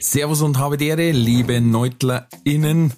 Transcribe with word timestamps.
Servus 0.00 0.42
und 0.42 0.58
habe 0.58 0.76
die 0.76 0.92
liebe 0.92 1.60
NeutlerInnen. 1.60 2.92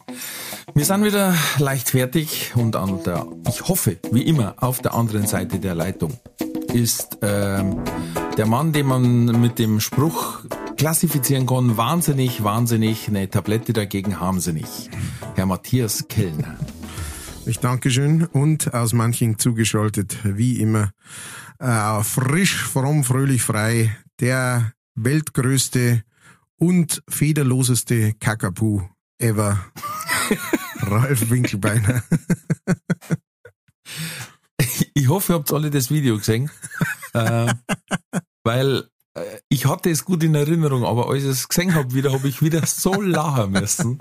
Wir 0.74 0.84
sind 0.84 1.05
wieder 1.05 1.34
leichtfertig 1.59 2.52
und 2.57 2.77
an 2.77 3.02
der, 3.02 3.27
ich 3.48 3.66
hoffe, 3.69 3.98
wie 4.12 4.23
immer, 4.23 4.55
auf 4.59 4.80
der 4.80 4.95
anderen 4.95 5.27
Seite 5.27 5.59
der 5.59 5.74
Leitung 5.74 6.12
ist 6.74 7.19
ähm, 7.23 7.83
der 8.37 8.47
Mann, 8.47 8.73
den 8.73 8.87
man 8.87 9.41
mit 9.41 9.59
dem 9.59 9.80
Spruch 9.80 10.41
klassifizieren 10.77 11.47
kann, 11.47 11.77
wahnsinnig, 11.77 12.45
wahnsinnig, 12.45 13.09
eine 13.09 13.29
Tablette 13.29 13.73
dagegen 13.73 14.21
haben 14.21 14.41
sie 14.41 14.52
nicht. 14.52 14.91
Herr 15.35 15.46
Matthias 15.46 16.07
Kellner. 16.07 16.59
Ich 17.46 17.59
danke 17.59 17.91
schön 17.91 18.27
und 18.27 18.74
aus 18.74 18.93
manchen 18.93 19.38
zugeschaltet, 19.38 20.19
wie 20.23 20.60
immer, 20.60 20.93
äh, 21.59 22.02
frisch, 22.02 22.62
fromm, 22.62 23.05
fröhlich, 23.05 23.43
frei, 23.43 23.96
der 24.21 24.73
weltgrößte 24.95 26.05
und 26.60 27.02
federloseste 27.09 28.12
Kakapu 28.14 28.82
ever, 29.18 29.59
Ralf 30.80 31.30
Winkelbeiner. 31.30 32.02
Ich 34.95 35.09
hoffe, 35.09 35.32
ihr 35.32 35.37
habt 35.37 35.52
alle 35.52 35.70
das 35.70 35.90
Video 35.90 36.18
gesehen, 36.18 36.51
äh, 37.15 37.52
weil 38.45 38.85
äh, 39.15 39.23
ich 39.48 39.66
hatte 39.66 39.90
es 39.90 40.04
gut 40.04 40.23
in 40.23 40.35
Erinnerung, 40.35 40.85
aber 40.85 41.09
als 41.09 41.24
ich 41.24 41.30
es 41.30 41.48
gesehen 41.48 41.74
habe, 41.74 41.95
wieder 41.95 42.12
habe 42.12 42.29
ich 42.29 42.43
wieder 42.43 42.65
so 42.66 43.01
lachen 43.01 43.52
müssen. 43.52 43.98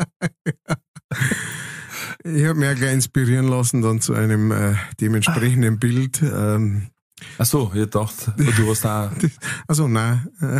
Ich 2.23 2.45
habe 2.45 2.59
mich 2.59 2.69
auch 2.69 2.75
gleich 2.75 2.93
inspirieren 2.93 3.47
lassen 3.47 3.81
dann 3.81 4.01
zu 4.01 4.13
einem 4.13 4.51
äh, 4.51 4.75
dementsprechenden 4.99 5.79
Bild. 5.79 6.21
Ähm, 6.21 6.89
Ach 7.37 7.45
so, 7.45 7.71
ich 7.73 7.89
dachte, 7.89 8.33
du 8.37 8.69
hast 8.69 8.85
da. 8.85 9.11
Also 9.67 9.87
nein. 9.87 10.27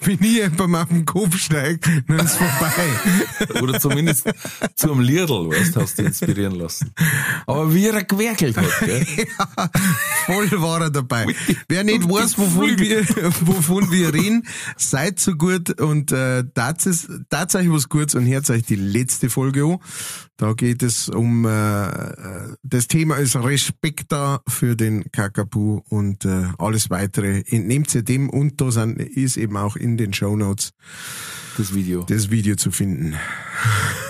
Wenn 0.00 0.18
nie 0.20 0.34
jemand 0.34 0.76
auf 0.76 0.88
den 0.88 1.04
Kopf 1.04 1.36
steigt, 1.36 1.88
dann 2.06 2.18
ist 2.20 2.36
vorbei. 2.36 3.60
Oder 3.62 3.80
zumindest 3.80 4.30
zum 4.74 5.00
Liedl, 5.00 5.48
weißt, 5.50 5.76
hast 5.76 5.98
du 5.98 6.02
inspirieren 6.02 6.54
lassen. 6.54 6.92
Aber 7.46 7.74
wie 7.74 7.86
er 7.86 8.04
gewerkelt 8.04 8.56
hat, 8.56 8.80
gell? 8.80 9.06
ja, 9.16 9.70
voll 10.26 10.50
war 10.60 10.82
er 10.82 10.90
dabei. 10.90 11.26
Wer 11.68 11.84
nicht 11.84 12.08
weiß, 12.08 12.38
wovon 12.38 12.78
wir, 12.78 13.06
wovon 13.40 13.90
wir 13.90 14.14
reden, 14.14 14.46
seid 14.76 15.18
so 15.18 15.34
gut 15.34 15.80
und 15.80 16.12
äh, 16.12 16.44
tat 16.54 16.86
euch 16.86 17.70
was 17.70 17.88
Gutes 17.88 18.14
und 18.14 18.26
hört 18.26 18.48
euch 18.50 18.64
die 18.64 18.76
letzte 18.76 19.30
Folge 19.30 19.64
an. 19.64 19.78
Da 20.36 20.54
geht 20.54 20.82
es 20.82 21.08
um 21.08 21.44
äh, 21.44 21.86
äh 21.86 22.56
das 22.62 22.88
Thema 22.88 23.16
ist 23.16 23.36
Respekt 23.36 24.10
da 24.10 24.40
für 24.46 24.76
den 24.76 25.10
Kakapu 25.12 25.82
und 25.88 26.24
äh, 26.24 26.48
alles 26.58 26.90
weitere 26.90 27.42
entnehmt 27.48 27.94
ihr 27.94 28.02
dem 28.02 28.30
und 28.30 28.60
da 28.60 28.70
sind, 28.70 29.00
ist 29.00 29.36
eben 29.36 29.56
auch 29.56 29.76
in 29.76 29.96
den 29.96 30.12
Show 30.12 30.36
Notes 30.36 30.72
das 31.58 31.74
Video. 31.74 32.04
Das 32.04 32.30
Video 32.30 32.56
zu 32.56 32.70
finden. 32.70 33.14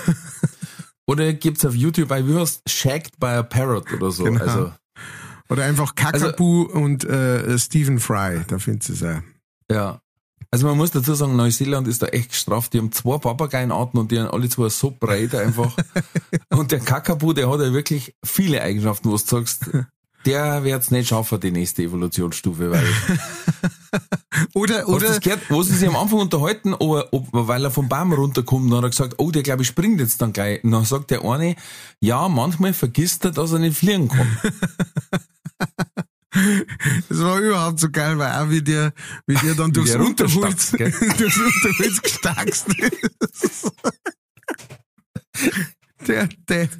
oder 1.05 1.33
gibt's 1.33 1.65
auf 1.65 1.75
YouTube 1.75 2.09
bei 2.09 2.23
heißt 2.23 2.61
Shagged 2.67 3.19
by 3.19 3.27
a 3.27 3.43
Parrot 3.43 3.91
oder 3.93 4.11
so. 4.11 4.23
Genau. 4.23 4.39
Also 4.39 4.73
oder 5.49 5.65
einfach 5.65 5.95
Kakapu 5.95 6.65
also, 6.67 6.79
und 6.79 7.03
äh, 7.03 7.57
Stephen 7.59 7.99
Fry, 7.99 8.41
da 8.47 8.59
findest 8.59 8.89
du 8.89 8.93
es 8.93 9.03
auch. 9.03 9.21
Ja. 9.69 9.99
Also 10.51 10.67
man 10.67 10.77
muss 10.77 10.91
dazu 10.91 11.15
sagen, 11.15 11.35
Neuseeland 11.35 11.87
ist 11.87 12.01
da 12.01 12.07
echt 12.07 12.29
gestraft. 12.29 12.73
Die 12.73 12.77
haben 12.77 12.91
zwei 12.91 13.17
Papageienarten 13.17 13.99
und 13.99 14.11
die 14.11 14.19
haben 14.19 14.29
alle 14.29 14.49
zwei 14.49 14.69
so 14.69 14.91
breit 14.91 15.33
einfach. 15.33 15.75
und 16.49 16.71
der 16.71 16.79
Kakapu, 16.79 17.33
der 17.33 17.49
hat 17.49 17.59
ja 17.59 17.73
wirklich 17.73 18.15
viele 18.23 18.61
Eigenschaften, 18.61 19.09
wo 19.09 19.13
du 19.13 19.17
sagst, 19.17 19.69
der 20.25 20.63
wird 20.63 20.81
es 20.81 20.91
nicht 20.91 21.09
schaffen, 21.09 21.39
die 21.39 21.51
nächste 21.51 21.83
Evolutionsstufe, 21.83 22.71
weil. 22.71 22.85
oder, 24.53 24.87
oder. 24.87 25.09
Hast 25.09 25.21
gehört, 25.21 25.41
wo 25.49 25.63
sie 25.63 25.75
sich 25.75 25.87
am 25.87 25.95
Anfang 25.95 26.19
unterhalten, 26.19 26.73
ob, 26.73 27.07
ob, 27.11 27.27
weil 27.31 27.63
er 27.63 27.71
vom 27.71 27.89
Baum 27.89 28.13
runterkommt, 28.13 28.71
dann 28.71 28.77
hat 28.77 28.85
er 28.85 28.89
gesagt, 28.89 29.15
oh, 29.17 29.31
der 29.31 29.43
glaube 29.43 29.63
ich 29.63 29.67
springt 29.67 29.99
jetzt 29.99 30.21
dann 30.21 30.33
gleich. 30.33 30.63
Und 30.63 30.71
dann 30.71 30.85
sagt 30.85 31.11
der 31.11 31.23
eine, 31.23 31.55
ja, 31.99 32.27
manchmal 32.29 32.73
vergisst 32.73 33.25
er, 33.25 33.31
dass 33.31 33.51
er 33.51 33.59
nicht 33.59 33.77
fliegen 33.77 34.07
kann. 34.07 34.37
Das 37.09 37.19
war 37.19 37.39
überhaupt 37.39 37.79
so 37.79 37.91
geil, 37.91 38.17
weil 38.17 38.31
auch 38.31 38.49
wie 38.49 38.63
der, 38.63 38.91
wie 39.27 39.35
der 39.35 39.53
dann 39.53 39.71
durchs 39.73 39.95
Unterholz, 39.95 40.71
durchs 40.71 41.37
Unterholz 41.37 42.01
gestackst 42.01 42.65
ist. 42.79 43.71
Der 46.07 46.27
Depp. 46.49 46.71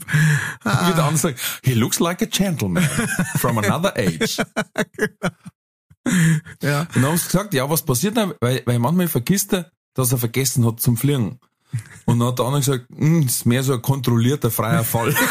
Ah. 0.63 0.89
Wie 0.89 0.93
der 0.93 1.03
andere 1.03 1.17
sagt, 1.17 1.39
he 1.63 1.73
looks 1.73 1.99
like 1.99 2.21
a 2.21 2.25
gentleman 2.25 2.83
from 3.37 3.57
another 3.57 3.93
age. 3.97 4.37
ja. 6.61 6.81
Und 6.81 6.95
dann 6.95 7.05
haben 7.05 7.17
sie 7.17 7.25
gesagt, 7.25 7.53
ja, 7.53 7.69
was 7.69 7.83
passiert 7.83 8.17
dann? 8.17 8.33
Weil, 8.39 8.63
weil 8.65 8.79
manchmal 8.79 9.07
vergisst 9.07 9.53
er, 9.53 9.71
dass 9.93 10.11
er 10.11 10.17
vergessen 10.17 10.65
hat 10.65 10.79
zum 10.79 10.97
Fliegen. 10.97 11.39
Und 12.05 12.19
dann 12.19 12.27
hat 12.29 12.39
der 12.39 12.45
andere 12.45 12.61
gesagt, 12.61 12.85
hm, 12.95 13.25
das 13.25 13.35
ist 13.35 13.45
mehr 13.45 13.63
so 13.63 13.73
ein 13.73 13.81
kontrollierter 13.81 14.51
freier 14.51 14.83
Fall. 14.83 15.15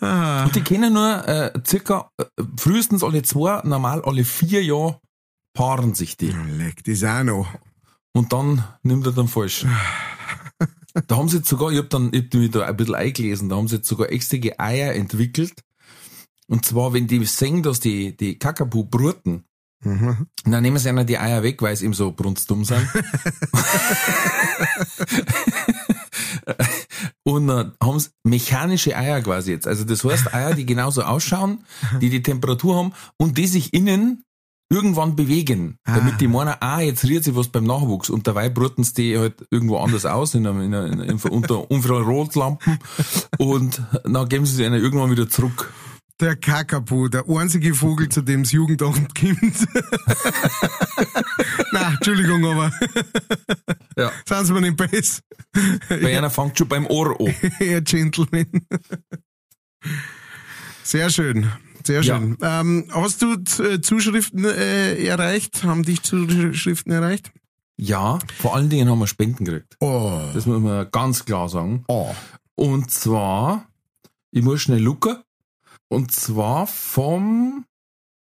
Ah. 0.00 0.44
Und 0.44 0.56
die 0.56 0.62
kennen 0.62 0.94
nur 0.94 1.28
äh, 1.28 1.52
circa 1.66 2.10
äh, 2.18 2.24
frühestens 2.56 3.04
alle 3.04 3.22
zwei, 3.22 3.60
normal 3.64 4.02
alle 4.02 4.24
vier 4.24 4.64
Jahre 4.64 4.98
paaren 5.52 5.94
sich 5.94 6.16
die. 6.16 6.30
Leck, 6.30 6.84
das 6.84 7.04
auch 7.04 7.22
noch. 7.22 7.48
Und 8.14 8.32
dann 8.32 8.64
nimmt 8.82 9.04
er 9.06 9.12
dann 9.12 9.28
falsch. 9.28 9.66
Da 11.08 11.16
haben 11.16 11.28
sie 11.28 11.38
jetzt 11.38 11.48
sogar, 11.48 11.72
ich 11.72 11.78
hab 11.78 11.90
dann, 11.90 12.10
ich 12.12 12.22
hab 12.22 12.34
mich 12.34 12.52
da 12.52 12.66
ein 12.66 12.76
bisschen 12.76 12.94
eingelesen, 12.94 13.48
da 13.48 13.56
haben 13.56 13.66
sie 13.66 13.74
jetzt 13.76 13.88
sogar 13.88 14.12
extra 14.12 14.38
Eier 14.58 14.94
entwickelt. 14.94 15.64
Und 16.46 16.64
zwar, 16.64 16.92
wenn 16.92 17.08
die 17.08 17.24
sehen, 17.24 17.64
dass 17.64 17.80
die, 17.80 18.16
die 18.16 18.38
Kakapu 18.38 18.84
bruten, 18.84 19.42
mhm. 19.80 20.28
dann 20.44 20.62
nehmen 20.62 20.78
sie 20.78 20.88
einer 20.88 21.04
die 21.04 21.18
Eier 21.18 21.42
weg, 21.42 21.60
weil 21.62 21.74
sie 21.74 21.86
eben 21.86 21.94
so 21.94 22.12
brunstdumm 22.12 22.64
sind. 22.64 22.86
und 27.24 27.48
dann 27.48 27.72
haben 27.82 27.98
sie 27.98 28.10
mechanische 28.22 28.96
Eier 28.96 29.20
quasi 29.20 29.50
jetzt. 29.50 29.66
Also 29.66 29.82
das 29.82 30.04
heißt 30.04 30.32
Eier, 30.32 30.54
die 30.54 30.64
genauso 30.64 31.02
ausschauen, 31.02 31.64
die 32.00 32.10
die 32.10 32.22
Temperatur 32.22 32.76
haben 32.76 32.92
und 33.16 33.36
die 33.36 33.48
sich 33.48 33.74
innen 33.74 34.22
irgendwann 34.70 35.16
bewegen, 35.16 35.78
ah. 35.84 35.96
damit 35.96 36.20
die 36.20 36.28
meinen, 36.28 36.54
ah, 36.60 36.80
jetzt 36.80 37.04
rührt 37.04 37.24
sich 37.24 37.36
was 37.36 37.48
beim 37.48 37.64
Nachwuchs 37.64 38.10
und 38.10 38.26
dabei 38.26 38.48
bruten 38.48 38.84
sie 38.84 38.94
die 38.94 39.18
halt 39.18 39.46
irgendwo 39.50 39.78
anders 39.78 40.06
aus, 40.06 40.34
in 40.34 40.46
einer, 40.46 40.62
in 40.62 40.74
einer, 40.74 41.04
in, 41.04 41.18
unter 41.18 41.66
Infrarotlampen 41.70 42.78
und 43.38 43.82
dann 44.04 44.28
geben 44.28 44.46
sie 44.46 44.56
sie 44.56 44.66
einer 44.66 44.78
irgendwann 44.78 45.10
wieder 45.10 45.28
zurück. 45.28 45.72
Der 46.20 46.36
Kakapu, 46.36 47.08
der 47.08 47.24
einzige 47.28 47.74
Vogel, 47.74 48.08
zu 48.08 48.22
dem 48.22 48.44
das 48.44 48.52
Jugendamt 48.52 49.14
kommt. 49.16 49.40
Nein, 51.72 51.94
Entschuldigung, 51.94 52.46
aber. 52.46 52.70
ja. 53.96 54.12
Sind 54.24 54.46
Sie 54.46 54.52
mir 54.52 54.60
nicht 54.60 54.76
besser? 54.76 55.22
Bei 55.88 56.12
ja. 56.12 56.18
einer 56.18 56.30
fängt 56.30 56.56
schon 56.56 56.68
beim 56.68 56.86
Ohr 56.86 57.20
an. 57.20 57.34
Herr 57.58 57.80
Gentleman. 57.80 58.46
Sehr 60.84 61.10
schön. 61.10 61.50
Sehr 61.86 62.02
schön. 62.02 62.36
Ja. 62.40 62.60
Ähm, 62.60 62.86
hast 62.90 63.22
du 63.22 63.34
äh, 63.62 63.80
Zuschriften 63.80 64.44
äh, 64.44 65.04
erreicht? 65.04 65.64
Haben 65.64 65.82
dich 65.82 66.02
Zuschriften 66.02 66.92
erreicht? 66.92 67.32
Ja, 67.76 68.20
vor 68.38 68.54
allen 68.54 68.70
Dingen 68.70 68.88
haben 68.88 69.00
wir 69.00 69.06
Spenden 69.06 69.44
gekriegt. 69.44 69.76
Oh. 69.80 70.20
Das 70.32 70.46
muss 70.46 70.60
man 70.60 70.88
ganz 70.90 71.24
klar 71.24 71.48
sagen. 71.48 71.84
Oh. 71.88 72.14
Und 72.54 72.90
zwar, 72.90 73.66
ich 74.30 74.42
muss 74.42 74.62
schnell 74.62 74.80
lucken. 74.80 75.16
Und 75.88 76.12
zwar 76.12 76.66
vom, 76.66 77.66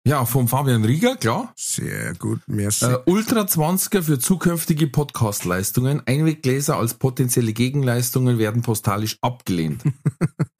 ja, 0.06 0.24
vom 0.24 0.48
Fabian 0.48 0.84
Rieger, 0.84 1.16
klar. 1.16 1.52
Sehr 1.56 2.14
gut, 2.14 2.40
merci. 2.46 2.84
Äh, 2.84 2.98
Ultra 3.06 3.42
20er 3.42 4.02
für 4.02 4.18
zukünftige 4.18 4.86
Podcast-Leistungen. 4.86 6.02
Einweggläser 6.06 6.76
als 6.76 6.94
potenzielle 6.94 7.52
Gegenleistungen 7.52 8.38
werden 8.38 8.62
postalisch 8.62 9.18
abgelehnt. 9.22 9.82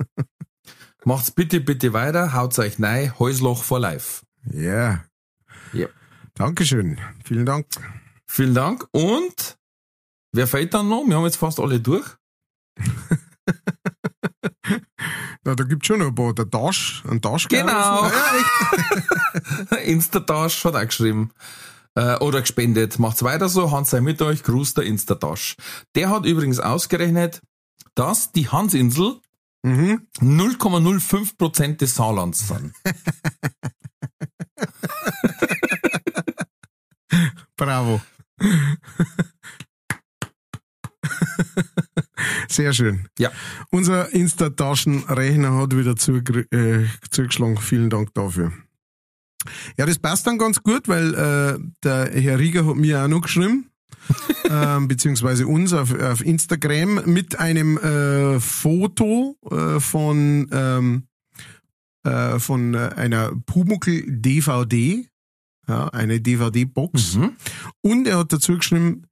Macht's 1.09 1.31
bitte, 1.31 1.61
bitte 1.61 1.95
weiter, 1.95 2.35
haut's 2.35 2.59
euch 2.59 2.79
nein, 2.79 3.19
Häusloch 3.19 3.65
for 3.65 3.81
life. 3.81 4.27
Ja. 4.53 4.61
Yeah. 4.61 5.05
Ja. 5.73 5.87
Dankeschön. 6.35 7.01
Vielen 7.25 7.47
Dank. 7.47 7.65
Vielen 8.27 8.53
Dank. 8.53 8.87
Und 8.91 9.57
wer 10.33 10.47
fällt 10.47 10.75
dann 10.75 10.91
noch? 10.91 11.05
Wir 11.07 11.17
haben 11.17 11.25
jetzt 11.25 11.39
fast 11.39 11.61
alle 11.61 11.81
durch. 11.81 12.05
Ja, 15.47 15.55
da 15.55 15.65
gibt's 15.65 15.87
schon 15.87 16.01
noch 16.01 16.09
ein 16.09 16.15
paar. 16.15 16.35
Der 16.35 16.45
Dash, 16.45 17.03
ein 17.09 17.23
Dash. 17.23 17.49
Genau. 17.49 18.05
Ja. 18.05 19.77
Instatasch 19.85 20.63
hat 20.67 20.75
auch 20.75 20.85
geschrieben. 20.85 21.31
Äh, 21.95 22.19
oder 22.19 22.43
gespendet. 22.43 22.99
Macht's 22.99 23.23
weiter 23.23 23.49
so. 23.49 23.71
Hans 23.71 23.89
sei 23.89 24.03
mit 24.03 24.21
euch. 24.21 24.43
Gruß 24.43 24.75
der 24.75 24.85
Instatasch. 24.85 25.57
Der 25.95 26.11
hat 26.11 26.27
übrigens 26.27 26.61
ausgerechnet, 26.61 27.41
dass 27.95 28.31
die 28.33 28.51
Hansinsel 28.51 29.23
Mhm. 29.63 30.07
0,05% 30.21 31.77
des 31.77 31.95
Saarlands 31.95 32.49
sind. 32.49 32.75
Bravo. 37.57 38.01
Sehr 42.49 42.73
schön. 42.73 43.07
Ja. 43.19 43.31
Unser 43.71 44.13
Insta-Taschenrechner 44.13 45.57
hat 45.57 45.77
wieder 45.77 45.93
äh, 45.93 46.87
zugeschlagen. 47.11 47.59
Vielen 47.59 47.91
Dank 47.91 48.15
dafür. 48.15 48.53
Ja, 49.77 49.87
das 49.87 49.99
passt 49.99 50.27
dann 50.27 50.39
ganz 50.39 50.63
gut, 50.63 50.89
weil 50.89 51.15
äh, 51.15 51.59
der 51.83 52.11
Herr 52.13 52.39
Rieger 52.39 52.67
hat 52.67 52.77
mir 52.77 53.03
auch 53.03 53.09
noch 53.09 53.23
geschrieben, 53.23 53.68
ähm, 54.51 54.89
beziehungsweise 54.89 55.47
uns 55.47 55.73
auf, 55.73 55.95
auf 55.99 56.25
Instagram 56.25 57.03
mit 57.07 57.39
einem 57.39 57.79
äh, 57.79 58.41
Foto 58.41 59.37
äh, 59.51 59.81
von, 59.81 60.49
ähm, 60.53 61.05
äh, 62.05 62.39
von 62.39 62.75
äh, 62.75 62.91
einer 62.97 63.33
Pumuckl 63.47 64.05
DVD, 64.07 65.07
ja, 65.67 65.89
eine 65.89 66.21
DVD-Box. 66.21 67.17
Mhm. 67.17 67.33
Und 67.83 68.07
er 68.07 68.19
hat 68.19 68.33
dazu 68.33 68.57
geschrieben, 68.57 69.05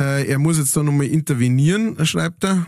äh, 0.00 0.26
er 0.28 0.38
muss 0.38 0.58
jetzt 0.58 0.76
da 0.76 0.82
nochmal 0.82 1.06
intervenieren, 1.06 2.04
schreibt 2.06 2.44
er. 2.44 2.66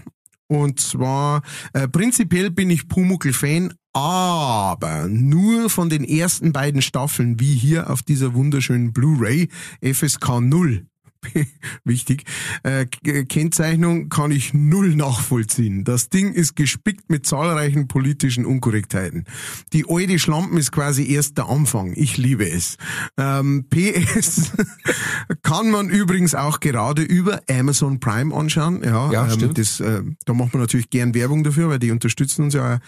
Und 0.49 0.79
zwar, 0.79 1.43
prinzipiell 1.91 2.53
bin 2.53 2.71
ich 2.71 2.87
Pumuckl-Fan, 2.87 3.75
aber 3.93 5.09
nur 5.09 5.71
von 5.71 5.89
den 5.89 6.05
ersten 6.05 6.53
beiden 6.53 6.83
Staffeln, 6.83 7.41
wie 7.41 7.57
hier 7.57 7.91
auf 7.91 8.03
dieser 8.03 8.35
wunderschönen 8.35 8.93
Blu-ray, 8.93 9.49
FSK 9.83 10.41
0. 10.41 10.87
Wichtig. 11.85 12.25
Äh, 12.63 12.87
K- 12.87 13.25
Kennzeichnung 13.25 14.09
kann 14.09 14.31
ich 14.31 14.55
null 14.55 14.95
nachvollziehen. 14.97 15.85
Das 15.85 16.09
Ding 16.09 16.33
ist 16.33 16.57
gespickt 16.57 17.11
mit 17.11 17.27
zahlreichen 17.27 17.89
politischen 17.89 18.47
Unkorrektheiten. 18.47 19.25
Die 19.73 19.85
alte 19.89 20.19
Schlampen 20.19 20.57
ist 20.59 20.73
quasi 20.73 21.11
erst 21.13 21.37
der 21.39 21.49
Anfang. 21.49 21.93
Ich 21.95 22.17
liebe 22.17 22.49
es. 22.49 22.77
Ähm, 23.19 23.67
PS 23.71 24.53
kann 25.43 25.71
man 25.71 25.89
übrigens 25.89 26.35
auch 26.35 26.61
gerade 26.61 27.03
über 27.03 27.41
Amazon 27.51 28.01
Prime 28.01 28.35
anschauen. 28.35 28.83
Ja, 28.85 29.11
Ja, 29.13 29.25
ähm, 29.25 29.31
stimmt. 29.33 29.59
Das, 29.59 29.81
äh, 29.81 30.03
da 30.25 30.35
macht 30.35 30.53
man 30.55 30.63
natürlich 30.63 30.91
gern 30.91 31.15
Werbung 31.15 31.45
dafür, 31.45 31.69
weil 31.69 31.79
die 31.79 31.91
unterstützen 31.91 32.45
uns 32.45 32.55
ja 32.55 32.79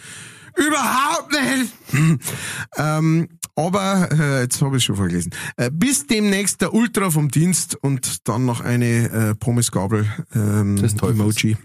überhaupt 0.57 1.33
nicht. 1.33 2.19
ähm, 2.77 3.29
aber 3.59 4.09
äh, 4.13 4.43
jetzt 4.43 4.63
habe 4.63 4.77
ich 4.77 4.85
schon 4.85 4.97
vorgelesen. 4.97 5.33
Äh, 5.57 5.71
bis 5.73 6.07
demnächst 6.07 6.61
der 6.61 6.73
Ultra 6.73 7.11
vom 7.11 7.29
Dienst 7.29 7.75
und 7.75 8.29
dann 8.29 8.45
noch 8.45 8.61
eine 8.61 9.11
äh, 9.11 9.35
Pommesgabel 9.35 10.07
ähm, 10.35 10.77
Des. 10.77 10.95
Emoji 10.95 11.57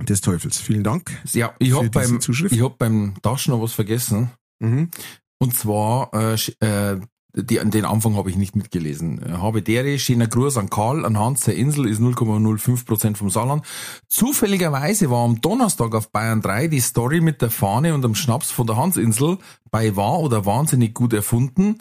des 0.00 0.20
Teufels. 0.20 0.60
Vielen 0.60 0.82
Dank. 0.82 1.12
Ja, 1.32 1.54
ich 1.60 1.70
Für 1.70 1.76
hab 1.76 1.92
diese 1.92 2.18
beim, 2.18 2.48
ich 2.50 2.62
hab 2.62 2.78
beim 2.78 3.14
Taschen 3.22 3.52
noch 3.52 3.62
was 3.62 3.72
vergessen. 3.72 4.30
Mhm. 4.58 4.90
Und 5.38 5.56
zwar, 5.56 6.10
äh, 6.14 6.34
äh, 6.60 7.00
die, 7.36 7.56
den 7.56 7.84
Anfang 7.84 8.16
habe 8.16 8.30
ich 8.30 8.36
nicht 8.36 8.54
mitgelesen. 8.54 9.40
Habe 9.40 9.60
dere, 9.62 9.98
schöner 9.98 10.28
Gruß 10.28 10.56
an 10.56 10.70
Karl, 10.70 11.04
an 11.04 11.18
Hans, 11.18 11.40
der 11.42 11.56
Insel 11.56 11.86
ist 11.86 12.00
0,05% 12.00 13.16
vom 13.16 13.30
Saarland. 13.30 13.64
Zufälligerweise 14.08 15.10
war 15.10 15.24
am 15.24 15.40
Donnerstag 15.40 15.94
auf 15.94 16.10
Bayern 16.10 16.40
3 16.42 16.68
die 16.68 16.80
Story 16.80 17.20
mit 17.20 17.42
der 17.42 17.50
Fahne 17.50 17.94
und 17.94 18.02
dem 18.02 18.14
Schnaps 18.14 18.50
von 18.50 18.66
der 18.66 18.76
Hansinsel 18.76 19.38
bei 19.70 19.96
wahr 19.96 20.20
oder 20.20 20.46
wahnsinnig 20.46 20.94
gut 20.94 21.12
erfunden 21.12 21.78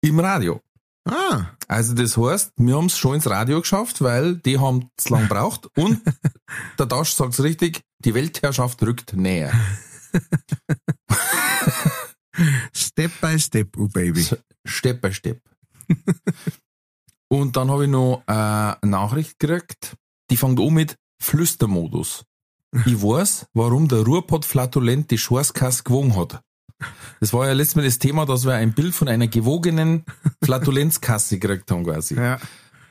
im 0.00 0.20
Radio. 0.20 0.60
Ah, 1.04 1.46
Also 1.68 1.94
das 1.94 2.16
heißt, 2.16 2.52
wir 2.56 2.76
haben 2.76 2.86
es 2.86 2.98
schon 2.98 3.14
ins 3.16 3.28
Radio 3.28 3.60
geschafft, 3.60 4.02
weil 4.02 4.36
die 4.36 4.58
haben 4.58 4.90
zu 4.96 5.12
lang 5.12 5.28
braucht 5.28 5.68
und 5.76 6.00
der 6.78 6.86
Dasch 6.86 7.12
sagt's 7.12 7.42
richtig, 7.42 7.80
die 8.00 8.14
Weltherrschaft 8.14 8.82
rückt 8.82 9.14
näher. 9.14 9.52
Step 12.74 13.12
by 13.20 13.38
Step, 13.38 13.76
oh 13.78 13.88
Baby. 13.88 14.26
Step 14.66 15.00
by 15.00 15.12
Step. 15.12 15.40
Und 17.28 17.56
dann 17.56 17.70
habe 17.70 17.84
ich 17.84 17.90
noch 17.90 18.22
äh, 18.26 18.32
eine 18.32 18.76
Nachricht 18.82 19.38
gekriegt, 19.38 19.96
die 20.30 20.36
fängt 20.36 20.58
an 20.58 20.72
mit 20.72 20.96
Flüstermodus. 21.20 22.24
Ich 22.86 23.02
weiß, 23.02 23.46
warum 23.54 23.88
der 23.88 24.00
Ruhrpott 24.00 24.44
flatulent 24.44 25.10
die 25.10 25.18
Schorskasse 25.18 25.82
gewogen 25.82 26.16
hat. 26.16 26.40
Das 27.20 27.32
war 27.32 27.46
ja 27.46 27.52
letztes 27.52 27.76
Mal 27.76 27.84
das 27.84 27.98
Thema, 27.98 28.24
dass 28.24 28.44
wir 28.44 28.54
ein 28.54 28.72
Bild 28.72 28.94
von 28.94 29.08
einer 29.08 29.26
gewogenen 29.26 30.04
Flatulenzkasse 30.44 31.38
gekriegt 31.38 31.70
haben 31.70 31.84
quasi. 31.84 32.14
Ja. 32.14 32.38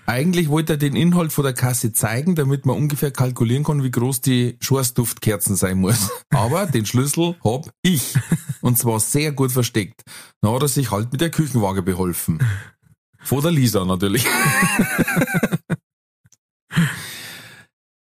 Eigentlich 0.09 0.47
wollte 0.47 0.73
er 0.73 0.77
den 0.77 0.95
Inhalt 0.95 1.33
von 1.33 1.43
der 1.43 1.51
Kasse 1.53 1.91
zeigen, 1.91 2.35
damit 2.35 2.65
man 2.65 2.77
ungefähr 2.77 3.11
kalkulieren 3.11 3.65
kann, 3.65 3.83
wie 3.83 3.91
groß 3.91 4.21
die 4.21 4.57
Schorsduftkerzen 4.61 5.57
sein 5.57 5.79
muss. 5.79 6.09
Aber 6.29 6.65
den 6.65 6.85
Schlüssel 6.85 7.35
hab 7.43 7.69
ich. 7.81 8.15
Und 8.61 8.77
zwar 8.77 9.01
sehr 9.01 9.33
gut 9.33 9.51
versteckt. 9.51 10.03
Dann 10.39 10.53
hat 10.53 10.61
er 10.61 10.69
sich 10.69 10.91
halt 10.91 11.11
mit 11.11 11.19
der 11.19 11.29
Küchenwaage 11.29 11.81
beholfen. 11.81 12.39
Vor 13.19 13.41
der 13.41 13.51
Lisa 13.51 13.83
natürlich. 13.83 14.25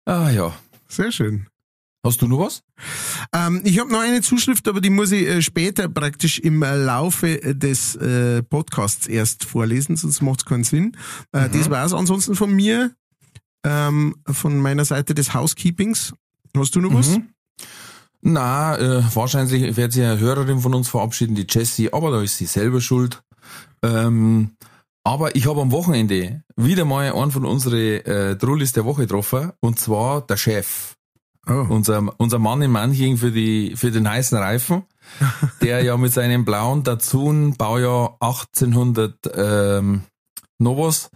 ah 0.06 0.30
ja. 0.30 0.54
Sehr 0.88 1.12
schön. 1.12 1.48
Hast 2.06 2.22
du 2.22 2.28
noch 2.28 2.40
was? 2.40 2.63
Ähm, 3.34 3.62
ich 3.66 3.78
habe 3.80 3.92
noch 3.92 4.00
eine 4.00 4.22
Zuschrift, 4.22 4.68
aber 4.69 4.80
die 4.80 4.90
muss 4.90 5.12
ich 5.12 5.28
äh, 5.28 5.42
später 5.42 5.90
praktisch 5.90 6.40
im 6.40 6.63
äh, 6.63 6.75
Laufe 6.75 7.42
äh, 7.44 7.54
des 7.54 7.96
äh, 7.98 8.42
Podcasts 8.42 9.07
erst 9.07 9.44
vorlesen, 9.44 9.98
sonst 9.98 10.22
macht 10.22 10.40
es 10.40 10.46
keinen 10.46 10.63
Sinn. 10.63 10.96
Äh, 11.34 11.50
Das 11.50 11.69
war's 11.69 11.94
ansonsten 11.94 12.36
von 12.36 12.51
mir, 12.51 12.92
ähm, 13.66 14.16
von 14.25 14.57
meiner 14.60 14.86
Seite 14.86 15.13
des 15.13 15.34
Housekeepings. 15.34 16.13
Hast 16.56 16.75
du 16.75 16.80
noch 16.81 16.94
was? 16.94 17.10
Mhm. 17.18 17.30
Na, 18.22 18.78
äh, 18.78 19.04
wahrscheinlich 19.13 19.75
wird 19.75 19.94
sich 19.94 20.04
eine 20.04 20.19
Hörerin 20.19 20.60
von 20.60 20.74
uns 20.74 20.88
verabschieden, 20.90 21.36
die 21.36 21.48
Jessie, 21.50 21.92
aber 21.92 22.12
da 22.12 22.22
ist 22.22 22.38
sie 22.38 22.45
selber 22.45 22.80
schuld. 22.81 23.22
Ähm, 23.84 24.52
aber 25.04 25.36
ich 25.36 25.48
habe 25.48 25.62
am 25.62 25.72
Wochenende 25.72 26.44
wieder 26.56 26.86
mal 26.86 27.12
einen 27.12 27.31
von 27.31 27.45
unseren 27.45 27.78
äh, 27.78 28.36
Drullis 28.36 28.72
der 28.74 28.86
Woche 28.86 29.02
getroffen, 29.04 29.52
und 29.60 29.80
zwar 29.80 30.22
der 30.22 30.38
Chef. 30.38 30.95
Oh. 31.47 31.65
Unser, 31.69 32.13
unser 32.18 32.39
Mann 32.39 32.62
in 32.62 32.71
Manching 32.71 33.18
für, 33.18 33.31
die, 33.31 33.74
für 33.75 33.91
den 33.91 34.09
heißen 34.09 34.38
Reifen, 34.38 34.83
der 35.62 35.83
ja 35.83 35.97
mit 35.97 36.13
seinem 36.13 36.45
blauen 36.45 36.83
Datsun 36.83 37.56
Baujahr 37.56 38.18
1800 38.19 39.15
ähm, 39.36 40.03
was 40.59 41.09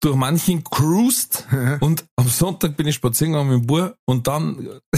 durch 0.00 0.16
Manching 0.16 0.64
cruised 0.64 1.46
und 1.80 2.04
am 2.16 2.28
Sonntag 2.28 2.76
bin 2.76 2.86
ich 2.86 2.96
spazieren 2.96 3.32
gegangen 3.32 3.50
mit 3.50 3.62
dem 3.62 3.66
Bub 3.66 3.96
und 4.04 4.26
dann, 4.26 4.80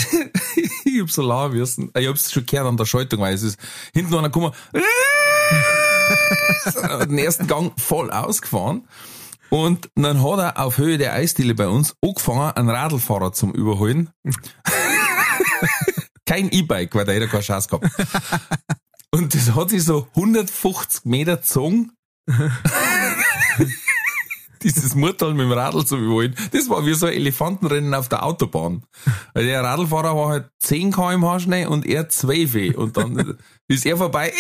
ich 0.84 1.00
hab 1.00 1.10
so 1.10 1.22
lachen 1.22 1.56
müssen, 1.56 1.90
ich 1.96 2.08
hab's 2.08 2.32
schon 2.32 2.46
gehört 2.46 2.66
an 2.66 2.76
der 2.76 2.84
Schaltung, 2.84 3.20
weil 3.20 3.34
es 3.34 3.42
ist 3.42 3.58
hinten 3.92 4.14
einer 4.14 4.28
gekommen, 4.28 4.52
den 7.02 7.18
ersten 7.18 7.46
Gang 7.46 7.78
voll 7.78 8.10
ausgefahren. 8.10 8.86
Und 9.50 9.90
dann 9.94 10.22
hat 10.22 10.38
er 10.38 10.58
auf 10.64 10.78
Höhe 10.78 10.98
der 10.98 11.14
Eisdiele 11.14 11.54
bei 11.54 11.68
uns 11.68 11.94
angefangen, 12.04 12.52
einen 12.52 12.70
Radlfahrer 12.70 13.32
zum 13.32 13.52
Überholen. 13.52 14.10
Kein 16.26 16.50
E-Bike, 16.50 16.94
weil 16.94 17.06
da 17.06 17.12
hätte 17.12 17.24
er 17.24 17.30
keine 17.30 17.42
Chance 17.42 17.68
gehabt. 17.68 17.88
Und 19.10 19.34
das 19.34 19.54
hat 19.54 19.70
sich 19.70 19.82
so 19.84 20.08
150 20.14 21.06
Meter 21.06 21.36
gezogen. 21.36 21.92
Dieses 24.62 24.94
Murtal 24.94 25.32
mit 25.34 25.46
dem 25.46 25.52
Radl 25.52 25.86
zu 25.86 25.96
überholen. 25.96 26.34
Das 26.50 26.68
war 26.68 26.84
wie 26.84 26.92
so 26.92 27.06
ein 27.06 27.14
Elefantenrennen 27.14 27.94
auf 27.94 28.08
der 28.10 28.24
Autobahn. 28.24 28.82
Weil 29.32 29.46
der 29.46 29.62
Radlfahrer 29.62 30.14
war 30.16 30.28
halt 30.28 30.50
10 30.58 30.92
kmh 30.92 31.40
schnell 31.40 31.68
und 31.68 31.86
er 31.86 32.08
12. 32.10 32.76
Und 32.76 32.98
dann 32.98 33.38
ist 33.68 33.86
er 33.86 33.96
vorbei. 33.96 34.32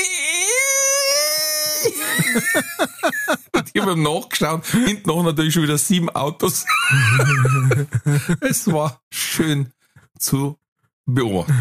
Ich 3.78 3.86
habe 3.86 4.00
nachgeschaut, 4.00 4.66
hinten 4.66 5.08
noch 5.08 5.22
natürlich 5.22 5.54
schon 5.54 5.62
wieder 5.62 5.78
sieben 5.78 6.10
Autos. 6.10 6.66
es 8.40 8.66
war 8.66 9.00
schön 9.08 9.72
zu 10.18 10.58
beobachten. 11.06 11.54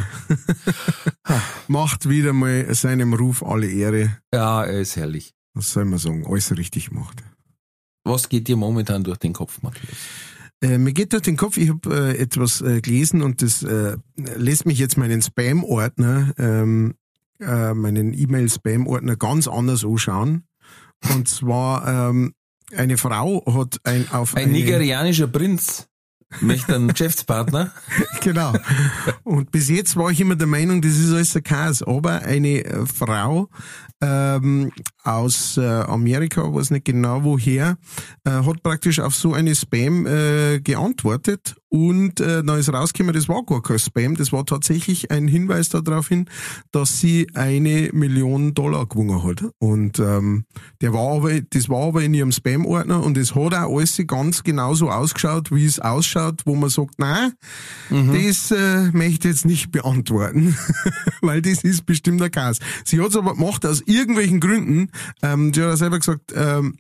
Macht 1.68 2.10
wieder 2.10 2.34
mal 2.34 2.74
seinem 2.74 3.14
Ruf 3.14 3.44
alle 3.44 3.70
Ehre. 3.70 4.18
Ja, 4.34 4.64
er 4.64 4.80
ist 4.80 4.96
herrlich. 4.96 5.36
Was 5.54 5.72
soll 5.72 5.86
man 5.86 6.00
sagen? 6.00 6.26
Alles 6.28 6.58
richtig 6.58 6.90
gemacht. 6.90 7.24
Was 8.04 8.30
geht 8.30 8.48
dir 8.48 8.58
momentan 8.58 9.04
durch 9.04 9.20
den 9.20 9.34
Kopf, 9.34 9.62
Matthias? 9.62 9.96
Äh, 10.64 10.80
mir 10.80 10.94
geht 10.94 11.14
durch 11.14 11.22
den 11.22 11.38
Kopf, 11.38 11.58
ich 11.58 11.70
habe 11.70 12.16
äh, 12.16 12.18
etwas 12.18 12.62
äh, 12.62 12.82
gelesen 12.82 13.22
und 13.22 13.44
das 13.44 13.62
äh, 13.62 13.98
lässt 14.16 14.66
mich 14.66 14.80
jetzt 14.80 14.98
meinen 14.98 15.22
Spam-Ordner, 15.22 16.34
ähm, 16.40 16.96
äh, 17.40 17.76
meinen 17.76 18.14
E-Mail-Spam-Ordner 18.14 19.18
ganz 19.18 19.48
anders 19.48 19.86
anschauen. 19.86 20.47
Und 21.14 21.28
zwar 21.28 22.10
ähm, 22.10 22.34
eine 22.76 22.98
Frau 22.98 23.44
hat 23.46 23.80
ein 23.84 24.10
auf 24.12 24.36
Ein 24.36 24.52
nigerianischer 24.52 25.28
Prinz 25.28 25.88
möchte 26.42 26.76
einen 26.76 26.88
Geschäftspartner. 26.94 27.72
genau. 28.22 28.54
Und 29.24 29.52
bis 29.52 29.70
jetzt 29.70 29.96
war 29.96 30.12
ich 30.12 30.20
immer 30.20 30.36
der 30.36 30.48
Meinung, 30.48 30.82
das 30.82 30.98
ist 30.98 31.12
alles 31.12 31.36
ein 31.36 31.44
Chaos. 31.44 31.82
Aber 31.84 32.22
eine 32.22 32.66
äh, 32.66 32.86
Frau 32.86 33.50
ähm, 34.02 34.72
aus 35.08 35.58
äh, 35.58 35.62
Amerika, 35.62 36.42
weiß 36.54 36.72
nicht 36.72 36.86
genau 36.86 37.24
woher, 37.24 37.78
äh, 38.26 38.30
hat 38.30 38.64
praktisch 38.64 39.00
auf 39.00 39.16
so 39.16 39.34
eine 39.34 39.56
Spam 39.56 40.06
äh, 40.06 40.60
geantwortet 40.60 41.56
und 41.70 42.22
äh, 42.22 42.44
dann 42.44 42.60
ist 42.60 42.72
rausgekommen, 42.72 43.14
das 43.14 43.28
war 43.28 43.44
gar 43.44 43.62
kein 43.62 43.80
Spam, 43.80 44.16
das 44.16 44.32
war 44.32 44.46
tatsächlich 44.46 45.12
ein 45.12 45.28
Hinweis 45.28 45.70
darauf 45.70 46.08
hin, 46.08 46.30
dass 46.72 47.00
sie 47.00 47.28
eine 47.34 47.90
Million 47.92 48.54
Dollar 48.54 48.86
gewonnen 48.86 49.24
hat. 49.24 49.44
Und 49.60 50.00
ähm, 50.00 50.46
der 50.82 50.94
war 50.94 51.18
aber, 51.18 51.42
das 51.42 51.68
war 51.68 51.88
aber 51.88 52.04
in 52.04 52.14
ihrem 52.14 52.32
Spam-Ordner 52.32 53.04
und 53.04 53.18
es 53.18 53.36
hat 53.36 53.54
auch 53.54 53.76
alles 53.76 54.02
ganz 54.08 54.44
genauso 54.44 54.90
ausgeschaut, 54.90 55.52
wie 55.52 55.66
es 55.66 55.80
ausschaut, 55.80 56.42
wo 56.46 56.56
man 56.56 56.70
sagt, 56.70 57.00
nein, 57.00 57.34
mhm. 57.90 58.14
das 58.14 58.52
äh, 58.52 58.90
möchte 58.94 59.28
ich 59.28 59.36
jetzt 59.36 59.46
nicht 59.46 59.72
beantworten, 59.72 60.58
weil 61.22 61.42
das 61.42 61.64
ist 61.66 61.86
bestimmt 61.86 62.22
der 62.22 62.30
Chaos. 62.30 62.60
Sie 62.86 63.02
hat 63.02 63.10
es 63.10 63.18
aber 63.18 63.34
gemacht 63.34 63.66
aus 63.66 63.82
irgendwelchen 63.86 64.40
Gründen. 64.40 64.90
Ähm, 65.22 65.52
auch 65.74 65.78
selber 65.78 66.00
gesagt, 66.00 66.34
ähm, 66.36 66.78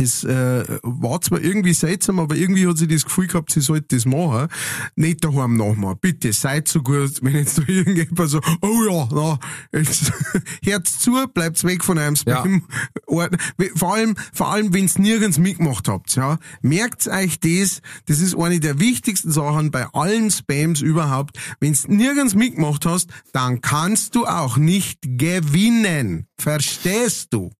das 0.00 0.24
äh, 0.24 0.64
war 0.82 1.20
zwar 1.20 1.42
irgendwie 1.42 1.74
seltsam, 1.74 2.20
aber 2.20 2.34
irgendwie 2.34 2.66
hat 2.66 2.78
sie 2.78 2.88
das 2.88 3.04
Gefühl 3.04 3.26
gehabt, 3.26 3.52
sie 3.52 3.60
sollte 3.60 3.96
das 3.96 4.06
machen. 4.06 4.48
Nicht 4.96 5.22
daheim 5.22 5.56
nachmachen. 5.56 5.98
Bitte, 6.00 6.32
seid 6.32 6.68
so 6.68 6.82
gut, 6.82 7.22
wenn 7.22 7.34
jetzt 7.34 7.58
da 7.58 7.62
irgendjemand 7.66 8.30
so, 8.30 8.40
oh 8.62 8.84
ja, 8.88 9.08
na, 9.12 9.38
jetzt 9.78 10.10
Herz 10.64 10.98
zu, 10.98 11.26
bleibt's 11.34 11.64
weg 11.64 11.84
von 11.84 11.98
einem 11.98 12.16
Spam. 12.16 12.62
Ja. 13.08 13.28
Vor 13.76 13.94
allem, 13.94 14.16
vor 14.32 14.52
allem, 14.52 14.72
wenn's 14.72 14.98
nirgends 14.98 15.38
mitgemacht 15.38 15.86
habt, 15.88 16.14
ja. 16.16 16.38
Merkt 16.62 17.06
euch 17.06 17.38
das, 17.40 17.82
das 18.06 18.20
ist 18.20 18.36
eine 18.36 18.58
der 18.58 18.80
wichtigsten 18.80 19.30
Sachen 19.30 19.70
bei 19.70 19.86
allen 19.92 20.30
Spams 20.30 20.80
überhaupt. 20.80 21.38
Wenn's 21.60 21.88
nirgends 21.88 22.34
mitgemacht 22.34 22.86
hast, 22.86 23.10
dann 23.32 23.60
kannst 23.60 24.14
du 24.14 24.26
auch 24.26 24.56
nicht 24.56 25.00
gewinnen. 25.02 26.26
Verstehst 26.38 27.28
du? 27.32 27.50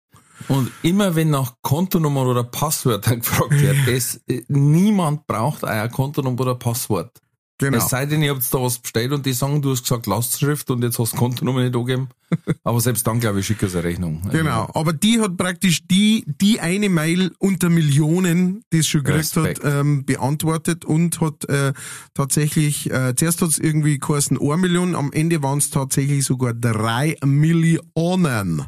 Und 0.47 0.71
immer 0.83 1.15
wenn 1.15 1.29
nach 1.29 1.53
Kontonummer 1.61 2.25
oder 2.25 2.43
Passwörtern 2.43 3.19
gefragt 3.21 3.59
wird, 3.59 3.77
das, 3.87 4.21
äh, 4.27 4.43
niemand 4.47 5.27
braucht 5.27 5.63
euer 5.63 5.87
Kontonummer 5.87 6.41
oder 6.41 6.55
Passwort. 6.55 7.21
Genau. 7.61 7.77
Es 7.77 7.89
sei 7.89 8.07
denn, 8.07 8.23
ihr 8.23 8.31
habt 8.31 8.51
da 8.51 8.59
was 8.59 8.79
bestellt 8.79 9.11
und 9.11 9.23
die 9.23 9.33
sagen, 9.33 9.61
du 9.61 9.69
hast 9.69 9.83
gesagt 9.83 10.07
Lastschrift 10.07 10.71
und 10.71 10.81
jetzt 10.81 10.97
hast 10.97 11.13
du 11.13 11.17
Kontonummer 11.17 11.61
nicht 11.61 11.75
angegeben. 11.75 12.09
Aber 12.63 12.81
selbst 12.81 13.05
dann, 13.05 13.19
glaube 13.19 13.39
ich, 13.39 13.45
schicke 13.45 13.67
ich 13.67 13.73
eine 13.75 13.83
Rechnung. 13.83 14.21
Genau. 14.31 14.67
Aber 14.73 14.93
die 14.93 15.19
hat 15.21 15.37
praktisch 15.37 15.85
die, 15.85 16.25
die 16.25 16.59
eine 16.59 16.89
Mail 16.89 17.31
unter 17.37 17.69
Millionen, 17.69 18.63
die 18.73 18.79
es 18.79 18.87
schon 18.87 19.03
gekriegt 19.03 19.35
hat, 19.35 19.59
ähm, 19.63 20.05
beantwortet 20.05 20.85
und 20.85 21.21
hat 21.21 21.47
äh, 21.49 21.73
tatsächlich, 22.15 22.89
äh, 22.89 23.13
zuerst 23.15 23.43
hat 23.43 23.49
es 23.49 23.59
irgendwie 23.59 23.99
geheißen 23.99 24.39
eine 24.39 24.57
Million, 24.57 24.95
am 24.95 25.11
Ende 25.11 25.43
waren 25.43 25.59
es 25.59 25.69
tatsächlich 25.69 26.25
sogar 26.25 26.55
drei 26.55 27.15
Millionen. 27.23 28.65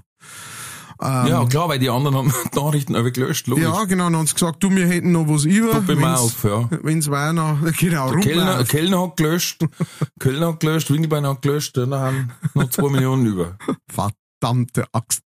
Ähm, 1.04 1.28
ja, 1.28 1.46
klar, 1.46 1.68
weil 1.68 1.80
die 1.80 1.90
anderen 1.90 2.16
haben 2.16 2.34
Nachrichten 2.56 2.96
aber 2.96 3.12
gelöscht, 3.12 3.48
logisch. 3.48 3.66
Ja, 3.66 3.84
genau, 3.84 4.06
dann 4.06 4.18
haben 4.18 4.28
sie 4.28 4.36
gesagt, 4.36 4.64
du, 4.64 4.74
wir 4.74 4.88
hätten 4.88 5.12
noch 5.12 5.28
was 5.28 5.44
über. 5.44 5.74
Top 5.74 5.90
im 5.90 6.04
auf, 6.04 6.44
ja. 6.46 6.70
Wenn's 6.82 7.10
war 7.10 7.34
noch, 7.34 7.60
genau, 7.78 8.10
rum 8.10 8.22
Kellner, 8.22 8.64
Kellner 8.64 9.02
hat 9.02 9.18
gelöscht, 9.18 9.66
Kellner 10.20 10.48
hat 10.50 10.62
gelöscht, 10.62 10.92
Winkelbein 10.92 11.28
hat 11.28 11.42
gelöscht, 11.42 11.76
dann 11.76 11.94
haben 11.94 12.32
noch 12.54 12.70
zwei 12.70 12.90
Millionen 12.90 13.26
über. 13.26 13.58
Verdammte 13.92 14.86
Axt. 14.94 15.24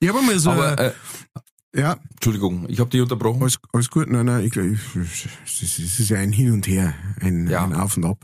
Ich 0.00 0.08
habe 0.08 0.22
mal 0.22 0.38
so, 0.38 0.50
aber, 0.50 0.78
äh, 0.78 0.92
ja. 1.74 1.96
Entschuldigung, 2.14 2.66
ich 2.68 2.80
habe 2.80 2.90
dich 2.90 3.00
unterbrochen. 3.00 3.42
Alles, 3.42 3.58
alles 3.72 3.90
gut, 3.90 4.10
nein, 4.10 4.26
nein, 4.26 4.44
ich 4.44 4.50
glaube, 4.50 4.76
es 5.44 5.78
ist 5.78 6.10
ja 6.10 6.18
ein 6.18 6.32
Hin 6.32 6.52
und 6.52 6.66
Her, 6.66 6.94
ein, 7.20 7.48
ja. 7.48 7.64
ein 7.64 7.74
Auf 7.74 7.96
und 7.96 8.06
Ab. 8.06 8.18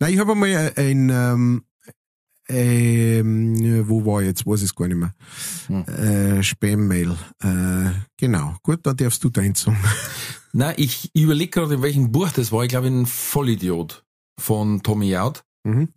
Nein, 0.00 0.14
ich 0.14 0.18
habe 0.18 0.34
mal 0.34 0.72
ein, 0.76 1.10
ähm, 1.10 1.62
ähm, 2.50 3.88
wo 3.88 4.04
war 4.06 4.22
ich 4.22 4.28
jetzt? 4.28 4.46
Weiß 4.46 4.60
ich 4.60 4.70
es 4.70 4.74
gar 4.74 4.88
nicht 4.88 4.96
mehr. 4.96 5.14
Hm. 5.66 5.84
Äh, 5.84 6.42
Spam-Mail. 6.42 7.16
Äh, 7.42 7.90
genau. 8.16 8.56
Gut, 8.62 8.80
dann 8.84 8.96
darfst 8.96 9.22
du 9.22 9.28
dein 9.28 9.54
sagen. 9.54 9.78
Nein, 10.52 10.74
ich 10.78 11.14
überlege 11.14 11.50
gerade, 11.50 11.74
in 11.74 11.82
welchem 11.82 12.10
Buch 12.10 12.30
das 12.30 12.50
war. 12.50 12.64
Ich 12.64 12.70
glaube, 12.70 12.88
ein 12.88 13.06
Vollidiot 13.06 14.04
von 14.40 14.82
Tommy 14.82 15.16
Out, 15.16 15.44
mhm. 15.64 15.92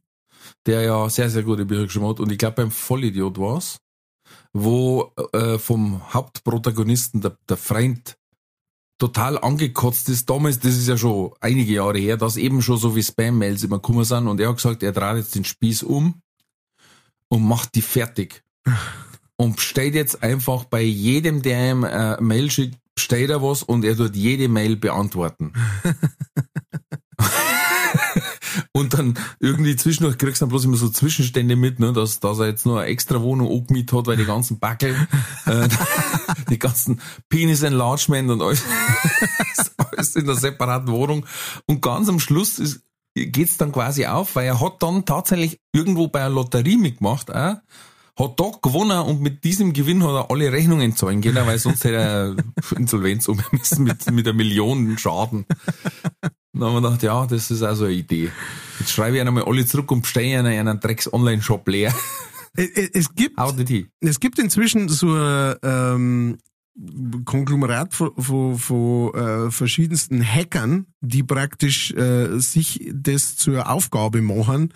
der 0.65 0.81
ja 0.81 1.09
sehr, 1.09 1.29
sehr 1.29 1.43
gute 1.43 1.65
Bücher 1.65 1.85
geschrieben 1.85 2.07
hat. 2.07 2.19
Und 2.19 2.31
ich 2.31 2.37
glaube, 2.37 2.55
beim 2.55 2.71
Vollidiot 2.71 3.39
war 3.39 3.57
es, 3.57 3.79
wo 4.51 5.13
äh, 5.31 5.57
vom 5.57 6.13
Hauptprotagonisten 6.13 7.21
der, 7.21 7.37
der 7.47 7.57
Freund 7.57 8.17
total 8.99 9.37
angekotzt 9.39 10.09
ist. 10.09 10.29
Damals, 10.29 10.59
das 10.59 10.75
ist 10.75 10.89
ja 10.89 10.97
schon 10.97 11.31
einige 11.39 11.73
Jahre 11.73 11.97
her, 11.97 12.17
dass 12.17 12.35
eben 12.35 12.61
schon 12.61 12.77
so 12.77 12.95
wie 12.95 13.03
Spam-Mails 13.03 13.63
immer 13.63 13.77
gekommen 13.77 14.03
sind. 14.03 14.27
Und 14.27 14.41
er 14.41 14.49
hat 14.49 14.57
gesagt, 14.57 14.83
er 14.83 14.91
dreht 14.91 15.17
jetzt 15.17 15.35
den 15.35 15.45
Spieß 15.45 15.83
um 15.83 16.21
und 17.31 17.43
macht 17.43 17.75
die 17.75 17.81
fertig. 17.81 18.43
Und 19.37 19.55
bestellt 19.55 19.95
jetzt 19.95 20.21
einfach 20.21 20.65
bei 20.65 20.81
jedem, 20.81 21.41
der 21.41 21.71
ihm 21.71 21.83
äh, 21.83 22.21
Mail 22.21 22.51
schickt, 22.51 22.77
bestellt 22.93 23.31
er 23.31 23.41
was 23.41 23.63
und 23.63 23.85
er 23.85 23.97
tut 23.97 24.15
jede 24.15 24.49
Mail 24.49 24.75
beantworten. 24.75 25.53
und 28.73 28.93
dann 28.93 29.17
irgendwie 29.39 29.75
zwischendurch 29.77 30.17
kriegst 30.17 30.41
du 30.41 30.45
dann 30.45 30.49
bloß 30.49 30.65
immer 30.65 30.77
so 30.77 30.89
Zwischenstände 30.89 31.55
mit, 31.55 31.79
ne, 31.79 31.93
dass, 31.93 32.19
dass 32.19 32.39
er 32.39 32.47
jetzt 32.47 32.65
nur 32.65 32.81
eine 32.81 32.91
extra 32.91 33.21
Wohnung 33.21 33.49
angemietet 33.49 33.97
hat, 33.97 34.07
weil 34.07 34.17
die 34.17 34.25
ganzen 34.25 34.59
Backel, 34.59 35.07
äh, 35.45 35.69
die 36.49 36.59
ganzen 36.59 36.99
Penis 37.29 37.63
Enlargement 37.63 38.29
und 38.29 38.41
alles, 38.41 38.65
alles 39.77 40.17
in 40.17 40.25
der 40.25 40.35
separaten 40.35 40.91
Wohnung. 40.91 41.25
Und 41.65 41.81
ganz 41.81 42.09
am 42.09 42.19
Schluss 42.19 42.59
ist, 42.59 42.81
geht's 43.13 43.57
dann 43.57 43.71
quasi 43.71 44.05
auf, 44.05 44.35
weil 44.35 44.47
er 44.47 44.59
hat 44.59 44.81
dann 44.81 45.05
tatsächlich 45.05 45.59
irgendwo 45.73 46.07
bei 46.07 46.21
einer 46.21 46.29
Lotterie 46.29 46.77
mitgemacht, 46.77 47.29
äh, 47.29 47.55
hat 48.17 48.39
da 48.39 48.51
gewonnen 48.61 48.99
und 48.99 49.21
mit 49.21 49.43
diesem 49.43 49.73
Gewinn 49.73 50.03
hat 50.03 50.11
er 50.11 50.31
alle 50.31 50.51
Rechnungen 50.51 50.95
zahlen 50.95 51.21
können, 51.21 51.45
weil 51.45 51.57
sonst 51.59 51.83
hätte 51.83 51.95
er 51.95 52.35
Insolvenz 52.77 53.27
umgemessen 53.29 53.83
mit, 53.83 54.09
mit 54.11 54.27
einer 54.27 54.35
Million 54.35 54.97
Schaden. 54.97 55.45
Dann 56.53 56.63
haben 56.63 56.73
wir 56.73 56.81
gedacht, 56.81 57.03
ja, 57.03 57.25
das 57.25 57.49
ist 57.49 57.63
also 57.63 57.85
eine 57.85 57.93
Idee. 57.93 58.31
Jetzt 58.79 58.91
schreibe 58.91 59.15
ich 59.17 59.21
einmal 59.21 59.43
alle 59.43 59.65
zurück 59.65 59.91
und 59.91 60.01
bestelle 60.01 60.39
einen, 60.39 60.67
einen 60.67 60.79
Drecks-Online-Shop 60.79 61.67
leer. 61.67 61.93
Es 62.53 63.15
gibt, 63.15 63.39
es 64.01 64.19
gibt 64.19 64.37
inzwischen 64.37 64.89
so 64.89 65.15
ähm, 65.17 66.37
Konglomerat 67.25 67.93
von, 67.93 68.11
von, 68.17 68.57
von 68.57 69.13
äh, 69.13 69.51
verschiedensten 69.51 70.23
Hackern, 70.23 70.85
die 71.01 71.23
praktisch 71.23 71.91
äh, 71.91 72.39
sich 72.39 72.89
das 72.93 73.35
zur 73.35 73.69
Aufgabe 73.69 74.21
machen, 74.21 74.73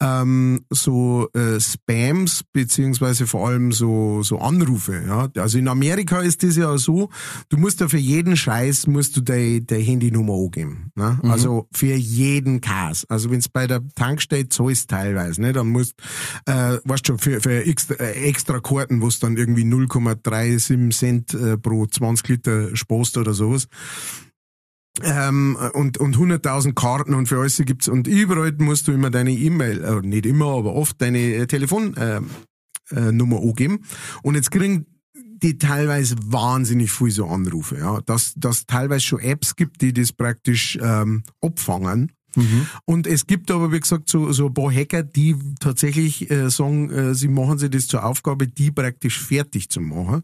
ähm, 0.00 0.64
so 0.70 1.28
äh, 1.34 1.58
Spams 1.60 2.44
beziehungsweise 2.52 3.26
vor 3.26 3.48
allem 3.48 3.72
so 3.72 4.22
so 4.22 4.38
Anrufe. 4.38 5.02
Ja, 5.06 5.28
also 5.36 5.58
in 5.58 5.68
Amerika 5.68 6.20
ist 6.20 6.42
das 6.42 6.56
ja 6.56 6.76
so, 6.78 7.10
du 7.48 7.56
musst 7.56 7.80
ja 7.80 7.88
für 7.88 7.98
jeden 7.98 8.36
Scheiß 8.36 8.86
musst 8.86 9.16
du 9.16 9.20
deine 9.20 9.62
de 9.62 9.82
Handynummer 9.82 10.34
angeben. 10.34 10.92
Ne? 10.94 11.18
Mhm. 11.22 11.30
Also 11.30 11.68
für 11.72 11.94
jeden 11.94 12.60
Cast. 12.60 13.10
Also 13.10 13.30
wenn 13.30 13.38
es 13.38 13.48
bei 13.48 13.66
der 13.66 13.82
Tankstelle 13.94 14.48
zahlst 14.48 14.90
teilweise, 14.90 15.40
ne, 15.40 15.52
dann 15.52 15.68
musst, 15.68 15.94
äh, 16.46 16.78
weißt 16.84 17.08
du, 17.08 17.18
für, 17.18 17.40
für 17.40 17.64
extra, 17.64 17.94
äh, 17.94 18.12
extra 18.28 18.60
Karten, 18.60 19.00
wo 19.00 19.08
es 19.08 19.18
dann 19.18 19.36
irgendwie 19.36 19.64
0,37 19.64 20.90
Cent 20.90 21.31
äh, 21.34 21.56
pro 21.58 21.86
20 21.86 22.28
Liter 22.28 22.76
Spost 22.76 23.16
oder 23.16 23.34
sowas. 23.34 23.68
Ähm, 25.02 25.56
und, 25.72 25.98
und 25.98 26.16
100.000 26.16 26.74
Karten 26.74 27.14
und 27.14 27.26
für 27.26 27.40
alles 27.40 27.56
gibt's, 27.64 27.88
und 27.88 28.06
überall 28.06 28.52
musst 28.58 28.88
du 28.88 28.92
immer 28.92 29.10
deine 29.10 29.32
E-Mail, 29.32 29.82
äh, 29.82 30.06
nicht 30.06 30.26
immer, 30.26 30.56
aber 30.56 30.74
oft 30.74 31.00
deine 31.00 31.18
äh, 31.18 31.46
Telefonnummer 31.46 32.26
äh, 32.92 32.96
äh, 32.96 33.48
angeben. 33.48 33.84
Und 34.22 34.34
jetzt 34.34 34.50
kriegen 34.50 34.86
die 35.14 35.58
teilweise 35.58 36.16
wahnsinnig 36.24 36.92
viel 36.92 37.10
so 37.10 37.26
Anrufe, 37.26 37.78
ja. 37.78 38.00
Dass, 38.02 38.34
dass 38.36 38.66
teilweise 38.66 39.00
schon 39.00 39.20
Apps 39.20 39.56
gibt, 39.56 39.80
die 39.80 39.92
das 39.92 40.12
praktisch 40.12 40.78
ähm, 40.80 41.24
abfangen 41.40 42.12
Mhm. 42.36 42.66
Und 42.84 43.06
es 43.06 43.26
gibt 43.26 43.50
aber, 43.50 43.72
wie 43.72 43.80
gesagt, 43.80 44.08
so, 44.08 44.32
so 44.32 44.46
ein 44.46 44.54
paar 44.54 44.72
Hacker, 44.72 45.02
die 45.02 45.36
tatsächlich 45.60 46.30
äh, 46.30 46.50
sagen, 46.50 46.90
äh, 46.90 47.14
sie 47.14 47.28
machen 47.28 47.58
sich 47.58 47.70
das 47.70 47.86
zur 47.86 48.04
Aufgabe, 48.04 48.46
die 48.46 48.70
praktisch 48.70 49.18
fertig 49.20 49.68
zu 49.68 49.80
machen. 49.80 50.22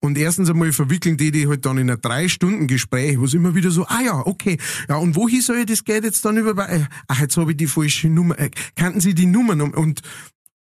Und 0.00 0.18
erstens 0.18 0.50
einmal 0.50 0.72
verwickeln 0.72 1.16
die 1.16 1.30
die 1.30 1.48
halt 1.48 1.66
dann 1.66 1.78
in 1.78 1.90
ein 1.90 2.00
Drei-Stunden-Gespräch, 2.00 3.18
wo 3.18 3.24
es 3.24 3.34
immer 3.34 3.54
wieder 3.54 3.70
so, 3.70 3.86
ah 3.86 4.00
ja, 4.04 4.26
okay, 4.26 4.58
ja, 4.88 4.96
und 4.96 5.16
wohin 5.16 5.40
soll 5.40 5.58
ich 5.58 5.66
das 5.66 5.84
Geld 5.84 6.04
jetzt 6.04 6.24
dann 6.24 6.36
über, 6.36 6.68
äh, 6.68 6.84
ach, 7.08 7.20
jetzt 7.20 7.36
habe 7.36 7.52
ich 7.52 7.56
die 7.56 7.66
falsche 7.66 8.08
Nummer, 8.08 8.38
äh, 8.38 8.50
kannten 8.74 9.00
Sie 9.00 9.14
die 9.14 9.26
Nummern? 9.26 9.60
Und 9.60 10.02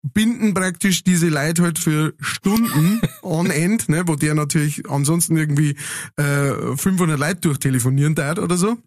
binden 0.02 0.52
praktisch 0.54 1.04
diese 1.04 1.28
Leute 1.28 1.62
halt 1.62 1.78
für 1.78 2.14
Stunden 2.20 3.00
on 3.22 3.50
end, 3.50 3.88
ne, 3.88 4.02
wo 4.06 4.16
der 4.16 4.34
natürlich 4.34 4.88
ansonsten 4.90 5.36
irgendwie 5.36 5.76
äh, 6.16 6.76
500 6.76 7.18
Leute 7.18 7.40
durchtelefonieren 7.42 8.14
darf 8.14 8.38
oder 8.38 8.56
so 8.56 8.78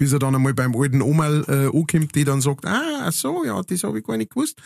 bis 0.00 0.14
er 0.14 0.18
dann 0.18 0.34
einmal 0.34 0.54
beim 0.54 0.74
alten 0.74 1.02
Oma 1.02 1.28
äh, 1.46 1.66
ankommt, 1.66 2.14
die 2.14 2.24
dann 2.24 2.40
sagt, 2.40 2.64
ah, 2.64 3.12
so, 3.12 3.44
ja, 3.44 3.60
das 3.60 3.84
habe 3.84 3.98
ich 3.98 4.04
gar 4.06 4.16
nicht 4.16 4.30
gewusst. 4.30 4.58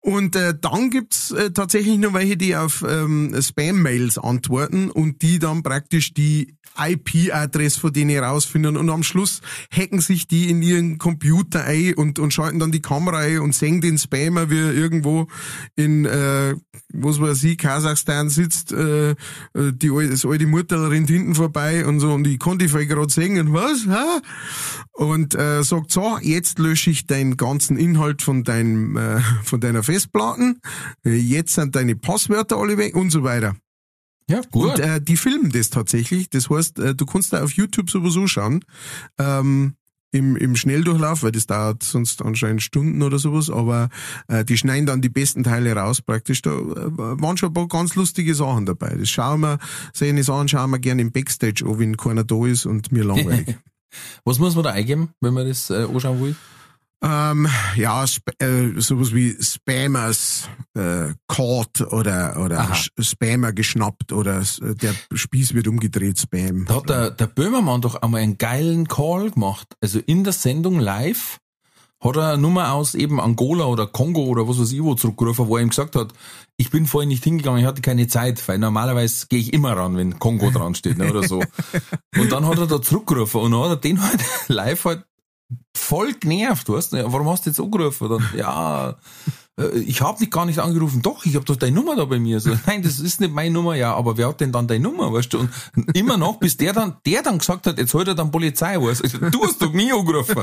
Und 0.00 0.34
äh, 0.34 0.54
dann 0.58 0.88
gibt's 0.88 1.30
äh, 1.30 1.50
tatsächlich 1.50 1.98
noch 1.98 2.14
welche, 2.14 2.38
die 2.38 2.56
auf 2.56 2.82
ähm, 2.88 3.36
Spam-Mails 3.38 4.16
antworten 4.16 4.90
und 4.90 5.20
die 5.20 5.38
dann 5.38 5.62
praktisch 5.62 6.14
die 6.14 6.54
IP-Adresse 6.78 7.78
von 7.78 7.92
denen 7.92 8.18
rausfinden 8.18 8.78
und 8.78 8.88
am 8.88 9.02
Schluss 9.02 9.42
hacken 9.70 10.00
sich 10.00 10.26
die 10.26 10.48
in 10.48 10.62
ihren 10.62 10.96
Computer 10.96 11.64
ein 11.64 11.92
und, 11.94 12.18
und 12.18 12.32
schalten 12.32 12.58
dann 12.58 12.72
die 12.72 12.80
Kamera 12.80 13.18
ein 13.18 13.40
und 13.40 13.54
sehen 13.54 13.82
den 13.82 13.98
Spammer, 13.98 14.48
wie 14.48 14.58
er 14.58 14.72
irgendwo 14.72 15.28
in, 15.76 16.06
äh, 16.06 16.54
was 16.88 17.20
weiß 17.20 17.44
ich, 17.44 17.58
Kasachstan 17.58 18.30
sitzt, 18.30 18.72
äh, 18.72 19.14
die, 19.54 19.90
das 20.08 20.24
alte 20.24 20.46
Mutter 20.46 20.90
rennt 20.90 21.10
hinten 21.10 21.34
vorbei 21.34 21.84
und 21.84 22.00
so 22.00 22.12
und 22.14 22.26
ich 22.26 22.38
konnte 22.38 22.66
die 22.66 22.86
gerade 22.86 23.12
sehen 23.12 23.38
und 23.38 23.52
was, 23.52 23.86
ha? 23.88 24.22
Und 24.92 25.34
äh, 25.34 25.62
sagt 25.62 25.90
so, 25.90 26.18
jetzt 26.20 26.58
lösche 26.58 26.90
ich 26.90 27.06
deinen 27.06 27.36
ganzen 27.36 27.76
Inhalt 27.76 28.22
von 28.22 28.44
deinem, 28.44 28.96
äh, 28.96 29.20
von 29.44 29.60
deiner 29.60 29.82
Festplatten, 29.82 30.60
jetzt 31.04 31.54
sind 31.54 31.74
deine 31.74 31.96
Passwörter 31.96 32.56
alle 32.56 32.78
weg 32.78 32.96
und 32.96 33.10
so 33.10 33.22
weiter. 33.22 33.56
Ja, 34.28 34.40
gut. 34.50 34.78
Und 34.78 34.78
äh, 34.78 35.00
die 35.00 35.16
filmen 35.16 35.50
das 35.50 35.70
tatsächlich. 35.70 36.30
Das 36.30 36.48
heißt, 36.48 36.78
äh, 36.78 36.94
du 36.94 37.06
kannst 37.06 37.32
da 37.32 37.42
auf 37.42 37.52
YouTube 37.52 37.90
sowieso 37.90 38.26
schauen. 38.26 38.64
Ähm, 39.18 39.74
im, 40.12 40.36
im 40.36 40.56
Schnelldurchlauf, 40.56 41.22
weil 41.22 41.32
das 41.32 41.46
dauert 41.46 41.82
sonst 41.82 42.22
anscheinend 42.22 42.62
Stunden 42.62 43.02
oder 43.02 43.18
sowas, 43.18 43.48
aber 43.48 43.88
äh, 44.28 44.44
die 44.44 44.58
schneiden 44.58 44.86
dann 44.86 45.00
die 45.00 45.08
besten 45.08 45.42
Teile 45.42 45.74
raus 45.74 46.02
praktisch. 46.02 46.42
Da 46.42 46.50
äh, 46.50 46.98
waren 46.98 47.38
schon 47.38 47.50
ein 47.50 47.54
paar 47.54 47.68
ganz 47.68 47.94
lustige 47.94 48.34
Sachen 48.34 48.66
dabei. 48.66 48.94
Das 48.94 49.08
schauen 49.08 49.40
wir, 49.40 49.58
sehen 49.94 50.18
es 50.18 50.28
an, 50.28 50.48
schauen 50.48 50.70
wir 50.70 50.78
gerne 50.78 51.00
im 51.00 51.12
Backstage 51.12 51.64
an, 51.66 51.78
wenn 51.78 51.96
keiner 51.96 52.24
da 52.24 52.46
ist 52.46 52.66
und 52.66 52.92
mir 52.92 53.04
langweilig. 53.04 53.56
Was 54.24 54.38
muss 54.38 54.54
man 54.54 54.64
da 54.64 54.70
eingeben, 54.70 55.10
wenn 55.20 55.34
man 55.34 55.46
das 55.48 55.70
äh, 55.70 55.84
anschauen 55.84 56.20
will? 56.22 56.36
Ähm, 57.04 57.48
ja, 57.74 58.04
äh, 58.38 58.68
sowas 58.80 59.12
wie 59.12 59.36
Spammers 59.42 60.48
äh, 60.74 61.12
caught 61.26 61.80
oder, 61.80 62.40
oder. 62.40 62.72
Spammer 63.00 63.52
geschnappt 63.52 64.12
oder 64.12 64.38
s- 64.38 64.60
der 64.62 64.94
Spieß 65.12 65.52
wird 65.54 65.66
umgedreht, 65.66 66.20
Spam. 66.20 66.64
Da 66.66 66.76
hat 66.76 66.88
der, 66.88 67.10
der 67.10 67.26
Böhmermann 67.26 67.80
doch 67.80 67.96
einmal 67.96 68.20
einen 68.20 68.38
geilen 68.38 68.86
Call 68.86 69.32
gemacht. 69.32 69.66
Also 69.80 69.98
in 69.98 70.22
der 70.22 70.32
Sendung 70.32 70.78
live 70.78 71.38
hat 72.02 72.16
er 72.16 72.32
eine 72.32 72.42
Nummer 72.42 72.72
aus 72.72 72.94
eben 72.94 73.20
Angola 73.20 73.66
oder 73.66 73.86
Kongo 73.86 74.24
oder 74.24 74.48
was 74.48 74.58
weiß 74.58 74.72
ich 74.72 74.82
wo 74.82 74.94
zurückgerufen, 74.94 75.46
wo 75.46 75.56
er 75.56 75.62
ihm 75.62 75.68
gesagt 75.68 75.94
hat, 75.94 76.12
ich 76.56 76.70
bin 76.70 76.86
vorhin 76.86 77.08
nicht 77.08 77.24
hingegangen, 77.24 77.60
ich 77.60 77.66
hatte 77.66 77.82
keine 77.82 78.08
Zeit, 78.08 78.46
weil 78.48 78.58
normalerweise 78.58 79.26
gehe 79.28 79.38
ich 79.38 79.52
immer 79.52 79.76
ran, 79.76 79.96
wenn 79.96 80.18
Kongo 80.18 80.50
dran 80.50 80.74
steht 80.74 80.98
ne, 80.98 81.10
oder 81.10 81.26
so. 81.26 81.42
Und 82.18 82.32
dann 82.32 82.46
hat 82.46 82.58
er 82.58 82.66
da 82.66 82.82
zurückgerufen 82.82 83.40
und 83.40 83.52
dann 83.52 83.62
hat 83.62 83.70
er 83.70 83.76
den 83.76 84.02
halt 84.02 84.20
live 84.48 84.84
halt 84.84 85.04
voll 85.76 86.14
genervt, 86.14 86.68
weißt 86.68 86.92
du? 86.92 87.12
Warum 87.12 87.28
hast 87.28 87.46
du 87.46 87.50
jetzt 87.50 87.60
angerufen? 87.60 88.08
Dann, 88.08 88.28
ja, 88.36 88.96
ich 89.74 90.00
habe 90.00 90.18
dich 90.18 90.30
gar 90.30 90.46
nicht 90.46 90.60
angerufen. 90.60 91.02
Doch, 91.02 91.26
ich 91.26 91.34
habe 91.34 91.44
doch 91.44 91.56
deine 91.56 91.76
Nummer 91.76 91.94
da 91.94 92.06
bei 92.06 92.18
mir. 92.18 92.40
So, 92.40 92.56
nein, 92.66 92.82
das 92.82 92.98
ist 92.98 93.20
nicht 93.20 93.34
meine 93.34 93.50
Nummer. 93.50 93.74
Ja, 93.74 93.94
aber 93.94 94.16
wer 94.16 94.28
hat 94.28 94.40
denn 94.40 94.50
dann 94.50 94.66
deine 94.66 94.82
Nummer, 94.82 95.12
weißt 95.12 95.32
du? 95.34 95.40
Und 95.40 95.50
immer 95.94 96.16
noch, 96.16 96.38
bis 96.38 96.56
der 96.56 96.72
dann, 96.72 96.96
der 97.04 97.22
dann 97.22 97.38
gesagt 97.38 97.66
hat, 97.66 97.78
jetzt 97.78 97.92
holt 97.92 98.08
er 98.08 98.14
dann 98.14 98.30
Polizei, 98.30 98.80
weißt 98.80 99.02
du? 99.12 99.30
Du 99.30 99.44
hast 99.44 99.60
doch 99.60 99.72
nie 99.72 99.92
angerufen. 99.92 100.42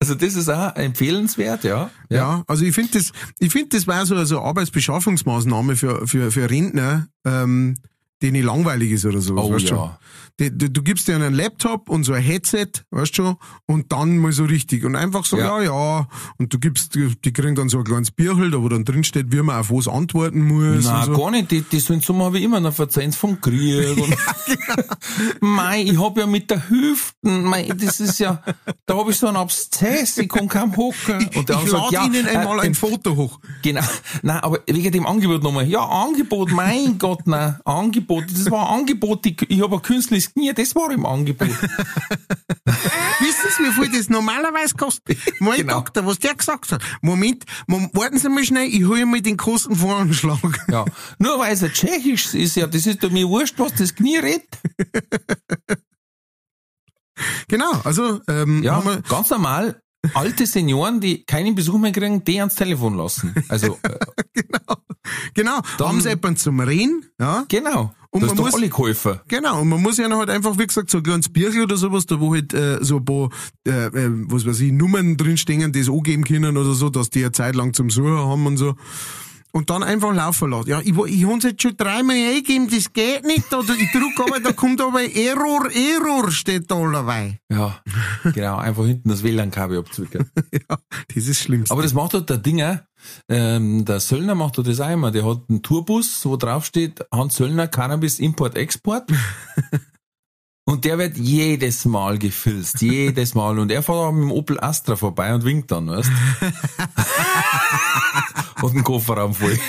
also 0.00 0.14
das 0.14 0.34
ist 0.36 0.48
auch 0.48 0.74
empfehlenswert, 0.76 1.64
ja. 1.64 1.90
Ja, 2.08 2.44
also 2.46 2.64
ich 2.64 2.74
finde 2.74 2.92
das, 2.92 3.12
ich 3.38 3.52
finde 3.52 3.76
das 3.76 3.86
war 3.86 4.06
so 4.06 4.24
so 4.24 4.38
eine 4.38 4.46
Arbeitsbeschaffungsmaßnahme 4.46 5.76
für 5.76 6.06
für 6.06 6.30
für 6.30 6.48
Rentner, 6.48 7.08
ähm, 7.26 7.76
denen 8.22 8.42
langweilig 8.42 8.92
ist 8.92 9.04
oder 9.04 9.20
sowas, 9.20 9.44
Oh 9.44 9.52
weißt 9.52 9.68
ja. 9.68 9.98
Du, 10.38 10.50
du 10.70 10.82
gibst 10.82 11.08
dir 11.08 11.14
einen 11.14 11.34
Laptop 11.34 11.88
und 11.88 12.04
so 12.04 12.12
ein 12.12 12.22
Headset, 12.22 12.68
weißt 12.90 13.16
schon, 13.16 13.36
und 13.66 13.92
dann 13.92 14.18
mal 14.18 14.32
so 14.32 14.44
richtig 14.44 14.84
und 14.84 14.96
einfach 14.96 15.24
so, 15.24 15.38
ja, 15.38 15.60
Ja. 15.60 15.98
ja, 16.00 16.08
und 16.38 16.52
du 16.52 16.58
gibst, 16.58 16.94
die 16.94 17.32
kriegen 17.32 17.54
dann 17.54 17.68
so 17.68 17.78
ein 17.78 17.84
kleines 17.84 18.10
Bierheld, 18.10 18.54
wo 18.56 18.68
dann 18.68 18.84
drin 18.84 19.04
steht, 19.04 19.32
wie 19.32 19.42
man 19.42 19.56
auf 19.58 19.70
was 19.70 19.88
antworten 19.88 20.42
muss. 20.46 20.84
Nein, 20.84 21.06
so. 21.06 21.16
gar 21.16 21.30
nicht. 21.30 21.50
Die, 21.50 21.62
die 21.62 21.80
sollen 21.80 22.00
so 22.00 22.16
habe 22.18 22.38
ich 22.38 22.44
immer 22.44 22.60
noch 22.60 22.74
verzeihen 22.74 23.12
vom 23.12 23.40
Krieg. 23.40 23.96
Und 23.96 24.16
Mei, 25.40 25.82
ich 25.82 25.98
hab 26.00 26.16
ja 26.18 26.26
mit 26.26 26.50
der 26.50 26.68
Hüften, 26.68 27.44
mei, 27.44 27.68
das 27.76 28.00
ist 28.00 28.18
ja, 28.18 28.42
da 28.86 28.96
hab 28.96 29.08
ich 29.08 29.16
so 29.16 29.26
einen 29.28 29.36
Abszess, 29.36 30.18
ich 30.18 30.28
kann 30.28 30.48
kaum 30.48 30.76
hocken. 30.76 31.28
Und 31.34 31.48
der 31.48 31.60
ich 31.64 31.70
lade 31.70 31.96
Ihnen 32.06 32.26
einmal 32.26 32.58
äh, 32.58 32.62
ein 32.62 32.74
Foto 32.74 33.16
hoch. 33.16 33.38
Genau. 33.62 33.82
Nein, 34.22 34.38
aber 34.40 34.60
wegen 34.66 34.92
dem 34.92 35.06
Angebot 35.06 35.42
nochmal. 35.42 35.66
Ja, 35.66 35.80
Angebot, 35.80 36.52
mein 36.52 36.98
Gott, 36.98 37.26
nein. 37.26 37.56
Angebot. 37.64 38.24
Das 38.30 38.50
war 38.50 38.70
ein 38.70 38.80
Angebot. 38.80 39.24
Ich, 39.26 39.42
ich 39.48 39.62
habe 39.62 39.76
ein 39.76 39.82
künstliches 39.82 40.25
Knie, 40.32 40.52
das 40.54 40.74
war 40.74 40.90
im 40.90 41.04
Angebot. 41.06 41.48
Wissen 43.20 43.50
Sie, 43.56 43.62
wie 43.64 43.72
viel 43.72 43.98
das 43.98 44.08
normalerweise 44.08 44.74
kostet? 44.74 45.18
Mein 45.40 45.58
Genau. 45.58 45.74
Doktor, 45.74 46.06
was 46.06 46.18
der 46.18 46.34
gesagt 46.34 46.72
hat. 46.72 46.82
Moment, 47.00 47.44
Mom, 47.66 47.90
warten 47.94 48.18
Sie 48.18 48.28
mal 48.28 48.44
schnell, 48.44 48.68
ich 48.68 48.84
hole 48.84 49.06
mal 49.06 49.20
den 49.20 49.36
Kostenvoranschlag. 49.36 50.38
Ja. 50.68 50.84
Nur 51.18 51.38
weil 51.38 51.52
es 51.54 51.62
ein 51.62 51.72
Tschechisch 51.72 52.34
ist, 52.34 52.56
ja, 52.56 52.66
das 52.66 52.86
ist 52.86 53.02
doch 53.02 53.10
mir 53.10 53.28
wurscht, 53.28 53.54
was 53.58 53.74
das 53.74 53.94
Knie 53.94 54.16
redet. 54.18 54.48
Genau, 57.48 57.70
also 57.84 58.20
ähm, 58.28 58.62
Ja, 58.62 58.82
ganz 59.08 59.30
normal. 59.30 59.80
Alte 60.14 60.46
Senioren, 60.46 61.00
die 61.00 61.24
keinen 61.24 61.54
Besuch 61.54 61.78
mehr 61.78 61.92
kriegen, 61.92 62.24
die 62.24 62.38
ans 62.40 62.54
Telefon 62.54 62.96
lassen. 62.96 63.34
Also, 63.48 63.78
äh, 63.82 63.98
genau, 65.34 65.60
Dann- 65.78 65.88
haben 65.88 66.00
Sie 66.00 66.08
jemanden 66.08 66.36
zum 66.36 66.60
Reden, 66.60 67.04
ja, 67.20 67.44
genau. 67.48 67.92
Und 68.10 68.22
das 68.22 68.28
man 68.30 68.38
ist 68.38 68.38
doch 68.38 68.44
muss- 68.46 68.54
alle 68.54 69.22
genau, 69.28 69.60
und 69.60 69.68
man 69.68 69.82
muss 69.82 69.98
ja 69.98 70.08
noch 70.08 70.18
halt 70.18 70.30
einfach, 70.30 70.58
wie 70.58 70.66
gesagt, 70.66 70.90
so 70.90 70.98
ein 70.98 71.02
kleines 71.02 71.28
Bierchen 71.28 71.62
oder 71.62 71.76
sowas, 71.76 72.06
da 72.06 72.18
wo 72.18 72.34
halt 72.34 72.54
äh, 72.54 72.78
so 72.82 72.96
ein 72.96 73.04
paar, 73.04 73.28
äh, 73.66 73.86
äh, 73.88 74.10
was 74.28 74.46
weiß 74.46 74.60
ich, 74.60 74.72
Nummern 74.72 75.16
drinstehen, 75.18 75.70
die 75.72 75.80
es 75.80 75.90
angeben 75.90 76.24
können 76.24 76.56
oder 76.56 76.72
so, 76.72 76.88
dass 76.88 77.10
die 77.10 77.22
eine 77.24 77.32
Zeit 77.32 77.54
lang 77.56 77.74
zum 77.74 77.90
Suchen 77.90 78.16
haben 78.16 78.46
und 78.46 78.56
so. 78.56 78.74
Und 79.56 79.70
dann 79.70 79.82
einfach 79.82 80.14
laufen 80.14 80.50
lassen. 80.50 80.68
Ja, 80.68 80.80
ich, 80.80 80.94
ich 80.94 81.26
hab's 81.26 81.44
jetzt 81.44 81.62
schon 81.62 81.78
dreimal 81.78 82.14
eingegeben, 82.14 82.68
das 82.68 82.92
geht 82.92 83.24
nicht. 83.24 83.50
Oder 83.54 83.72
ich 83.72 83.90
drück 83.90 84.20
aber, 84.28 84.38
da 84.38 84.52
kommt 84.52 84.82
aber 84.82 85.00
Error, 85.00 85.70
Error 85.72 86.30
steht 86.30 86.70
da 86.70 86.76
dabei. 86.92 87.40
Ja, 87.50 87.80
genau. 88.34 88.58
Einfach 88.58 88.84
hinten 88.84 89.08
das 89.08 89.22
WLAN-Kabel 89.22 89.78
abzwicken. 89.78 90.30
Ja, 90.52 90.76
das 91.14 91.26
ist 91.26 91.40
schlimm. 91.40 91.64
Aber 91.70 91.82
das 91.82 91.94
macht 91.94 92.12
halt 92.12 92.28
der 92.28 92.36
Dinger, 92.36 92.86
ähm, 93.30 93.86
der 93.86 94.00
Söllner 94.00 94.34
macht 94.34 94.58
halt 94.58 94.68
das 94.68 94.78
immer. 94.78 95.10
Der 95.10 95.24
hat 95.24 95.44
einen 95.48 95.62
Tourbus, 95.62 96.26
wo 96.26 96.36
drauf 96.36 96.66
steht, 96.66 97.06
Hans 97.10 97.36
Söllner, 97.36 97.66
Cannabis, 97.66 98.18
Import, 98.18 98.56
Export. 98.56 99.10
Und 100.68 100.84
der 100.84 100.98
wird 100.98 101.16
jedes 101.16 101.86
Mal 101.86 102.18
gefilzt, 102.18 102.82
jedes 102.82 103.34
Mal. 103.34 103.58
Und 103.58 103.70
er 103.70 103.82
fährt 103.82 103.96
auch 103.96 104.12
mit 104.12 104.24
dem 104.24 104.32
Opel 104.32 104.60
Astra 104.60 104.96
vorbei 104.96 105.32
und 105.32 105.44
winkt 105.44 105.70
dann, 105.70 105.88
weißt 105.88 106.10
Und 108.62 108.74
den 108.74 108.84
Kofferraum 108.84 109.34
voll. 109.34 109.58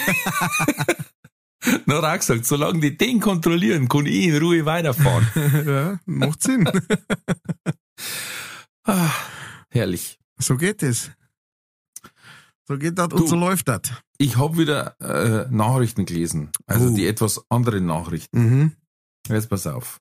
Dann 1.86 1.98
hat 1.98 2.04
auch 2.06 2.16
gesagt, 2.20 2.46
solange 2.46 2.80
die 2.80 2.98
den 2.98 3.20
kontrollieren, 3.20 3.90
kann 3.90 4.06
ich 4.06 4.26
in 4.28 4.38
Ruhe 4.38 4.66
weiterfahren. 4.66 5.28
ja, 5.68 6.00
macht 6.06 6.42
Sinn. 6.44 6.70
Ah, 8.90 9.12
herrlich. 9.70 10.18
So 10.40 10.56
geht 10.56 10.82
es. 10.82 11.12
So 12.68 12.78
geht 12.78 12.98
das 12.98 13.10
Du. 13.10 13.18
und 13.18 13.28
so 13.28 13.36
läuft 13.36 13.68
das. 13.68 13.82
Ich 14.18 14.38
habe 14.38 14.58
wieder 14.58 14.96
äh, 15.02 15.46
Nachrichten 15.54 16.06
gelesen. 16.06 16.52
Also 16.66 16.88
Oh. 16.88 16.96
die 16.96 17.06
etwas 17.06 17.42
anderen 17.50 17.86
Nachrichten. 17.86 18.40
Mhm. 18.40 18.72
Jetzt 19.28 19.50
pass 19.50 19.68
auf. 19.68 20.00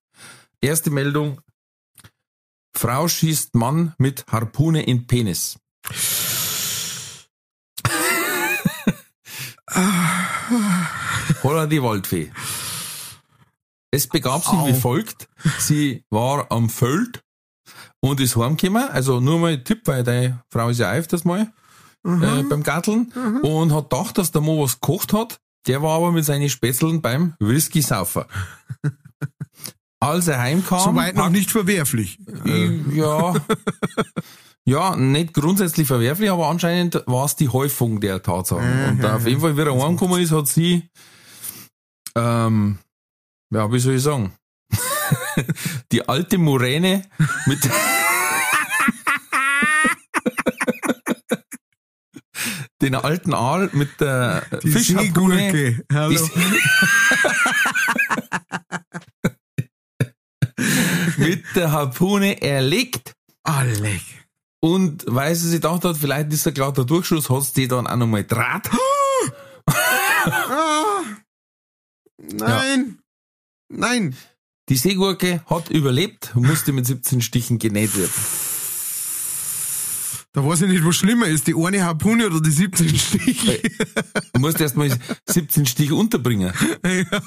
Erste 0.61 0.91
Meldung. 0.91 1.41
Frau 2.77 3.09
schießt 3.09 3.57
Mann 3.57 3.93
mit 3.99 4.25
Harpune 4.29 4.85
in 4.85 5.07
Penis. 5.09 5.59
Holla 11.43 11.67
die 11.67 11.83
Waldfee. 11.83 12.31
Es 13.91 14.07
begab 14.07 14.45
sich 14.45 14.53
Au. 14.53 14.67
wie 14.67 14.75
folgt. 14.75 15.29
Sie 15.59 16.05
war 16.11 16.51
am 16.51 16.69
Feld 16.69 17.23
und 18.01 18.21
ist 18.21 18.37
heimgekommen. 18.37 18.89
Also 18.91 19.21
nur 19.21 19.39
mal 19.39 19.63
Tipp, 19.63 19.83
weil 19.87 20.05
deine 20.05 20.43
Frau 20.51 20.69
ist 20.69 20.79
ja 20.79 20.93
öfters 20.93 21.25
mal 21.25 21.53
äh, 22.05 22.43
beim 22.43 22.63
Garteln 22.63 23.13
und 23.43 23.73
hat 23.73 23.91
gedacht, 23.91 24.19
dass 24.19 24.31
der 24.33 24.41
Mo 24.43 24.63
was 24.63 24.81
gekocht 24.81 25.13
hat. 25.13 25.41
Der 25.67 25.83
war 25.83 25.97
aber 25.97 26.13
mit 26.13 26.25
seinen 26.25 26.49
Spätzeln 26.49 27.03
beim 27.03 27.35
Whisky 27.41 27.83
saufer. 27.83 28.27
Als 29.99 30.29
er 30.29 30.39
heimkam, 30.39 30.81
Soweit 30.81 31.17
noch 31.17 31.31
nicht 31.31 31.51
verwerflich. 31.51 32.19
ja. 32.93 33.35
Ja, 34.69 34.97
nicht 34.97 35.33
grundsätzlich 35.33 35.87
verwerflich, 35.87 36.29
aber 36.29 36.49
anscheinend 36.49 37.01
war 37.07 37.25
es 37.25 37.37
die 37.37 37.49
Häufung 37.49 38.01
der 38.01 38.21
Tatsachen. 38.21 38.89
Und 38.89 39.05
auf 39.05 39.25
jeden 39.25 39.41
Fall, 39.41 39.57
wie 39.57 39.61
er 39.61 39.81
heimgekommen 39.81 40.21
ist, 40.21 40.33
hat 40.33 40.49
sie, 40.49 40.91
ähm, 42.17 42.79
ja, 43.55 43.71
wie 43.73 43.79
soll 43.79 43.95
ich 43.95 44.03
sagen, 44.03 44.33
die 45.93 46.09
alte 46.09 46.39
Muräne 46.39 47.05
mit, 47.47 47.61
den 52.83 52.97
alten 52.97 53.35
Aal 53.35 53.71
mit 53.73 54.01
der 54.01 54.43
Die 54.65 54.73
Fischharpune, 54.73 55.37
Seegurke. 55.37 55.85
Hallo. 55.93 56.29
mit 61.19 61.45
der 61.55 61.71
Harpune 61.71 62.43
erlegt. 62.43 63.13
Alle. 63.45 64.01
Und 64.67 65.05
weil 65.07 65.33
sie 65.37 65.49
sich 65.49 65.61
gedacht 65.61 65.85
hat, 65.85 65.97
vielleicht 65.97 66.33
ist 66.33 66.45
er 66.45 66.51
klar 66.51 66.73
der 66.73 66.83
Durchschuss, 66.83 67.31
hat 67.31 67.45
sie 67.45 67.69
dann 67.69 67.87
auch 67.87 67.95
nochmal 67.95 68.25
Draht. 68.25 68.69
Ah. 69.69 71.03
Nein. 72.19 72.99
Nein. 73.69 74.17
Die 74.69 74.77
Seegurke 74.77 75.45
hat 75.47 75.71
überlebt, 75.71 76.35
musste 76.35 76.73
mit 76.73 76.85
17 76.85 77.21
Stichen 77.21 77.61
genäht 77.61 77.97
werden. 77.97 78.11
Da 80.33 80.45
weiß 80.45 80.63
ich 80.63 80.69
nicht, 80.69 80.85
was 80.85 80.97
schlimmer 80.97 81.29
ist, 81.29 81.47
die 81.47 81.55
eine 81.55 81.85
Harpune 81.85 82.27
oder 82.27 82.41
die 82.41 82.51
17 82.51 82.89
Stiche. 82.89 83.63
Du 84.33 84.41
musst 84.41 84.61
erst 84.61 84.77
mal 84.77 84.91
17 85.27 85.67
Stiche 85.67 85.95
unterbringen. 85.95 86.53
Ja. 86.85 87.21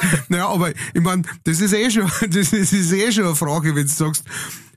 naja, 0.28 0.48
aber 0.48 0.70
ich 0.70 1.00
meine, 1.00 1.22
das 1.44 1.60
ist 1.60 1.72
eh 1.72 1.90
schon, 1.90 2.10
das 2.20 2.52
ist, 2.52 2.72
ist 2.72 2.92
eh 2.92 3.12
schon 3.12 3.24
eine 3.24 3.34
Frage, 3.34 3.74
wenn 3.74 3.86
du 3.86 3.92
sagst, 3.92 4.24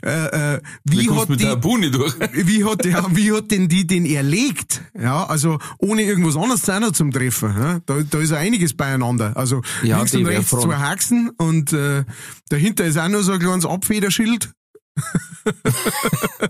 äh, 0.04 0.56
äh, 0.56 0.62
wie, 0.86 1.10
hat 1.10 1.30
die, 1.30 1.46
wie 2.48 2.66
hat 2.66 2.84
der, 2.84 3.06
wie 3.16 3.32
hat 3.32 3.52
denn 3.52 3.68
die 3.70 3.86
den 3.86 4.06
erlegt? 4.06 4.82
Ja, 5.00 5.26
also 5.26 5.60
ohne 5.78 6.02
irgendwas 6.02 6.36
anderes 6.36 6.64
zu 6.64 6.74
einer 6.74 6.92
zum 6.92 7.12
Treffen. 7.12 7.56
Ja? 7.56 7.80
Da, 7.86 8.02
da 8.02 8.20
ist 8.20 8.32
ja 8.32 8.38
einiges 8.38 8.76
beieinander. 8.76 9.38
Also 9.38 9.62
Ja, 9.84 9.98
links 9.98 10.16
und 10.16 10.26
rechts 10.26 10.50
zwei 10.50 10.78
Haxen 10.78 11.30
und 11.38 11.72
äh, 11.74 12.04
dahinter 12.50 12.86
ist 12.86 12.98
auch 12.98 13.10
noch 13.10 13.22
so 13.22 13.34
ein 13.34 13.40
kleines 13.40 13.66
Abfederschild. 13.66 14.52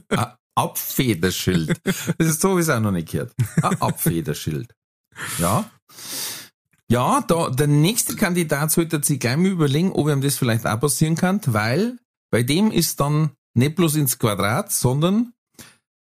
Ein 0.10 0.28
Abfederschild. 0.56 1.78
Das 2.18 2.28
ist 2.28 2.42
so, 2.42 2.56
wie 2.58 2.62
es 2.62 2.70
auch 2.70 2.80
noch 2.80 2.92
nicht 2.92 3.12
gehört. 3.12 3.34
Ein 3.62 3.82
Abfederschild. 3.82 4.74
Ja. 5.40 5.70
Ja, 6.92 7.22
da, 7.26 7.50
der 7.50 7.68
nächste 7.68 8.18
Kandidat 8.18 8.70
sollte 8.70 9.02
sich 9.02 9.18
gleich 9.18 9.38
mal 9.38 9.46
überlegen, 9.48 9.94
ob 9.94 10.10
ihm 10.10 10.20
das 10.20 10.36
vielleicht 10.38 10.68
auch 10.68 10.78
passieren 10.78 11.16
kann, 11.16 11.40
weil 11.46 11.98
bei 12.32 12.44
dem 12.44 12.70
ist 12.70 13.00
dann 13.00 13.32
nicht 13.54 13.78
bloß 13.78 13.96
ins 13.96 14.20
Quadrat, 14.20 14.74
sondern 14.74 15.32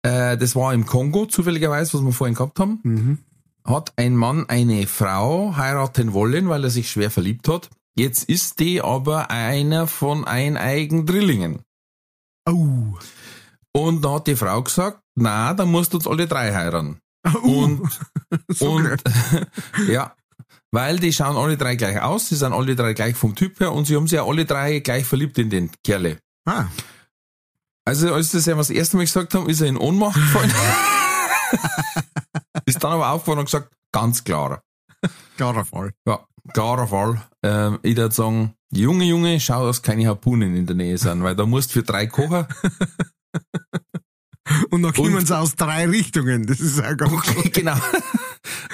äh, 0.02 0.38
das 0.38 0.56
war 0.56 0.72
im 0.72 0.86
Kongo 0.86 1.26
zufälligerweise, 1.26 1.92
was 1.92 2.02
wir 2.02 2.12
vorhin 2.12 2.34
gehabt 2.34 2.58
haben, 2.60 2.80
Mhm. 2.82 3.18
hat 3.62 3.92
ein 3.96 4.16
Mann 4.16 4.48
eine 4.48 4.86
Frau 4.86 5.54
heiraten 5.54 6.14
wollen, 6.14 6.48
weil 6.48 6.64
er 6.64 6.70
sich 6.70 6.90
schwer 6.90 7.10
verliebt 7.10 7.46
hat. 7.48 7.68
Jetzt 7.94 8.24
ist 8.30 8.58
die 8.58 8.80
aber 8.80 9.30
einer 9.30 9.86
von 9.86 10.24
eineigen 10.24 11.04
Drillingen. 11.04 11.60
Oh. 12.48 12.96
Und 13.72 14.02
da 14.02 14.14
hat 14.14 14.28
die 14.28 14.36
Frau 14.36 14.62
gesagt, 14.62 15.02
na, 15.14 15.52
dann 15.52 15.70
musst 15.70 15.92
du 15.92 15.98
uns 15.98 16.06
alle 16.06 16.26
drei 16.26 16.54
heiraten. 16.54 17.00
Uh, 17.26 17.64
Und, 17.64 18.00
so 18.48 18.70
und 18.72 18.96
ja, 19.88 20.14
weil 20.72 20.98
die 20.98 21.12
schauen 21.12 21.36
alle 21.36 21.56
drei 21.56 21.76
gleich 21.76 22.00
aus, 22.00 22.28
sie 22.28 22.36
sind 22.36 22.52
alle 22.52 22.76
drei 22.76 22.92
gleich 22.92 23.16
vom 23.16 23.34
Typ 23.34 23.60
her 23.60 23.72
und 23.72 23.86
sie 23.86 23.96
haben 23.96 24.06
sich 24.06 24.16
ja 24.16 24.24
alle 24.24 24.44
drei 24.44 24.80
gleich 24.80 25.06
verliebt 25.06 25.38
in 25.38 25.50
den 25.50 25.70
Kerle. 25.84 26.18
ah, 26.46 26.66
Also 27.84 28.14
als 28.14 28.32
das 28.32 28.46
ja 28.46 28.54
das 28.54 28.70
erste 28.70 28.96
Mal 28.96 29.04
gesagt 29.04 29.34
haben, 29.34 29.48
ist 29.48 29.60
er 29.60 29.68
in 29.68 29.76
Ohnmacht 29.76 30.14
gefallen. 30.16 30.52
ist 32.66 32.82
dann 32.82 32.92
aber 32.92 33.10
aufgewacht 33.10 33.38
und 33.38 33.44
gesagt, 33.46 33.72
ganz 33.92 34.24
klar. 34.24 34.62
klarer 35.36 35.64
Fall. 35.64 35.92
Ja, 36.06 36.26
klarer 36.52 36.86
Fall. 36.86 37.22
Ähm, 37.42 37.78
ich 37.82 37.96
würde 37.96 38.14
sagen, 38.14 38.54
Junge, 38.72 39.04
Junge, 39.04 39.40
schau, 39.40 39.66
dass 39.66 39.82
keine 39.82 40.06
Harpunen 40.06 40.54
in 40.54 40.66
der 40.66 40.76
Nähe 40.76 40.96
sind, 40.96 41.24
weil 41.24 41.34
da 41.34 41.44
musst 41.46 41.70
du 41.70 41.80
für 41.80 41.82
drei 41.82 42.06
kochen. 42.06 42.46
Und 44.70 44.82
dann 44.82 44.92
kommen 44.92 45.24
sie 45.24 45.36
aus 45.36 45.56
drei 45.56 45.86
Richtungen. 45.86 46.46
Das 46.46 46.60
ist 46.60 46.80
auch 46.80 46.96
ganz 46.96 47.22
klar. 47.22 47.44
genau. 47.52 47.76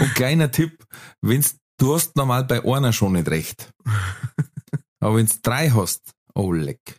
Und 0.00 0.14
kleiner 0.14 0.50
Tipp, 0.50 0.84
wenn's, 1.22 1.56
du 1.78 1.94
hast 1.94 2.16
normal 2.16 2.44
bei 2.44 2.64
einer 2.64 2.92
schon 2.92 3.12
nicht 3.12 3.28
recht. 3.28 3.70
Aber 5.00 5.16
wenn's 5.16 5.40
drei 5.42 5.70
hast, 5.70 6.12
oh 6.34 6.52
leck. 6.52 6.98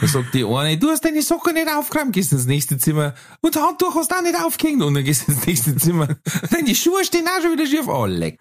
Da 0.00 0.08
sagt 0.08 0.34
die 0.34 0.44
eine, 0.44 0.76
du 0.76 0.90
hast 0.90 1.04
deine 1.04 1.22
Socken 1.22 1.54
nicht 1.54 1.68
aufgeräumt, 1.68 2.12
gehst 2.12 2.32
ins 2.32 2.46
nächste 2.46 2.78
Zimmer 2.78 3.14
und 3.42 3.54
Handtuch 3.54 3.94
hast 3.94 4.10
du 4.10 4.16
auch 4.16 4.22
nicht 4.22 4.34
aufgehängt 4.34 4.82
und 4.82 4.94
dann 4.94 5.04
gehst 5.04 5.28
du 5.28 5.32
ins 5.32 5.46
nächste 5.46 5.76
Zimmer. 5.76 6.08
Deine 6.50 6.74
Schuhe 6.74 7.04
stehen 7.04 7.28
auch 7.28 7.40
schon 7.40 7.52
wieder 7.52 7.66
schief. 7.66 7.86
Oh 7.86 8.06
leck. 8.06 8.40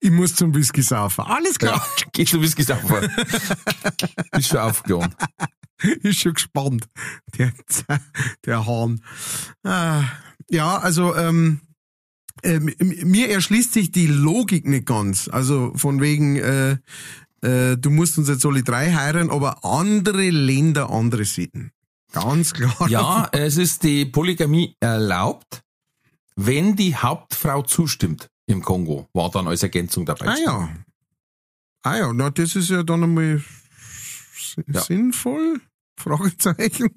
Ich 0.00 0.10
muss 0.10 0.34
zum 0.34 0.54
Whisky 0.54 0.82
saufen. 0.82 1.24
Alles 1.24 1.58
klar. 1.58 1.76
Ja, 1.76 2.06
gehst 2.12 2.34
du 2.34 2.40
bis 2.40 2.54
gesaufen. 2.54 2.88
Bist 4.32 4.48
schon 4.48 4.58
aufgegangen. 4.58 5.14
Ist 6.02 6.20
schon 6.20 6.34
gespannt. 6.34 6.88
Der, 7.38 7.52
der 8.44 8.66
Hahn. 8.66 9.02
Ah, 9.62 10.04
ja, 10.50 10.76
also 10.76 11.14
ähm, 11.16 11.60
ähm, 12.44 12.72
mir 13.04 13.30
erschließt 13.30 13.72
sich 13.72 13.90
die 13.90 14.06
Logik 14.06 14.66
nicht 14.66 14.86
ganz. 14.86 15.28
Also 15.28 15.72
von 15.74 16.00
wegen, 16.00 16.36
äh, 16.36 16.76
äh, 17.42 17.76
du 17.76 17.90
musst 17.90 18.18
uns 18.18 18.28
jetzt 18.28 18.44
alle 18.46 18.62
drei 18.62 18.92
heiraten, 18.92 19.30
aber 19.30 19.64
andere 19.64 20.30
Länder, 20.30 20.90
andere 20.90 21.24
Sitten. 21.24 21.70
Ganz 22.12 22.52
klar. 22.54 22.88
Ja, 22.88 23.28
es 23.32 23.56
ist 23.56 23.82
die 23.82 24.04
Polygamie 24.04 24.76
erlaubt, 24.80 25.62
wenn 26.36 26.76
die 26.76 26.94
Hauptfrau 26.94 27.62
zustimmt 27.62 28.28
im 28.46 28.62
Kongo, 28.62 29.08
war 29.12 29.30
dann 29.30 29.48
als 29.48 29.62
Ergänzung 29.62 30.06
dabei. 30.06 30.26
Ah 30.28 30.36
ja. 30.44 30.68
Ah 31.82 31.96
ja, 31.96 32.12
na, 32.12 32.30
das 32.30 32.56
ist 32.56 32.70
ja 32.70 32.82
dann 32.82 33.02
einmal 33.04 33.42
Ja. 34.68 34.80
sinnvoll. 34.80 35.60
Fragezeichen. 35.98 36.90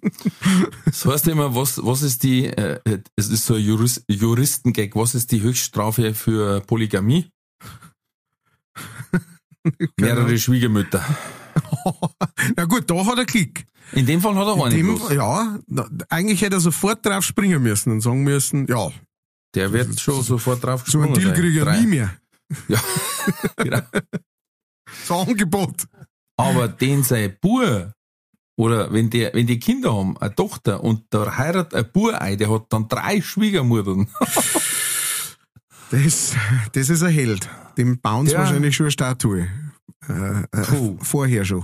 Das 0.86 1.06
heißt 1.06 1.28
immer, 1.28 1.56
was, 1.56 1.78
was 1.84 2.02
ist 2.02 2.24
die, 2.24 2.46
äh, 2.48 2.80
es 3.16 3.30
ist 3.30 3.46
so 3.46 3.56
ein 3.56 3.62
Jurist, 3.62 4.04
Juristengag, 4.10 4.96
was 4.96 5.16
ist 5.16 5.32
die 5.32 5.42
Höchststrafe 5.42 6.14
für 6.14 6.62
Polygamie? 6.62 7.30
Mehrere 10.00 10.38
Schwiegermütter. 10.38 11.04
Na 12.56 12.66
gut, 12.66 12.90
da 12.90 13.06
hat 13.06 13.18
er 13.18 13.26
Klick. 13.26 13.66
In 13.94 14.06
dem 14.06 14.22
Fall 14.22 14.36
hat 14.36 14.48
er 14.48 14.56
In 14.56 14.62
einen 14.64 14.76
dem, 14.76 14.96
bloß. 14.96 15.12
ja, 15.14 15.60
na, 15.68 15.90
eigentlich 16.10 16.42
hätte 16.42 16.58
er 16.58 16.60
sofort 16.60 17.06
drauf 17.06 17.24
springen 17.24 17.62
müssen 17.64 17.92
und 17.92 18.02
sagen 18.02 18.24
müssen, 18.24 18.68
ja, 18.68 18.92
Der 19.56 19.72
wird 19.72 20.00
schon 20.00 20.22
sofort 20.24 20.64
drauf 20.64 20.84
so 20.86 21.00
ein 21.02 21.14
Deal 21.14 21.34
kriege 21.34 21.62
ich 21.62 21.82
nie 21.82 21.88
mehr. 21.88 22.18
Ja, 22.70 22.80
genau. 23.58 23.82
So 25.06 25.20
ein 25.20 25.28
Angebot. 25.30 25.86
Aber 26.38 26.68
den 26.70 27.04
sein 27.04 27.36
Bur, 27.42 27.94
oder 28.58 28.92
wenn 28.92 29.10
die, 29.10 29.30
wenn 29.32 29.48
die 29.48 29.60
Kinder 29.60 29.94
haben, 29.96 30.18
eine 30.18 30.34
Tochter, 30.36 30.84
und 30.84 31.04
da 31.12 31.38
heiratet 31.38 31.74
ein 31.76 31.92
Bur 31.94 32.20
ein, 32.22 32.38
der 32.38 32.50
hat 32.52 32.66
dann 32.70 32.88
drei 32.90 33.22
Schwiegermuttern. 33.22 34.08
Das, 35.90 36.34
das 36.74 36.90
ist 36.90 37.02
ein 37.02 37.14
Held. 37.14 37.48
Dem 37.78 38.02
bauen 38.02 38.28
sie 38.28 38.34
Ja. 38.34 38.40
wahrscheinlich 38.40 38.76
schon 38.76 38.88
eine 38.88 38.92
Statue. 38.92 39.48
Äh, 40.10 40.42
äh, 40.52 40.98
vorher 41.02 41.46
schon. 41.46 41.64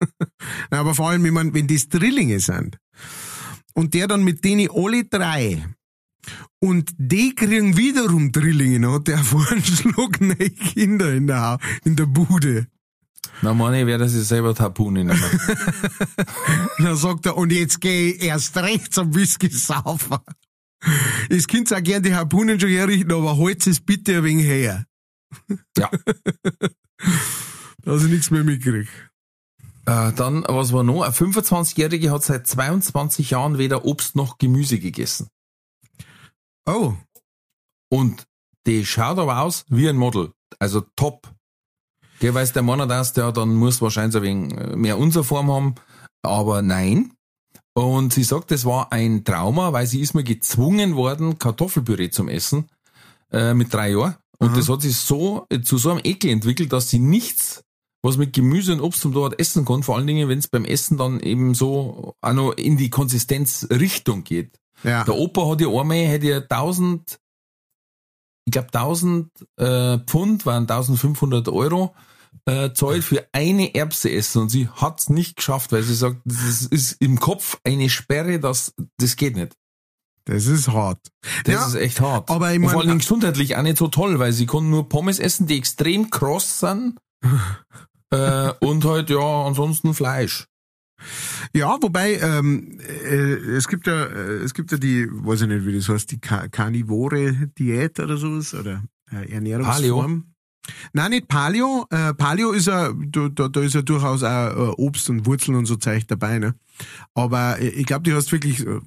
Na, 0.70 0.80
aber 0.80 0.94
vor 0.94 1.10
allem, 1.10 1.26
ich 1.26 1.32
mein, 1.32 1.52
wenn 1.52 1.66
das 1.66 1.88
Drillinge 1.90 2.40
sind 2.40 2.78
und 3.74 3.92
der 3.92 4.08
dann 4.08 4.24
mit 4.24 4.44
denen 4.44 4.70
alle 4.72 5.04
drei 5.04 5.62
und 6.58 6.90
die 6.96 7.34
kriegen 7.34 7.76
wiederum 7.76 8.32
Drillinge, 8.32 8.90
hat 8.90 9.08
der 9.08 9.18
vor 9.24 9.46
einen 9.50 9.62
Schluck 9.62 10.20
neue 10.22 10.50
Kinder 10.50 11.12
in 11.12 11.26
der, 11.26 11.58
in 11.84 11.96
der 11.96 12.06
Bude. 12.06 12.66
Na, 13.42 13.54
meine 13.54 13.80
ich, 13.80 13.86
werde 13.86 14.08
sie 14.08 14.22
selber 14.22 14.54
Harpune 14.58 15.04
nehmen. 15.04 15.20
Dann 16.78 16.96
sagt 16.96 17.26
er, 17.26 17.36
und 17.36 17.52
jetzt 17.52 17.80
gehe 17.80 18.12
ich 18.12 18.22
erst 18.22 18.56
recht 18.56 18.92
zum 18.92 19.14
Whisky 19.14 19.48
saufen. 19.48 20.18
Es 21.28 21.46
könnt 21.46 21.72
auch 21.72 21.82
gern 21.82 22.02
die 22.02 22.14
Harpunen 22.14 22.58
schon 22.58 22.70
herrichten, 22.70 23.12
aber 23.12 23.36
holt 23.36 23.66
es 23.66 23.80
bitte 23.80 24.18
ein 24.18 24.24
wenig 24.24 24.46
her. 24.46 24.84
Ja. 25.76 25.90
Dass 27.82 28.04
ich 28.04 28.10
nichts 28.10 28.30
mehr 28.30 28.44
mitkriege. 28.44 28.88
Äh, 29.86 30.12
dann, 30.12 30.44
was 30.46 30.72
war 30.72 30.82
noch? 30.82 31.02
Ein 31.02 31.12
25-Jährige 31.12 32.10
hat 32.10 32.22
seit 32.22 32.46
22 32.46 33.30
Jahren 33.30 33.58
weder 33.58 33.84
Obst 33.84 34.16
noch 34.16 34.38
Gemüse 34.38 34.78
gegessen. 34.78 35.28
Oh, 36.66 36.94
Und 37.88 38.26
die 38.66 38.84
schaut 38.84 39.18
aber 39.18 39.40
aus 39.40 39.64
wie 39.68 39.88
ein 39.88 39.96
Model. 39.96 40.32
Also 40.58 40.82
top. 40.96 41.34
Gell, 42.20 42.34
weiß 42.34 42.52
der 42.52 42.62
Mann 42.62 42.88
das, 42.88 43.12
der 43.12 43.32
dann 43.32 43.54
muss 43.54 43.82
wahrscheinlich 43.82 44.16
ein 44.16 44.22
wenig 44.22 44.52
äh, 44.58 44.76
mehr 44.76 44.98
unsere 44.98 45.24
Form 45.24 45.50
haben. 45.50 45.74
Aber 46.22 46.62
nein. 46.62 47.12
Und 47.74 48.12
sie 48.12 48.24
sagt, 48.24 48.52
es 48.52 48.64
war 48.64 48.92
ein 48.92 49.24
Trauma, 49.24 49.72
weil 49.72 49.86
sie 49.86 50.00
ist 50.00 50.14
mal 50.14 50.22
gezwungen 50.24 50.96
worden, 50.96 51.38
Kartoffelpüree 51.38 52.10
zum 52.10 52.28
Essen, 52.28 52.68
äh, 53.32 53.54
mit 53.54 53.72
drei 53.72 53.90
Jahren. 53.92 54.16
Und 54.38 54.52
Mhm. 54.52 54.56
das 54.56 54.68
hat 54.68 54.82
sich 54.82 54.96
so, 54.96 55.46
äh, 55.50 55.60
zu 55.60 55.78
so 55.78 55.90
einem 55.90 56.00
Ekel 56.04 56.30
entwickelt, 56.30 56.72
dass 56.72 56.90
sie 56.90 56.98
nichts, 56.98 57.62
was 58.02 58.16
mit 58.16 58.32
Gemüse 58.32 58.72
und 58.72 58.80
Obst 58.80 59.04
und 59.06 59.12
dort 59.12 59.38
essen 59.38 59.64
kann, 59.64 59.82
vor 59.82 59.96
allen 59.96 60.06
Dingen, 60.06 60.28
wenn 60.28 60.38
es 60.38 60.48
beim 60.48 60.64
Essen 60.64 60.96
dann 60.98 61.20
eben 61.20 61.54
so 61.54 62.14
auch 62.20 62.32
noch 62.32 62.52
in 62.52 62.76
die 62.76 62.90
Konsistenzrichtung 62.90 64.24
geht. 64.24 64.58
ja. 64.82 65.04
Der 65.04 65.14
Opa 65.14 65.48
hat 65.48 65.60
ja 65.60 65.68
einmal, 65.68 65.98
hätte 65.98 66.26
ja 66.26 66.40
1000, 66.40 67.18
ich 68.46 68.52
glaube 68.52 68.68
1000 68.72 69.30
äh, 69.58 69.98
Pfund, 70.06 70.44
waren 70.46 70.62
1500 70.66 71.48
Euro, 71.48 71.94
äh, 72.46 72.72
zahlt 72.72 73.04
für 73.04 73.26
eine 73.32 73.74
Erbse 73.74 74.10
essen 74.10 74.42
und 74.42 74.48
sie 74.48 74.68
hat's 74.68 75.08
nicht 75.10 75.36
geschafft, 75.36 75.72
weil 75.72 75.82
sie 75.82 75.94
sagt, 75.94 76.16
das 76.24 76.62
ist 76.66 76.92
im 77.00 77.18
Kopf 77.20 77.58
eine 77.64 77.88
Sperre, 77.90 78.38
das, 78.40 78.74
das 78.98 79.16
geht 79.16 79.36
nicht. 79.36 79.54
Das 80.24 80.46
ist 80.46 80.68
hart. 80.68 81.00
Das 81.44 81.54
Ja, 81.54 81.66
ist 81.66 81.74
echt 81.74 82.00
hart. 82.00 82.30
aber 82.30 82.50
ich 82.50 82.56
und 82.56 82.62
mein- 82.62 82.70
vor 82.72 82.82
allem 82.82 82.98
gesundheitlich 82.98 83.56
auch 83.56 83.62
nicht 83.62 83.78
so 83.78 83.88
toll, 83.88 84.18
weil 84.18 84.32
sie 84.32 84.46
kann 84.46 84.70
nur 84.70 84.88
Pommes 84.88 85.18
essen, 85.18 85.46
die 85.46 85.56
extrem 85.58 86.10
kross 86.10 86.60
sind 86.60 86.98
äh, 88.10 88.52
und 88.60 88.84
halt, 88.84 89.10
ja, 89.10 89.44
ansonsten 89.46 89.94
Fleisch. 89.94 90.46
Ja, 91.54 91.78
wobei 91.80 92.16
ähm, 92.18 92.78
äh, 92.80 93.32
es 93.56 93.66
gibt 93.68 93.86
ja 93.86 94.04
äh, 94.04 94.42
es 94.42 94.52
gibt 94.52 94.70
ja 94.70 94.76
die, 94.78 95.08
weiß 95.10 95.40
ich 95.42 95.48
nicht, 95.48 95.64
wie 95.64 95.74
das 95.74 95.88
heißt, 95.88 96.10
die 96.10 96.20
Ka 96.20 96.48
Karnivore 96.48 97.48
Diät 97.58 97.98
oder 97.98 98.18
sowas 98.18 98.52
oder 98.52 98.82
äh, 99.10 99.32
Ernährungsform. 99.32 100.29
Nein, 100.92 101.10
nicht 101.10 101.28
Paleo. 101.28 101.86
Äh, 101.90 102.14
Paleo 102.14 102.52
ist 102.52 102.66
ja, 102.66 102.92
da, 102.92 103.48
da 103.48 103.60
ist 103.60 103.74
ja 103.74 103.82
durchaus 103.82 104.22
auch 104.22 104.28
äh, 104.28 104.74
Obst 104.76 105.08
und 105.10 105.26
Wurzeln 105.26 105.56
und 105.56 105.66
so 105.66 105.76
Zeug 105.76 106.06
dabei, 106.06 106.38
ne? 106.38 106.54
Aber 107.14 107.58
äh, 107.60 107.68
ich 107.68 107.86
glaube, 107.86 108.08
du 108.08 108.14
hast 108.14 108.32
wirklich, 108.32 108.66
äh, 108.66 108.80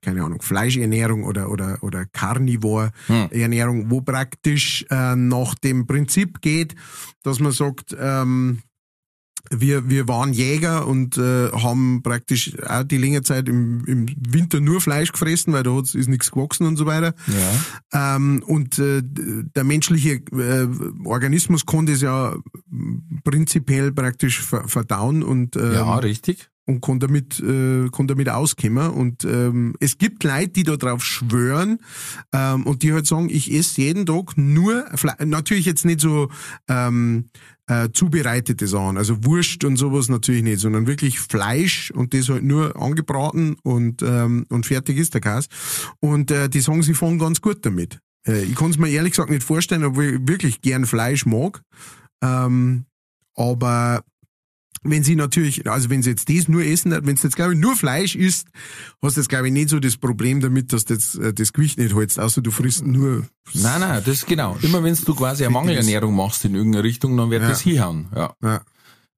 keine 0.00 0.22
Ahnung, 0.24 0.42
Fleischernährung 0.42 1.24
oder, 1.24 1.50
oder, 1.50 1.78
oder 1.82 2.06
Carnivore-Ernährung, 2.06 3.82
hm. 3.82 3.90
wo 3.90 4.00
praktisch 4.00 4.84
äh, 4.90 5.16
nach 5.16 5.54
dem 5.56 5.86
Prinzip 5.86 6.40
geht, 6.40 6.74
dass 7.22 7.40
man 7.40 7.52
sagt, 7.52 7.96
ähm, 7.98 8.62
wir, 9.52 9.88
wir 9.88 10.08
waren 10.08 10.32
Jäger 10.32 10.86
und 10.86 11.18
äh, 11.18 11.50
haben 11.52 12.02
praktisch 12.02 12.52
auch 12.66 12.84
die 12.84 12.98
längere 12.98 13.22
Zeit 13.22 13.48
im, 13.48 13.84
im 13.86 14.06
Winter 14.16 14.60
nur 14.60 14.80
Fleisch 14.80 15.12
gefressen, 15.12 15.52
weil 15.52 15.62
da 15.62 15.78
ist 15.78 16.08
nichts 16.08 16.30
gewachsen 16.30 16.66
und 16.66 16.76
so 16.76 16.86
weiter. 16.86 17.14
Ja. 17.92 18.16
Ähm, 18.16 18.42
und 18.46 18.78
äh, 18.78 19.02
der 19.02 19.64
menschliche 19.64 20.22
äh, 20.32 20.68
Organismus 21.04 21.66
konnte 21.66 21.92
es 21.92 22.00
ja 22.00 22.34
prinzipiell 23.24 23.92
praktisch 23.92 24.42
verdauen 24.42 25.22
und 25.22 25.56
ähm, 25.56 25.72
ja, 25.72 25.96
richtig 25.96 26.48
und 26.64 26.80
kann 26.80 27.00
damit, 27.00 27.40
äh, 27.40 27.88
kann 27.90 28.06
damit 28.06 28.28
auskommen. 28.28 28.90
Und 28.90 29.24
ähm, 29.24 29.74
es 29.80 29.98
gibt 29.98 30.24
Leute, 30.24 30.48
die 30.48 30.62
da 30.62 30.76
drauf 30.76 31.04
schwören 31.04 31.78
ähm, 32.32 32.64
und 32.66 32.82
die 32.82 32.92
halt 32.92 33.06
sagen, 33.06 33.28
ich 33.30 33.52
esse 33.52 33.80
jeden 33.82 34.06
Tag 34.06 34.36
nur 34.36 34.86
Fleisch. 34.94 35.16
Natürlich 35.24 35.66
jetzt 35.66 35.84
nicht 35.84 36.00
so 36.00 36.28
ähm, 36.68 37.30
äh, 37.68 37.88
zubereitete 37.92 38.66
Sachen, 38.66 38.96
also 38.96 39.24
Wurst 39.24 39.64
und 39.64 39.76
sowas 39.76 40.08
natürlich 40.08 40.42
nicht, 40.42 40.60
sondern 40.60 40.86
wirklich 40.86 41.20
Fleisch 41.20 41.90
und 41.90 42.14
das 42.14 42.28
halt 42.28 42.42
nur 42.42 42.80
angebraten 42.80 43.56
und, 43.62 44.02
ähm, 44.02 44.46
und 44.48 44.66
fertig 44.66 44.98
ist 44.98 45.14
der 45.14 45.20
Käse. 45.20 45.48
Und 46.00 46.30
äh, 46.30 46.48
die 46.48 46.60
sagen, 46.60 46.82
sie 46.82 46.94
fahren 46.94 47.18
ganz 47.18 47.40
gut 47.40 47.64
damit. 47.64 48.00
Äh, 48.26 48.42
ich 48.44 48.54
kann 48.54 48.70
es 48.70 48.78
mir 48.78 48.88
ehrlich 48.88 49.12
gesagt 49.12 49.30
nicht 49.30 49.44
vorstellen, 49.44 49.84
obwohl 49.84 50.04
ich 50.04 50.28
wirklich 50.28 50.60
gern 50.60 50.86
Fleisch 50.86 51.26
mag. 51.26 51.62
Ähm, 52.22 52.84
aber 53.34 54.04
wenn 54.82 55.04
sie 55.04 55.16
natürlich, 55.16 55.68
also 55.70 55.90
wenn 55.90 56.02
sie 56.02 56.10
jetzt 56.10 56.28
das 56.28 56.48
nur 56.48 56.62
essen, 56.62 56.90
wenn 56.90 57.14
es 57.14 57.22
jetzt 57.22 57.36
glaube 57.36 57.54
ich 57.54 57.58
nur 57.58 57.76
Fleisch 57.76 58.16
isst, 58.16 58.48
hast 59.00 59.16
du 59.16 59.20
jetzt 59.20 59.28
glaube 59.28 59.48
ich 59.48 59.52
nicht 59.52 59.68
so 59.68 59.78
das 59.78 59.96
Problem 59.96 60.40
damit, 60.40 60.72
dass 60.72 60.84
du 60.84 60.94
jetzt 60.94 61.16
äh, 61.16 61.32
das 61.32 61.52
Gewicht 61.52 61.78
nicht 61.78 61.94
hältst, 61.94 62.18
außer 62.18 62.42
du 62.42 62.50
frisst 62.50 62.84
nur. 62.84 63.26
Nein, 63.54 63.80
nein, 63.80 64.02
das 64.04 64.16
ist 64.16 64.26
genau. 64.26 64.56
Immer 64.62 64.82
wenn 64.82 64.94
du 64.94 65.14
quasi 65.14 65.44
eine 65.44 65.52
Mangelernährung 65.52 66.14
machst 66.14 66.44
in 66.44 66.54
irgendeiner 66.54 66.84
Richtung, 66.84 67.16
dann 67.16 67.30
wird 67.30 67.42
ja. 67.42 67.48
das 67.48 67.60
hinhauen. 67.60 68.08
Ja. 68.14 68.34
ja. 68.42 68.62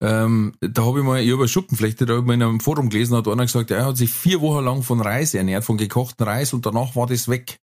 Ähm, 0.01 0.53
da 0.61 0.85
habe 0.85 0.99
ich 0.99 1.05
mal, 1.05 1.21
ich 1.23 1.33
habe 1.33 1.49
Schuppenflechte, 1.49 2.05
da 2.05 2.17
habe 2.17 2.27
ich 2.27 2.35
in 2.35 2.43
einem 2.43 2.61
Forum 2.61 2.91
gelesen, 2.91 3.17
hat 3.17 3.27
einer 3.27 3.45
gesagt, 3.45 3.71
er 3.71 3.87
hat 3.87 3.97
sich 3.97 4.11
vier 4.11 4.41
Wochen 4.41 4.65
lang 4.65 4.83
von 4.83 5.01
Reis 5.01 5.33
ernährt, 5.33 5.65
von 5.65 5.79
gekochten 5.79 6.27
Reis 6.27 6.53
und 6.53 6.67
danach 6.67 6.95
war 6.95 7.07
das 7.07 7.29
weg. 7.29 7.59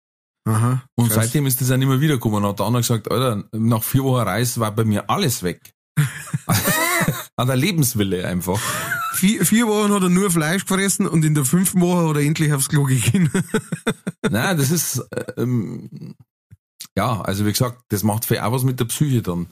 Aha, 0.47 0.83
und 0.95 1.09
krass. 1.09 1.25
seitdem 1.25 1.47
ist 1.47 1.61
das 1.61 1.71
auch 1.71 1.77
nicht 1.77 1.89
mehr 1.89 2.01
wiedergekommen. 2.01 2.45
Und 2.45 2.51
hat 2.51 2.59
der 2.61 2.67
andere 2.67 2.83
gesagt, 2.83 3.11
Alter, 3.11 3.45
nach 3.53 3.83
vier 3.83 4.05
Wochen 4.05 4.23
Reis 4.23 4.61
war 4.61 4.71
bei 4.71 4.85
mir 4.85 5.09
alles 5.11 5.43
weg. 5.43 5.73
An 7.37 7.49
der 7.49 7.57
Lebenswille 7.57 8.27
einfach. 8.27 8.59
Vier, 9.15 9.45
vier 9.45 9.67
Wochen 9.67 9.93
hat 9.93 10.03
er 10.03 10.09
nur 10.09 10.31
Fleisch 10.31 10.65
gefressen 10.65 11.07
und 11.07 11.25
in 11.25 11.35
der 11.35 11.45
fünften 11.45 11.81
Woche 11.81 12.09
hat 12.09 12.17
er 12.17 12.23
endlich 12.23 12.53
aufs 12.53 12.69
Klo 12.69 12.85
gegangen. 12.85 13.31
Nein, 14.31 14.57
das 14.57 14.71
ist, 14.71 15.07
ähm, 15.37 16.15
ja, 16.97 17.21
also 17.21 17.45
wie 17.45 17.53
gesagt, 17.53 17.83
das 17.89 18.03
macht 18.03 18.25
viel 18.25 18.39
auch 18.39 18.53
was 18.53 18.65
mit 18.65 18.81
der 18.81 18.87
Psyche 18.87 19.21
dann. 19.23 19.49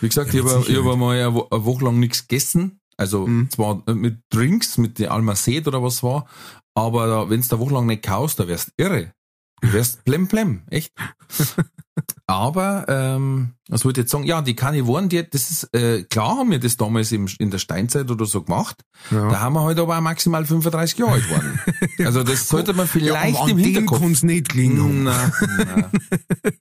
Wie 0.00 0.08
gesagt, 0.08 0.34
ja, 0.34 0.40
ich 0.40 0.46
habe 0.46 0.64
hab 0.64 0.92
einmal 0.92 1.16
eine 1.16 1.34
Woche 1.34 1.84
lang 1.84 2.00
nichts 2.00 2.26
gegessen. 2.26 2.80
Also 2.96 3.28
mhm. 3.28 3.48
zwar 3.50 3.82
mit 3.94 4.22
Drinks, 4.30 4.76
mit 4.76 4.98
der 4.98 5.12
Almacet 5.12 5.68
oder 5.68 5.82
was 5.82 6.02
war, 6.02 6.26
aber 6.74 7.30
wenn 7.30 7.40
du 7.40 7.48
da 7.48 7.60
wochenlang 7.60 7.86
nicht 7.86 8.02
kaust, 8.02 8.40
da 8.40 8.48
wärst 8.48 8.72
irre. 8.76 9.12
Du 9.60 9.72
wärst 9.72 10.04
blem 10.04 10.26
blem, 10.28 10.62
echt. 10.70 10.92
Aber, 12.26 12.84
ähm, 12.88 13.54
was 13.68 13.84
wollte 13.84 14.00
ich 14.00 14.04
jetzt 14.04 14.12
sagen? 14.12 14.24
Ja, 14.24 14.42
die 14.42 14.54
Karnivoren, 14.54 15.08
die, 15.08 15.28
das 15.28 15.50
ist, 15.50 15.74
äh, 15.74 16.04
klar 16.04 16.36
haben 16.36 16.50
wir 16.50 16.58
das 16.58 16.76
damals 16.76 17.10
im, 17.12 17.26
in 17.38 17.50
der 17.50 17.58
Steinzeit 17.58 18.10
oder 18.10 18.24
so 18.26 18.42
gemacht. 18.42 18.84
Ja. 19.10 19.30
Da 19.30 19.40
haben 19.40 19.54
wir 19.54 19.62
halt 19.62 19.78
aber 19.78 19.96
auch 19.96 20.00
maximal 20.00 20.44
35 20.44 20.98
Jahre 20.98 21.12
alt 21.12 21.24
geworden. 21.24 21.60
Also 22.04 22.22
das 22.22 22.48
sollte 22.48 22.74
man 22.74 22.86
vielleicht 22.86 23.38
ja, 23.38 23.48
im 23.48 23.58
Hinterkopf. 23.58 24.00
Dem 24.00 24.28
nicht 24.28 24.48
klingen. 24.48 25.04
Na, 25.04 25.32
na. 25.58 25.90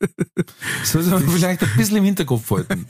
sollte 0.83 1.09
man 1.09 1.27
vielleicht 1.27 1.61
ein 1.63 1.69
bisschen 1.77 1.97
im 1.97 2.03
Hinterkopf 2.03 2.49
halten. 2.49 2.87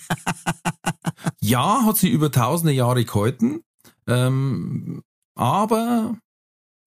Ja, 1.41 1.83
hat 1.83 1.97
sie 1.97 2.09
über 2.09 2.31
tausende 2.31 2.73
Jahre 2.73 3.03
gehalten, 3.03 3.61
ähm, 4.07 5.01
aber 5.35 6.15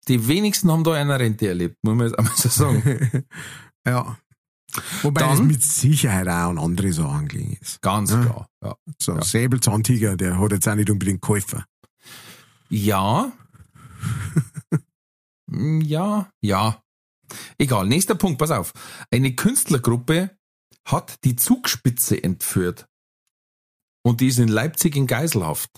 die 0.09 0.29
wenigsten 0.29 0.71
haben 0.71 0.85
da 0.85 0.93
eine 0.93 1.19
Rente 1.19 1.49
erlebt, 1.49 1.77
muss 1.83 1.95
man 1.95 2.07
jetzt 2.07 2.19
einmal 2.19 2.37
so 2.37 2.49
sagen. 2.49 3.25
ja. 3.87 4.17
Wobei 5.03 5.23
Dann, 5.23 5.35
es 5.35 5.41
mit 5.41 5.63
Sicherheit 5.63 6.29
auch 6.29 6.51
an 6.51 6.59
andere 6.59 6.93
Sachen 6.93 7.27
gelingen 7.29 7.59
ist. 7.61 7.83
Ganz 7.83 8.13
ja? 8.13 8.23
klar, 8.23 8.49
ja. 8.63 8.77
So, 9.01 9.15
ja. 9.15 9.23
Säbelzahntiger, 9.23 10.17
der 10.17 10.39
hat 10.39 10.53
jetzt 10.53 10.69
auch 10.69 10.75
nicht 10.77 10.91
unbedingt 10.91 11.23
geholfen. 11.23 11.65
Ja. 12.69 13.33
ja, 15.51 16.31
ja. 16.41 16.83
Egal, 17.59 17.87
nächster 17.87 18.15
Punkt, 18.15 18.39
pass 18.39 18.51
auf. 18.51 18.73
Eine 19.11 19.35
Künstlergruppe 19.35 20.37
hat 20.85 21.25
die 21.25 21.37
Zugspitze 21.37 22.23
entführt. 22.23 22.87
Und 24.03 24.21
die 24.21 24.29
ist 24.29 24.39
in 24.39 24.49
Leipzig 24.49 24.97
in 24.97 25.07
Geiselhaft. 25.07 25.71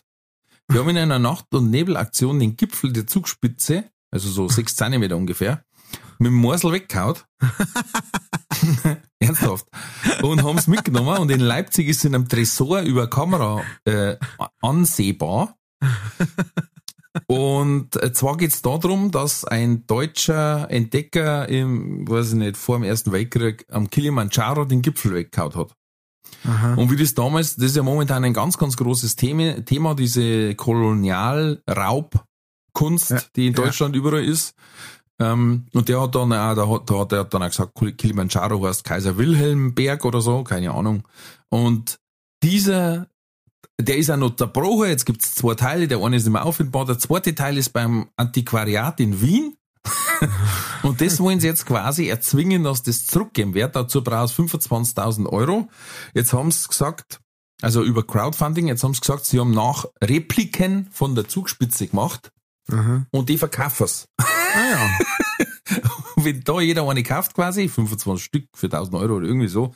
Wir 0.68 0.80
haben 0.80 0.90
in 0.90 0.98
einer 0.98 1.18
Nacht- 1.18 1.52
und 1.54 1.70
Nebelaktion 1.70 2.38
den 2.38 2.56
Gipfel 2.56 2.92
der 2.92 3.06
Zugspitze, 3.06 3.90
also 4.12 4.28
so 4.28 4.48
sechs 4.48 4.76
Zentimeter 4.76 5.16
ungefähr, 5.16 5.64
mit 6.18 6.28
dem 6.28 6.34
Morsel 6.34 6.72
weggehaut. 6.72 7.26
Ernsthaft. 9.18 9.66
Und 10.22 10.44
haben 10.44 10.58
es 10.58 10.66
mitgenommen 10.66 11.18
und 11.18 11.30
in 11.30 11.40
Leipzig 11.40 11.88
ist 11.88 12.04
in 12.04 12.14
einem 12.14 12.28
Tresor 12.28 12.82
über 12.82 13.08
Kamera 13.08 13.62
äh, 13.84 14.16
ansehbar. 14.60 15.56
Und 17.26 18.02
äh, 18.02 18.12
zwar 18.12 18.36
geht 18.36 18.52
es 18.52 18.62
darum, 18.62 19.10
dass 19.10 19.44
ein 19.44 19.86
deutscher 19.86 20.70
Entdecker 20.70 21.48
im, 21.48 22.08
weiß 22.08 22.30
ich 22.30 22.38
nicht, 22.38 22.56
vor 22.56 22.78
dem 22.78 22.84
Ersten 22.84 23.12
Weltkrieg 23.12 23.66
am 23.70 23.90
Kilimanjaro 23.90 24.64
den 24.64 24.82
Gipfel 24.82 25.14
weggehaut 25.14 25.56
hat. 25.56 25.74
Aha. 26.44 26.74
Und 26.74 26.90
wie 26.90 26.96
das 26.96 27.14
damals, 27.14 27.56
das 27.56 27.66
ist 27.66 27.76
ja 27.76 27.82
momentan 27.82 28.24
ein 28.24 28.32
ganz, 28.32 28.56
ganz 28.56 28.76
großes 28.76 29.16
Thema, 29.16 29.62
Thema 29.64 29.94
diese 29.94 30.54
Kolonialraubkunst, 32.72 33.10
ja, 33.10 33.20
die 33.36 33.46
in 33.46 33.54
Deutschland 33.54 33.94
ja. 33.94 34.00
überall 34.00 34.24
ist. 34.24 34.54
Ähm, 35.18 35.66
und 35.72 35.88
der 35.88 36.00
hat 36.00 36.14
dann 36.14 36.32
auch, 36.32 36.54
der 36.54 36.68
hat, 36.68 36.90
der 36.90 36.98
hat, 36.98 37.12
der 37.12 37.18
hat 37.20 37.34
dann 37.34 37.42
auch 37.42 37.48
gesagt, 37.48 37.74
Kilimanjaro 37.98 38.66
heißt 38.66 38.84
Kaiser 38.84 39.16
Wilhelm 39.18 39.74
Berg 39.74 40.04
oder 40.04 40.20
so, 40.20 40.42
keine 40.42 40.72
Ahnung. 40.72 41.04
Und 41.48 41.98
dieser, 42.42 43.06
der 43.80 43.98
ist 43.98 44.10
auch 44.10 44.16
noch 44.16 44.36
zerbrochen, 44.36 44.88
jetzt 44.88 45.06
gibt's 45.06 45.34
zwei 45.34 45.54
Teile, 45.54 45.86
der 45.86 46.02
eine 46.02 46.16
ist 46.16 46.24
nicht 46.24 46.32
mehr 46.32 46.44
auffindbar, 46.44 46.86
der 46.86 46.98
zweite 46.98 47.34
Teil 47.34 47.58
ist 47.58 47.70
beim 47.70 48.08
Antiquariat 48.16 49.00
in 49.00 49.20
Wien. 49.20 49.56
und 50.82 51.00
das 51.00 51.18
wollen 51.18 51.40
sie 51.40 51.48
jetzt 51.48 51.66
quasi 51.66 52.06
erzwingen, 52.06 52.62
dass 52.62 52.82
das 52.82 53.06
zurückgeben 53.06 53.54
wird. 53.54 53.74
Dazu 53.74 54.02
brauchst 54.02 54.38
du 54.38 54.44
25.000 54.44 55.28
Euro. 55.28 55.68
Jetzt 56.14 56.32
haben 56.32 56.52
sie 56.52 56.68
gesagt, 56.68 57.20
also 57.60 57.82
über 57.82 58.06
Crowdfunding, 58.06 58.68
jetzt 58.68 58.84
haben 58.84 58.94
sie 58.94 59.00
gesagt, 59.00 59.24
sie 59.24 59.40
haben 59.40 59.50
nach 59.50 59.86
Repliken 60.02 60.88
von 60.92 61.16
der 61.16 61.28
Zugspitze 61.28 61.88
gemacht 61.88 62.32
Aha. 62.70 63.06
und 63.10 63.28
die 63.28 63.38
verkaufen 63.38 63.84
es. 63.84 64.06
Ah 64.18 64.24
ja. 64.70 64.88
Wenn 66.16 66.44
da 66.44 66.60
jeder 66.60 66.88
eine 66.88 67.02
kauft 67.02 67.34
quasi, 67.34 67.68
25 67.68 68.24
Stück 68.24 68.44
für 68.54 68.66
1000 68.66 68.94
Euro 68.96 69.16
oder 69.16 69.26
irgendwie 69.26 69.48
so, 69.48 69.74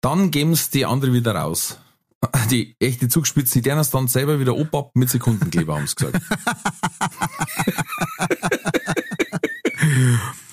dann 0.00 0.30
geben 0.30 0.52
es 0.52 0.70
die 0.70 0.86
andere 0.86 1.12
wieder 1.12 1.34
raus. 1.34 1.78
Die 2.50 2.74
echte 2.80 3.08
Zugspitze, 3.08 3.62
die 3.62 3.70
es 3.70 3.90
dann 3.90 4.08
selber 4.08 4.40
wieder 4.40 4.56
ab 4.72 4.90
mit 4.94 5.08
Sekundenkleber, 5.08 5.76
haben 5.76 5.86
sie 5.86 5.94
gesagt. 5.94 6.20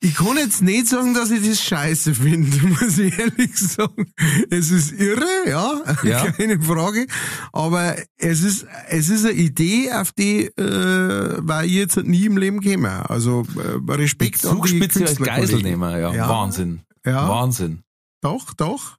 Ich 0.00 0.14
kann 0.14 0.36
jetzt 0.36 0.62
nicht 0.62 0.86
sagen, 0.86 1.12
dass 1.12 1.32
ich 1.32 1.44
das 1.46 1.60
scheiße 1.60 2.14
finde, 2.14 2.56
muss 2.68 2.98
ich 2.98 3.18
ehrlich 3.18 3.58
sagen. 3.58 4.12
Es 4.48 4.70
ist 4.70 4.92
irre, 4.92 5.26
ja, 5.48 5.82
ja. 6.04 6.30
keine 6.30 6.60
Frage. 6.60 7.06
Aber 7.52 7.96
es 8.16 8.42
ist, 8.42 8.66
es 8.88 9.08
ist 9.08 9.24
eine 9.24 9.34
Idee, 9.34 9.92
auf 9.92 10.12
die 10.12 10.46
äh, 10.46 11.38
war 11.38 11.64
ich 11.64 11.72
jetzt 11.72 11.96
nie 11.96 12.26
im 12.26 12.36
Leben 12.36 12.60
gekommen. 12.60 12.86
Also 12.86 13.44
äh, 13.56 13.92
Respekt 13.92 14.36
die 14.36 14.48
Zugspitze 14.48 15.04
als 15.04 15.18
Geiselnehmer, 15.18 15.98
ja. 15.98 16.14
ja. 16.14 16.28
Wahnsinn. 16.28 16.82
Ja. 17.04 17.28
Wahnsinn. 17.28 17.82
Doch, 18.20 18.54
doch. 18.54 18.97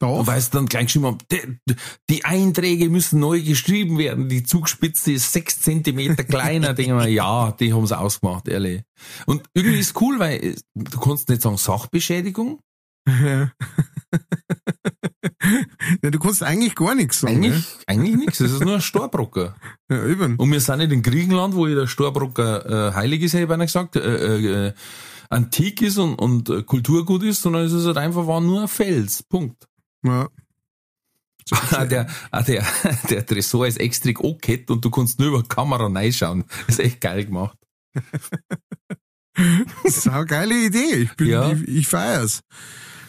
Doch. 0.00 0.26
Weil 0.26 0.38
es 0.38 0.48
dann 0.48 0.66
gleich 0.66 0.86
geschrieben 0.86 1.04
haben, 1.04 1.18
die, 1.30 1.76
die, 2.08 2.24
Einträge 2.24 2.88
müssen 2.88 3.20
neu 3.20 3.42
geschrieben 3.42 3.98
werden, 3.98 4.30
die 4.30 4.42
Zugspitze 4.42 5.12
ist 5.12 5.30
sechs 5.30 5.60
Zentimeter 5.60 6.24
kleiner. 6.24 6.72
Denken 6.72 6.96
wir, 6.96 7.06
ja, 7.06 7.52
die 7.52 7.74
haben 7.74 7.84
es 7.84 7.92
ausgemacht, 7.92 8.48
ehrlich. 8.48 8.82
Und 9.26 9.42
irgendwie 9.52 9.78
ist 9.78 10.00
cool, 10.00 10.18
weil 10.18 10.56
du 10.74 10.98
kannst 10.98 11.28
nicht 11.28 11.42
sagen 11.42 11.58
Sachbeschädigung. 11.58 12.60
Ja. 13.06 13.52
Ja, 16.02 16.10
du 16.10 16.18
kannst 16.18 16.42
eigentlich 16.42 16.74
gar 16.74 16.94
nichts 16.94 17.20
sagen. 17.20 17.36
Eigentlich, 17.36 17.64
eigentlich 17.86 18.16
nichts. 18.16 18.38
Das 18.38 18.52
ist 18.52 18.60
nur 18.60 18.74
ein 18.74 18.80
Starbrocker. 18.80 19.56
Ja, 19.90 20.06
eben. 20.06 20.36
Und 20.36 20.52
wir 20.52 20.60
sind 20.60 20.78
nicht 20.78 20.92
in 20.92 21.02
Griechenland, 21.02 21.56
wo 21.56 21.66
der 21.66 21.88
Starbrocker 21.88 22.90
äh, 22.90 22.94
heilig 22.94 23.22
ist, 23.22 23.32
hätte 23.32 23.52
ich 23.52 23.60
gesagt, 23.60 23.96
äh, 23.96 24.68
äh, 24.68 24.72
antik 25.30 25.82
ist 25.82 25.98
und, 25.98 26.14
und 26.14 26.48
äh, 26.48 26.62
Kulturgut 26.62 27.24
ist, 27.24 27.42
sondern 27.42 27.64
es 27.64 27.72
ist 27.72 27.86
halt 27.86 27.96
einfach 27.96 28.26
war 28.26 28.40
nur 28.40 28.62
ein 28.62 28.68
Fels. 28.68 29.24
Punkt. 29.24 29.66
Ja. 30.04 30.28
Ah, 31.72 31.84
der, 31.84 32.06
ah, 32.30 32.42
der, 32.44 32.64
der 33.08 33.26
Tresor 33.26 33.66
ist 33.66 33.80
extra 33.80 34.10
angehängt 34.10 34.70
und 34.70 34.84
du 34.84 34.90
kannst 34.90 35.18
nur 35.18 35.28
über 35.28 35.42
die 35.42 35.48
Kamera 35.48 35.88
reinschauen. 35.88 36.44
Das 36.68 36.78
ist 36.78 36.84
echt 36.84 37.00
geil 37.00 37.24
gemacht. 37.24 37.58
Das 39.84 39.96
ist 39.96 40.08
eine 40.08 40.26
geile 40.26 40.54
Idee. 40.54 40.94
Ich, 40.94 41.16
bin, 41.16 41.28
Ja. 41.28 41.50
ich, 41.52 41.66
ich 41.66 41.88
feier's. 41.88 42.40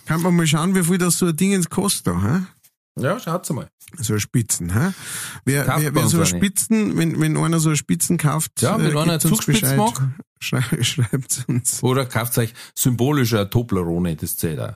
Kann 0.06 0.22
man 0.22 0.36
mal 0.36 0.48
schauen, 0.48 0.76
wie 0.76 0.84
viel 0.84 0.98
das 0.98 1.18
so 1.18 1.28
ein 1.28 1.36
Ding 1.36 1.52
ins 1.52 1.70
kostet 1.70 2.16
hä? 2.16 2.42
Ja, 3.00 3.20
schaut's 3.20 3.50
mal. 3.52 3.68
So 3.98 4.14
eine 4.14 4.20
Spitzen, 4.22 4.72
hä? 4.74 4.94
Wer, 5.46 5.66
Kauft 5.66 5.82
wer, 5.84 5.96
wer 5.96 6.08
so. 6.08 6.24
Spitzen, 6.26 6.98
wenn, 6.98 7.20
wenn 7.20 7.36
einer 7.38 7.60
so 7.60 7.70
eine 7.70 7.76
Spitzen 7.78 8.18
kauft, 8.18 8.62
Ja, 8.62 8.78
wenn 8.80 8.96
einer 8.96 9.18
gebt 9.20 9.26
uns 9.26 9.34
Zugspitzen 9.36 9.78
mag. 9.78 10.02
Schrei, 10.40 10.62
schreibt's 10.84 11.44
uns. 11.46 11.84
Oder 11.84 12.06
kauft 12.06 12.38
euch 12.38 12.54
symbolischer 12.76 13.50
Toblerone, 13.50 14.16
das 14.16 14.38
zählt 14.38 14.60
auch. 14.60 14.74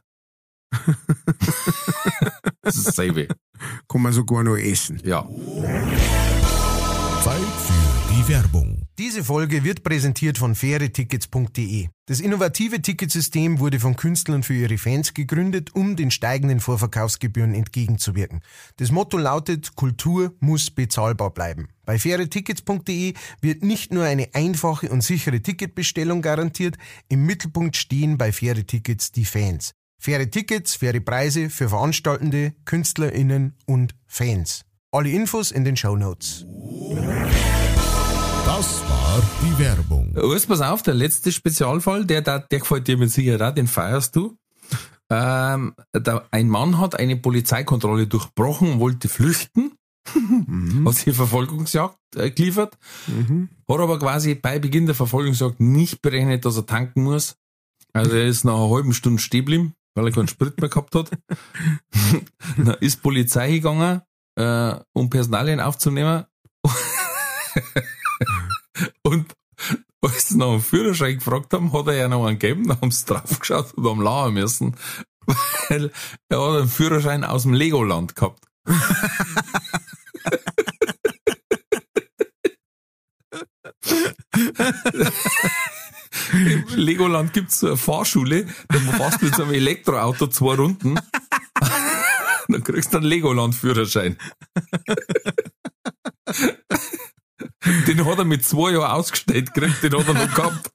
das 2.61 2.75
ist 2.75 2.87
dasselbe. 2.87 3.27
Kann 3.87 4.01
man 4.01 4.13
sogar 4.13 4.43
noch 4.43 4.57
essen. 4.57 5.01
Ja. 5.03 5.27
Zeit 7.23 7.39
für 7.39 8.13
die 8.13 8.27
Werbung. 8.29 8.83
Diese 8.99 9.23
Folge 9.23 9.63
wird 9.63 9.83
präsentiert 9.83 10.37
von 10.37 10.53
fairetickets.de. 10.53 11.87
Das 12.05 12.19
innovative 12.19 12.81
Ticketsystem 12.81 13.59
wurde 13.59 13.79
von 13.79 13.95
Künstlern 13.95 14.43
für 14.43 14.53
ihre 14.53 14.77
Fans 14.77 15.13
gegründet, 15.13 15.73
um 15.73 15.95
den 15.95 16.11
steigenden 16.11 16.59
Vorverkaufsgebühren 16.59 17.55
entgegenzuwirken. 17.55 18.41
Das 18.77 18.91
Motto 18.91 19.17
lautet, 19.17 19.75
Kultur 19.75 20.35
muss 20.39 20.69
bezahlbar 20.69 21.31
bleiben. 21.31 21.69
Bei 21.83 21.97
fairetickets.de 21.97 23.15
wird 23.41 23.63
nicht 23.63 23.91
nur 23.91 24.03
eine 24.03 24.29
einfache 24.33 24.89
und 24.89 25.01
sichere 25.01 25.41
Ticketbestellung 25.41 26.21
garantiert, 26.21 26.77
im 27.09 27.25
Mittelpunkt 27.25 27.75
stehen 27.75 28.17
bei 28.17 28.31
faire 28.31 28.65
Tickets 28.65 29.11
die 29.11 29.25
Fans. 29.25 29.73
Faire 30.05 30.29
Tickets, 30.29 30.75
faire 30.75 30.99
Preise 31.01 31.49
für 31.49 31.67
Veranstaltende, 31.67 32.53
KünstlerInnen 32.65 33.55
und 33.65 33.95
Fans. 34.05 34.63
Alle 34.91 35.09
Infos 35.09 35.49
in 35.49 35.63
den 35.63 35.75
Show 35.75 35.95
Notes. 35.95 36.45
Das 38.45 38.81
war 38.87 39.23
die 39.41 39.57
Werbung. 39.57 40.15
Alles, 40.15 40.45
pass 40.45 40.61
auf, 40.61 40.83
der 40.83 40.93
letzte 40.93 41.31
Spezialfall, 41.31 42.05
der, 42.05 42.21
der, 42.21 42.37
der 42.37 42.59
gefällt 42.59 42.87
dir 42.87 42.97
mit 42.97 43.09
Sicherheit 43.09 43.41
auch, 43.41 43.55
den 43.55 43.65
feierst 43.65 44.15
du. 44.15 44.37
Ähm, 45.09 45.73
da, 45.91 46.27
ein 46.29 46.49
Mann 46.49 46.77
hat 46.77 46.99
eine 46.99 47.17
Polizeikontrolle 47.17 48.05
durchbrochen 48.05 48.73
und 48.73 48.79
wollte 48.79 49.09
flüchten, 49.09 49.71
hat 50.85 50.93
sich 50.93 51.15
Verfolgungsjagd 51.15 51.97
äh, 52.15 52.29
geliefert, 52.29 52.77
hat 53.07 53.79
aber 53.79 53.97
quasi 53.97 54.35
bei 54.35 54.59
Beginn 54.59 54.85
der 54.85 54.93
Verfolgungsjagd 54.93 55.59
nicht 55.59 56.03
berechnet, 56.03 56.45
dass 56.45 56.57
er 56.57 56.67
tanken 56.67 57.01
muss. 57.01 57.37
Also 57.91 58.11
er 58.11 58.25
ist 58.25 58.43
nach 58.43 58.53
einer 58.53 58.69
halben 58.69 58.93
Stunde 58.93 59.19
stehen 59.19 59.45
geblieben, 59.45 59.73
weil 59.95 60.07
er 60.07 60.11
keinen 60.11 60.27
Sprit 60.27 60.59
mehr 60.59 60.69
gehabt 60.69 60.93
hat. 60.93 61.09
Dann 62.57 62.75
ist 62.81 63.01
Polizei 63.01 63.53
gegangen, 63.53 64.01
äh, 64.35 64.75
um 64.93 65.09
Personalien 65.09 65.59
aufzunehmen. 65.59 66.25
Und 69.03 69.33
als 70.01 70.29
sie 70.29 70.37
nach 70.37 70.51
dem 70.51 70.61
Führerschein 70.61 71.15
gefragt 71.15 71.51
haben, 71.53 71.73
hat 71.73 71.87
er 71.87 71.95
ja 71.95 72.07
noch 72.07 72.25
einen 72.25 72.37
gegeben, 72.37 72.67
dann 72.67 72.79
haben 72.79 72.91
sie 72.91 73.05
draufgeschaut 73.05 73.73
und 73.73 73.87
haben 73.87 74.01
lachen 74.01 74.35
müssen, 74.35 74.75
weil 75.69 75.91
er 76.29 76.39
hat 76.39 76.57
einen 76.57 76.67
Führerschein 76.67 77.23
aus 77.23 77.41
dem 77.43 77.53
Legoland 77.53 78.15
gehabt. 78.15 78.45
Im 86.33 86.65
Legoland 86.75 87.33
gibt's 87.33 87.59
so 87.59 87.67
eine 87.67 87.77
Fahrschule, 87.77 88.47
da 88.69 88.79
fährst 88.79 89.21
du 89.21 89.25
mit 89.25 89.35
so 89.35 89.43
einem 89.43 89.53
Elektroauto 89.53 90.27
zwei 90.27 90.55
Runden, 90.55 90.95
dann 92.47 92.63
kriegst 92.63 92.93
du 92.93 92.97
einen 92.97 93.07
Legoland-Führerschein. 93.07 94.17
Den 97.87 98.05
hat 98.05 98.17
er 98.19 98.25
mit 98.25 98.45
zwei 98.45 98.71
Jahren 98.71 98.91
ausgestellt 98.91 99.53
gekriegt, 99.53 99.81
den 99.81 99.97
hat 99.97 100.07
er 100.07 100.13
noch 100.13 100.33
gehabt. 100.35 100.69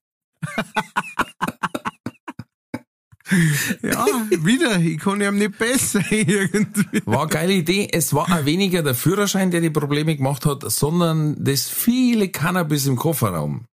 Ja, 3.82 4.06
wieder. 4.30 4.78
Ich 4.80 4.98
kann 4.98 5.20
ihm 5.20 5.38
nicht 5.38 5.56
besser 5.58 6.00
irgendwie. 6.10 7.02
War 7.04 7.22
eine 7.22 7.30
geile 7.30 7.52
Idee. 7.52 7.88
Es 7.92 8.12
war 8.12 8.24
auch 8.24 8.44
weniger 8.44 8.82
der 8.82 8.94
Führerschein, 8.94 9.52
der 9.52 9.60
die 9.60 9.70
Probleme 9.70 10.16
gemacht 10.16 10.46
hat, 10.46 10.68
sondern 10.70 11.36
das 11.42 11.68
viele 11.68 12.28
Cannabis 12.28 12.86
im 12.86 12.96
Kofferraum. 12.96 13.66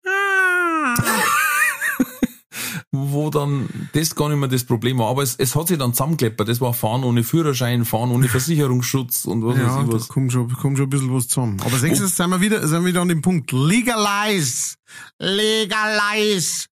Wo 2.96 3.30
dann 3.30 3.70
das 3.94 4.16
gar 4.16 4.30
nicht 4.30 4.38
mehr 4.40 4.48
das 4.50 4.64
Problem 4.64 4.98
war. 5.00 5.10
Aber 5.10 5.24
es, 5.24 5.36
es 5.36 5.56
hat 5.56 5.68
sich 5.68 5.78
dann 5.78 5.94
zusammengekleppert. 5.94 6.48
Das 6.48 6.62
war 6.62 6.74
Fahren 6.74 7.04
ohne 7.04 7.24
Führerschein, 7.24 7.86
Fahren 7.86 8.12
ohne 8.12 8.28
Versicherungsschutz 8.28 9.26
und 9.26 9.46
was 9.46 9.58
Ja, 9.58 9.78
weiß 9.78 9.86
ich 9.88 9.94
was. 9.94 10.08
kommt 10.08 10.32
schon, 10.32 10.52
kommt 10.54 10.78
schon 10.78 10.88
ein 10.88 10.90
bisschen 10.90 11.14
was 11.14 11.28
zusammen. 11.28 11.60
Aber 11.66 11.78
sechs 11.78 12.02
Oh. 12.02 12.06
sind 12.08 12.30
wir 12.30 12.42
wieder, 12.42 12.68
sind 12.68 12.82
wir 12.84 12.88
wieder 12.90 13.02
an 13.02 13.10
dem 13.10 13.22
Punkt. 13.22 13.52
Legalize! 13.52 14.76
Legalize! 15.20 16.66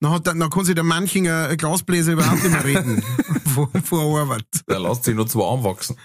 Dann, 0.00 0.12
hat, 0.12 0.26
der- 0.26 0.34
dann 0.34 0.50
kann 0.50 0.64
sich 0.64 0.74
der 0.74 0.84
Manchinger 0.84 1.56
Glasbläser 1.56 2.12
überhaupt 2.12 2.42
nicht 2.42 2.52
mehr 2.52 2.64
reden. 2.64 3.02
vor, 3.54 3.70
vor 3.82 4.20
Arbeit. 4.20 4.44
Da 4.66 4.76
lässt 4.78 5.04
sich 5.04 5.14
nur 5.14 5.26
zwei 5.26 5.44
anwachsen. 5.50 5.96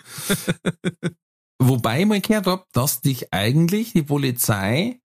Wobei 1.59 1.99
ich 2.01 2.05
mal 2.07 2.21
gehört 2.21 2.47
hab, 2.47 2.71
dass 2.73 3.01
dich 3.01 3.33
eigentlich 3.33 3.91
die 3.93 4.01
Polizei, 4.03 5.00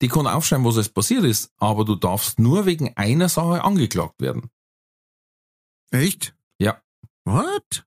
die 0.00 0.08
kann 0.08 0.26
aufschreiben, 0.26 0.64
was 0.64 0.76
es 0.76 0.88
passiert 0.88 1.24
ist, 1.24 1.52
aber 1.58 1.84
du 1.84 1.94
darfst 1.94 2.38
nur 2.38 2.66
wegen 2.66 2.96
einer 2.96 3.28
Sache 3.28 3.64
angeklagt 3.64 4.20
werden. 4.20 4.50
Echt? 5.90 6.34
Ja. 6.58 6.80
What? 7.24 7.86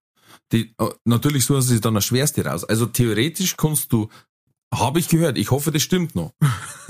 Die, 0.52 0.74
äh, 0.78 0.90
natürlich 1.06 1.46
suchen 1.46 1.62
sie 1.62 1.80
dann 1.80 1.94
das 1.94 2.06
Schwerste 2.06 2.46
raus. 2.46 2.64
Also 2.64 2.86
theoretisch 2.86 3.56
kannst 3.58 3.94
du, 3.94 4.10
habe 4.74 5.00
ich 5.00 5.08
gehört, 5.08 5.38
ich 5.38 5.52
hoffe, 5.52 5.72
das 5.72 5.82
stimmt 5.82 6.16
noch. 6.16 6.34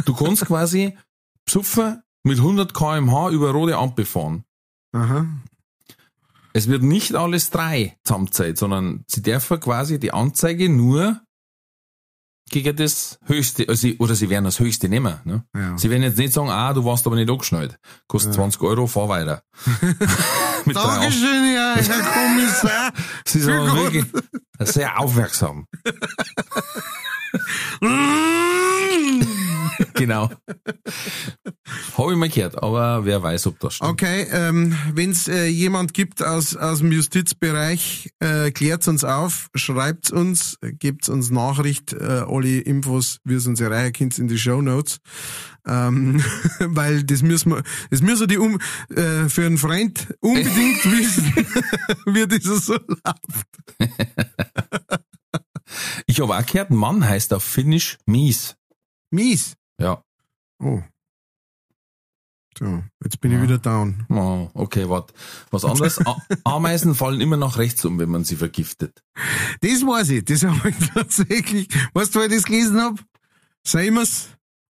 Du 0.06 0.16
kannst 0.16 0.46
quasi 0.46 0.98
psuffen 1.46 2.02
mit 2.24 2.38
100 2.38 2.74
kmh 2.74 3.30
über 3.30 3.52
rote 3.52 3.78
Ampel 3.78 4.06
fahren. 4.06 4.44
Aha. 4.94 5.28
Es 6.54 6.68
wird 6.68 6.84
nicht 6.84 7.16
alles 7.16 7.50
drei 7.50 7.98
zusammenzählt, 8.04 8.58
sondern 8.58 9.06
sie 9.08 9.22
dürfen 9.22 9.60
quasi 9.60 10.00
die 10.00 10.12
Anzeige 10.12 10.70
nur 10.70 11.22
gegen 12.52 12.76
das 12.76 13.18
Höchste, 13.26 13.68
also 13.68 13.80
sie, 13.80 13.98
oder 13.98 14.14
sie 14.14 14.30
werden 14.30 14.46
das 14.46 14.60
Höchste 14.60 14.90
nehmen. 14.90 15.16
Ne? 15.24 15.44
Ja. 15.56 15.78
Sie 15.78 15.90
werden 15.90 16.04
jetzt 16.04 16.18
nicht 16.18 16.34
sagen, 16.34 16.50
ah, 16.50 16.74
du 16.74 16.86
warst 16.86 17.08
aber 17.08 17.16
nicht 17.16 17.30
angeschnallt. 17.30 17.80
Kostet 18.08 18.34
20 18.34 18.62
Euro, 18.62 18.88
fahr 18.88 19.10
weiter. 19.10 19.42
Mit. 20.66 20.76
Dankeschön, 20.76 21.54
ja, 21.56 21.76
Herr 21.76 22.04
Kommissar. 22.14 22.92
Sie 23.26 23.40
sind 23.40 23.74
wirklich 23.74 24.06
sehr 24.60 25.00
aufmerksam. 25.00 25.66
Genau. 29.94 30.30
Habe 31.98 32.12
ich 32.12 32.18
mal 32.18 32.30
gehört, 32.30 32.62
aber 32.62 33.06
wer 33.06 33.22
weiß, 33.22 33.48
ob 33.48 33.60
das 33.60 33.76
stimmt. 33.76 33.92
Okay, 33.92 34.28
ähm, 34.32 34.76
wenn 34.94 35.12
es 35.12 35.28
äh, 35.28 35.46
jemand 35.46 35.94
gibt 35.94 36.24
aus, 36.24 36.56
aus 36.56 36.80
dem 36.80 36.92
Justizbereich, 36.92 38.10
äh, 38.20 38.52
klärt 38.52 38.88
uns 38.88 39.04
auf, 39.04 39.50
schreibt 39.56 40.12
uns, 40.12 40.58
gebt 40.62 41.08
uns 41.10 41.30
Nachricht, 41.30 41.94
äh, 41.94 42.24
alle 42.28 42.60
Infos, 42.60 43.18
wie 43.24 43.36
es 43.36 43.48
uns 43.48 43.60
erreichen 43.60 43.94
könnt 43.94 44.20
in 44.20 44.28
die 44.28 44.38
Show 44.38 44.62
Notes. 44.62 45.00
Ähm, 45.68 46.24
weil 46.60 47.04
das 47.04 47.22
müssen 47.22 47.52
wir, 47.52 47.64
das 47.90 48.02
müssen 48.02 48.28
die 48.28 48.38
um, 48.38 48.60
äh, 48.90 49.30
für 49.30 49.46
einen 49.46 49.58
Freund 49.58 50.14
unbedingt 50.20 50.84
wissen, 50.92 51.34
wie 52.06 52.28
das 52.28 52.66
so 52.66 52.74
läuft. 52.74 53.48
Ich 56.08 56.20
habe 56.20 56.36
auch 56.36 56.46
gehört, 56.46 56.72
Mann 56.72 57.08
heißt 57.08 57.34
auf 57.34 57.44
Finnisch 57.44 57.98
mies. 58.06 58.56
Mies. 59.12 59.56
Ja. 59.82 60.04
Oh. 60.64 60.82
So, 62.60 62.84
jetzt 63.04 63.20
bin 63.22 63.32
ich 63.32 63.42
wieder 63.42 63.58
down. 63.58 64.06
Oh, 64.10 64.50
okay, 64.54 64.88
warte. 64.88 65.14
Was 65.50 65.66
anderes? 65.66 66.00
Ameisen 66.44 66.94
fallen 66.94 67.22
immer 67.22 67.38
nach 67.38 67.58
rechts 67.58 67.84
um, 67.86 67.98
wenn 67.98 68.10
man 68.10 68.24
sie 68.24 68.36
vergiftet. 68.36 69.02
Das 69.62 69.82
weiß 69.82 70.10
ich, 70.10 70.26
das 70.26 70.44
habe 70.44 70.70
ich 70.70 70.90
tatsächlich. 70.94 71.68
Weißt 71.94 72.14
du, 72.14 72.20
wo 72.20 72.24
ich 72.24 72.32
das 72.32 72.44
gelesen 72.44 72.80
hab? 72.80 73.00
Seimers, 73.66 74.28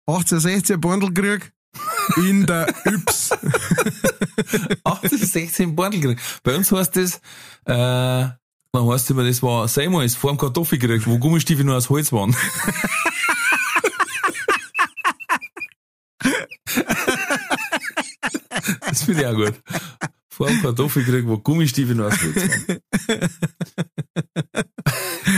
1860 0.08 0.80
Bandelkrieg 0.80 1.52
in 2.18 2.46
der 2.46 2.68
Yps. 2.86 3.32
1816 4.84 5.76
Bordelkrieg. 5.76 6.20
Bei 6.44 6.56
uns 6.56 6.72
heißt 6.72 6.96
das, 6.96 7.16
äh, 7.66 8.30
dann 8.74 8.88
heißt 8.88 9.12
immer, 9.12 9.26
das 9.26 9.44
war 9.44 9.68
Seymour 9.68 10.08
vor 10.10 10.32
dem 10.32 10.38
Kartoffelkrieg, 10.38 11.06
wo 11.06 11.18
Gummistiefel 11.18 11.66
nur 11.66 11.76
aus 11.76 11.90
Holz 11.90 12.14
waren. 12.14 12.36
Das 18.82 19.04
finde 19.04 19.22
ich 19.22 19.28
auch 19.28 19.36
gut. 19.36 19.54
Vor 20.30 20.48
dem 20.48 20.62
Kartoffelkrieg, 20.62 21.28
wo 21.28 21.38
Gummistiefel 21.38 22.00
Holz 22.00 22.24
waren. 22.24 22.80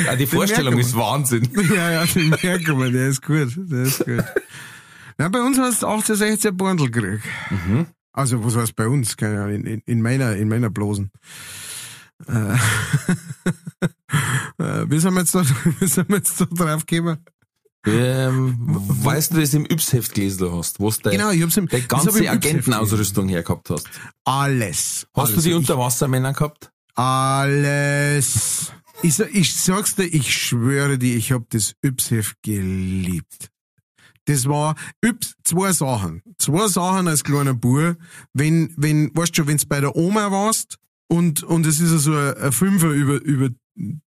Ah, 0.07 0.15
die 0.15 0.27
Vorstellung 0.27 0.77
ist 0.77 0.95
Wahnsinn. 0.95 1.49
Ja, 1.75 1.91
ja, 1.91 2.05
den 2.05 2.29
merken 2.29 2.79
wir, 2.79 2.91
der 2.91 3.09
ist 3.09 3.21
gut, 3.21 3.53
der 3.57 3.83
ist 3.83 4.05
gut. 4.05 4.23
Na, 5.17 5.29
bei 5.29 5.41
uns 5.41 5.57
hast 5.57 5.83
du 5.83 5.87
18, 5.87 6.15
16 6.15 6.57
Bundel 6.57 6.91
gekriegt. 6.91 7.23
Mhm. 7.49 7.87
Also, 8.11 8.43
was 8.45 8.55
heißt 8.55 8.75
bei 8.75 8.87
uns? 8.87 9.17
Keine 9.17 9.41
Ahnung, 9.41 9.55
in, 9.55 9.65
in, 9.65 9.81
in 9.85 10.01
meiner, 10.01 10.35
in 10.35 10.47
meiner 10.47 10.69
Blosen. 10.69 11.11
Äh, 12.27 12.53
äh, 14.59 14.89
wie 14.89 14.99
sind 14.99 15.13
wir 15.13 15.21
jetzt 15.21 15.35
da, 15.35 15.43
wie 15.79 15.87
sind 15.87 16.09
wir 16.09 16.17
jetzt 16.17 16.39
da 16.39 16.45
drauf 16.45 16.85
gekommen? 16.85 17.17
Ähm, 17.85 18.55
weißt 18.59 19.33
du, 19.33 19.39
dass 19.39 19.51
du 19.51 19.57
im 19.57 19.65
Yps-Heft 19.65 20.13
gelesen 20.13 20.51
hast, 20.51 20.79
wo 20.79 20.89
du 20.89 21.09
Genau, 21.09 21.31
ich 21.31 21.41
hab's 21.41 21.57
im, 21.57 21.65
hab 21.65 21.73
ich 21.73 21.87
ganze 21.87 22.09
Yps-Heft 22.09 22.29
Agentenausrüstung 22.29 23.27
her 23.27 23.43
gehabt 23.43 23.69
hast. 23.69 23.89
Alles. 24.23 25.07
Hast 25.13 25.31
alles. 25.31 25.35
du 25.35 25.49
die 25.49 25.53
Unterwassermänner 25.53 26.33
gehabt? 26.33 26.71
Alles. 26.95 28.71
Ich, 29.01 29.19
ich 29.19 29.55
sag's 29.55 29.95
dir, 29.95 30.05
ich 30.05 30.33
schwöre 30.33 30.97
dir, 30.97 31.15
ich 31.17 31.31
hab 31.31 31.49
das 31.49 31.75
Yps-Heft 31.81 32.37
geliebt. 32.41 33.49
Das 34.25 34.47
war 34.47 34.75
Yps, 35.01 35.35
zwei 35.43 35.73
Sachen. 35.73 36.21
Zwei 36.37 36.67
Sachen 36.67 37.09
als 37.09 37.23
kleiner 37.25 37.53
Bub. 37.53 37.97
Wenn, 38.33 38.73
wenn, 38.77 39.11
weißt 39.13 39.37
du, 39.37 39.47
wenn's 39.47 39.65
bei 39.65 39.81
der 39.81 39.95
Oma 39.97 40.31
warst 40.31 40.77
und, 41.09 41.43
und 41.43 41.65
es 41.65 41.81
ist 41.81 41.89
so 42.03 42.15
ein, 42.15 42.37
ein 42.37 42.51
Fünfer 42.53 42.89
über, 42.91 43.21
über, 43.21 43.49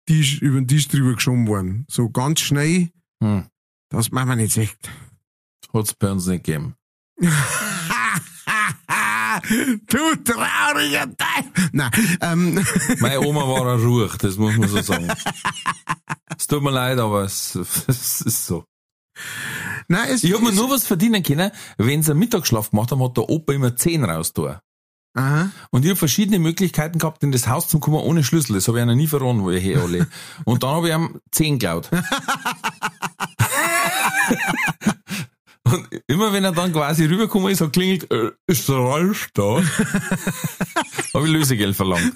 Tisch, 0.06 0.42
über 0.42 0.60
den 0.60 0.68
Tisch 0.68 0.88
drüber 0.88 1.16
geschoben 1.16 1.48
worden. 1.48 1.86
So 1.90 2.10
ganz 2.10 2.40
schnell. 2.40 2.90
Hm. 3.22 3.46
Das 3.96 4.12
machen 4.12 4.28
wir 4.28 4.36
nicht 4.36 4.58
echt. 4.58 4.78
Hat's 5.74 5.94
bei 5.94 6.12
uns 6.12 6.28
nicht 6.28 6.44
gegeben. 6.44 6.76
du 9.88 10.16
trauriger 10.26 11.16
Teil. 11.16 11.46
Nein, 11.72 11.92
ähm, 12.20 12.66
Meine 13.00 13.22
Oma 13.22 13.48
war 13.48 13.74
ein 13.74 13.80
Ruch, 13.80 14.18
das 14.18 14.36
muss 14.36 14.58
man 14.58 14.68
so 14.68 14.82
sagen. 14.82 15.08
Es 16.38 16.48
tut 16.48 16.62
mir 16.62 16.72
leid, 16.72 17.00
aber 17.00 17.24
es, 17.24 17.56
es 17.56 18.20
ist 18.20 18.46
so. 18.46 18.66
nein, 19.88 20.10
es 20.10 20.26
Ich 20.26 20.34
hab 20.34 20.42
mir 20.42 20.52
nur 20.52 20.70
was 20.70 20.86
verdienen 20.86 21.24
können, 21.24 21.52
wenn 21.78 22.04
sie 22.04 22.12
einen 22.12 22.20
Mittagsschlaf 22.20 22.72
gemacht 22.72 22.92
haben, 22.92 23.02
hat 23.02 23.16
der 23.16 23.30
Opa 23.30 23.54
immer 23.54 23.78
10 23.78 24.04
rausgetan. 24.04 24.60
Aha. 25.14 25.52
Und 25.70 25.86
ich 25.86 25.92
habe 25.92 25.98
verschiedene 25.98 26.40
Möglichkeiten 26.40 27.00
gehabt, 27.00 27.24
in 27.24 27.32
das 27.32 27.48
Haus 27.48 27.70
zu 27.70 27.80
kommen 27.80 28.02
ohne 28.02 28.26
Schlüssel. 28.26 28.56
Das 28.56 28.68
habe 28.68 28.80
ich 28.80 28.82
einer 28.82 28.96
nie 28.96 29.08
verraten, 29.08 29.44
wo 29.44 29.52
ich 29.52 29.64
her 29.64 29.82
alle. 29.82 30.08
Und 30.44 30.64
dann 30.64 30.72
habe 30.72 30.90
ich 30.90 30.94
ihm 30.96 31.22
10 31.32 31.60
geklaut. 31.60 31.90
Und 35.66 35.88
immer 36.08 36.32
wenn 36.32 36.44
er 36.44 36.52
dann 36.52 36.72
quasi 36.72 37.06
rübergekommen 37.06 37.52
ist, 37.52 37.62
hat 37.62 37.74
klingelt, 37.74 38.12
äh, 38.12 38.32
ist 38.46 38.70
der 38.70 38.76
Ralf 38.76 39.30
da? 39.34 39.44
habe 41.14 41.26
ich 41.26 41.34
Lösegeld 41.34 41.76
verlangt. 41.76 42.14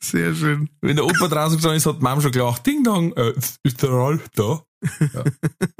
Sehr 0.00 0.34
schön. 0.34 0.70
Wenn 0.80 0.96
der 0.96 1.04
Opa 1.04 1.28
draußen 1.28 1.56
gestanden 1.56 1.76
ist, 1.76 1.86
hat 1.86 1.98
die 1.98 2.04
Mom 2.04 2.20
schon 2.20 2.32
gelacht, 2.32 2.66
Ding 2.66 2.84
Dong, 2.84 3.12
äh, 3.16 3.34
ist 3.62 3.82
der 3.82 3.90
Ralf 3.90 4.28
da? 4.34 4.62
Ja. 5.00 5.24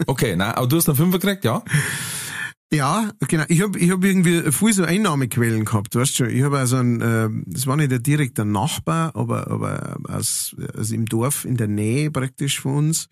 Okay, 0.07 0.37
nein, 0.37 0.53
aber 0.53 0.67
du 0.67 0.77
hast 0.77 0.89
einen 0.89 0.97
Fünfer 0.97 1.19
gekriegt, 1.19 1.45
ja? 1.45 1.63
Ja, 2.73 3.13
genau. 3.29 3.45
Ich 3.49 3.63
hab 3.63 3.77
ich 3.77 3.91
hab 3.91 4.03
irgendwie 4.03 4.51
viel 4.51 4.73
so 4.73 4.83
Einnahmequellen 4.83 5.65
gehabt, 5.65 5.95
weißt 5.95 6.19
du 6.19 6.25
schon. 6.25 6.35
Ich 6.35 6.43
habe 6.43 6.59
also 6.59 6.77
ein, 6.77 7.01
äh, 7.01 7.29
das 7.47 7.67
war 7.67 7.77
nicht 7.77 7.93
der 7.93 8.01
direkte 8.01 8.45
Nachbar, 8.45 9.15
aber, 9.15 9.49
aber 9.49 9.99
aus, 10.09 10.57
aus 10.77 10.91
im 10.91 11.07
Dorf 11.07 11.45
in 11.45 11.57
der 11.57 11.69
Nähe 11.69 12.11
praktisch 12.11 12.61
von 12.61 12.77
uns. 12.77 13.09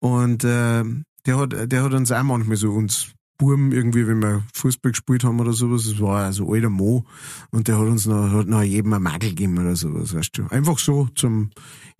Und 0.00 0.42
äh, 0.42 0.82
der 1.26 1.36
hat, 1.38 1.72
der 1.72 1.82
hat 1.84 1.94
uns 1.94 2.10
auch 2.10 2.22
manchmal 2.24 2.56
so 2.56 2.72
uns 2.72 3.12
Buben 3.38 3.70
irgendwie, 3.70 4.04
wenn 4.08 4.20
wir 4.20 4.42
Fußball 4.52 4.90
gespielt 4.90 5.22
haben 5.22 5.38
oder 5.38 5.52
sowas, 5.52 5.84
das 5.84 6.00
war 6.00 6.24
also 6.24 6.52
alter 6.52 6.70
Mo 6.70 7.04
und 7.52 7.68
der 7.68 7.78
hat 7.78 7.86
uns 7.86 8.04
noch, 8.04 8.32
hat 8.32 8.48
noch 8.48 8.62
jedem 8.62 8.92
ein 8.92 9.02
Magel 9.02 9.30
gegeben 9.30 9.58
oder 9.58 9.76
sowas, 9.76 10.12
weißt 10.12 10.38
du. 10.38 10.46
Einfach 10.48 10.78
so 10.80 11.08
zum, 11.14 11.50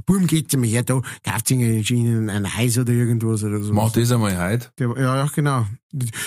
Buben 0.07 0.27
geht 0.27 0.57
mir 0.57 0.67
her, 0.67 0.83
da, 0.83 1.01
kauft 1.25 1.49
sich 1.49 1.59
einen 1.59 2.47
Eis 2.47 2.79
oder 2.79 2.93
irgendwas 2.93 3.45
oder 3.45 3.61
so. 3.61 3.75
Mach 3.75 3.93
das 3.93 4.11
einmal 4.11 4.39
heute. 4.39 4.71
Ja, 4.79 5.17
ja, 5.17 5.27
genau. 5.35 5.67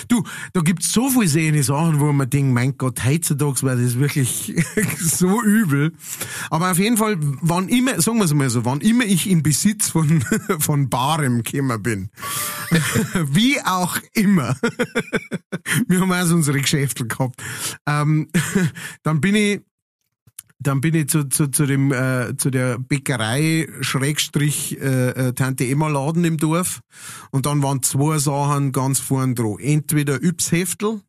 Du, 0.08 0.24
da 0.52 0.60
gibt's 0.60 0.92
so 0.92 1.08
viele 1.08 1.28
sehende 1.28 1.62
Sachen, 1.62 2.00
wo 2.00 2.12
man 2.12 2.28
denkt, 2.28 2.52
mein 2.52 2.76
Gott, 2.76 3.04
heutzutage 3.04 3.62
war 3.62 3.76
das 3.76 3.96
wirklich 3.98 4.52
so 4.98 5.42
übel. 5.42 5.92
Aber 6.50 6.70
auf 6.70 6.78
jeden 6.78 6.96
Fall, 6.96 7.16
wann 7.20 7.68
immer, 7.68 8.00
sagen 8.00 8.18
wir 8.18 8.24
es 8.24 8.34
mal 8.34 8.50
so, 8.50 8.64
wann 8.64 8.80
immer 8.80 9.04
ich 9.04 9.30
in 9.30 9.42
Besitz 9.42 9.90
von, 9.90 10.22
von 10.58 10.88
Barem 10.88 11.42
gekommen 11.42 11.82
bin, 11.82 12.10
wie 13.32 13.60
auch 13.60 13.98
immer, 14.14 14.56
wir 15.86 16.00
haben 16.00 16.12
also 16.12 16.34
unsere 16.34 16.60
Geschäfte 16.60 17.06
gehabt, 17.06 17.40
ähm, 17.86 18.28
dann 19.02 19.20
bin 19.20 19.36
ich 19.36 19.60
dann 20.62 20.80
bin 20.80 20.94
ich 20.94 21.08
zu, 21.08 21.28
zu, 21.28 21.48
zu 21.48 21.66
dem 21.66 21.92
äh, 21.92 22.36
zu 22.36 22.50
der 22.50 22.78
Bäckerei 22.78 23.68
Schrägstrich 23.80 24.80
äh, 24.80 25.10
äh, 25.10 25.32
Tante 25.32 25.66
Emma 25.66 25.88
Laden 25.88 26.24
im 26.24 26.36
Dorf 26.38 26.80
und 27.30 27.46
dann 27.46 27.62
waren 27.62 27.82
zwei 27.82 28.18
Sachen 28.18 28.72
ganz 28.72 29.00
vorn 29.00 29.34
dran. 29.34 29.56
Entweder 29.58 30.22
Yps-Heftel 30.22 31.00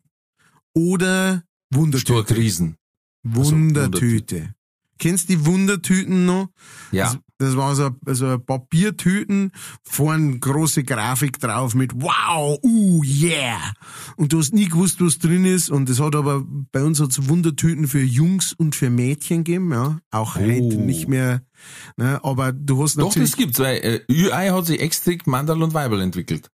oder 0.74 1.44
Wundertüte. 1.72 2.14
Stark 2.14 2.38
Riesen. 2.38 2.78
Wundertüte. 3.24 4.54
Kennst 5.00 5.30
du 5.30 5.34
die 5.36 5.46
Wundertüten 5.46 6.26
noch? 6.26 6.50
Ja. 6.92 7.06
Das, 7.06 7.20
das 7.40 7.58
war 7.58 7.76
so, 7.76 7.92
so 8.06 8.40
Papiertüten, 8.40 9.52
vorn 9.84 10.40
große 10.40 10.84
Grafik 10.84 11.40
drauf 11.40 11.76
mit 11.76 11.94
Wow, 11.96 12.58
uh, 12.64 13.04
yeah. 13.04 13.74
Und 14.16 14.34
du 14.34 14.40
hast 14.40 14.54
nie 14.54 14.70
gewusst, 14.70 15.02
was 15.02 15.20
drin 15.20 15.46
ist. 15.46 15.70
Und 15.70 15.90
es 15.90 16.00
hat 16.00 16.16
aber, 16.16 16.44
bei 16.72 16.84
uns 16.84 17.00
hat 17.02 17.12
es 17.12 17.28
Wundertüten 17.28 17.88
für 17.88 18.02
Jungs 18.02 18.54
und 18.54 18.76
für 18.76 18.90
Mädchen 18.90 19.44
gegeben, 19.44 19.72
ja. 19.72 20.00
Auch 20.12 20.36
heute 20.36 20.78
nicht 20.78 21.08
mehr, 21.08 21.42
ne. 21.98 22.20
Aber 22.24 22.54
du 22.54 22.84
hast 22.84 22.98
Doch, 22.98 23.08
natürlich. 23.08 23.32
das 23.32 23.38
gibt's, 23.38 23.60
weil 23.60 23.78
äh, 23.78 24.02
Ü-Ei 24.12 24.50
hat 24.50 24.66
sich 24.66 24.80
extra 24.80 25.14
Mandal 25.26 25.62
und 25.62 25.74
Weibel 25.74 26.02
entwickelt. 26.02 26.50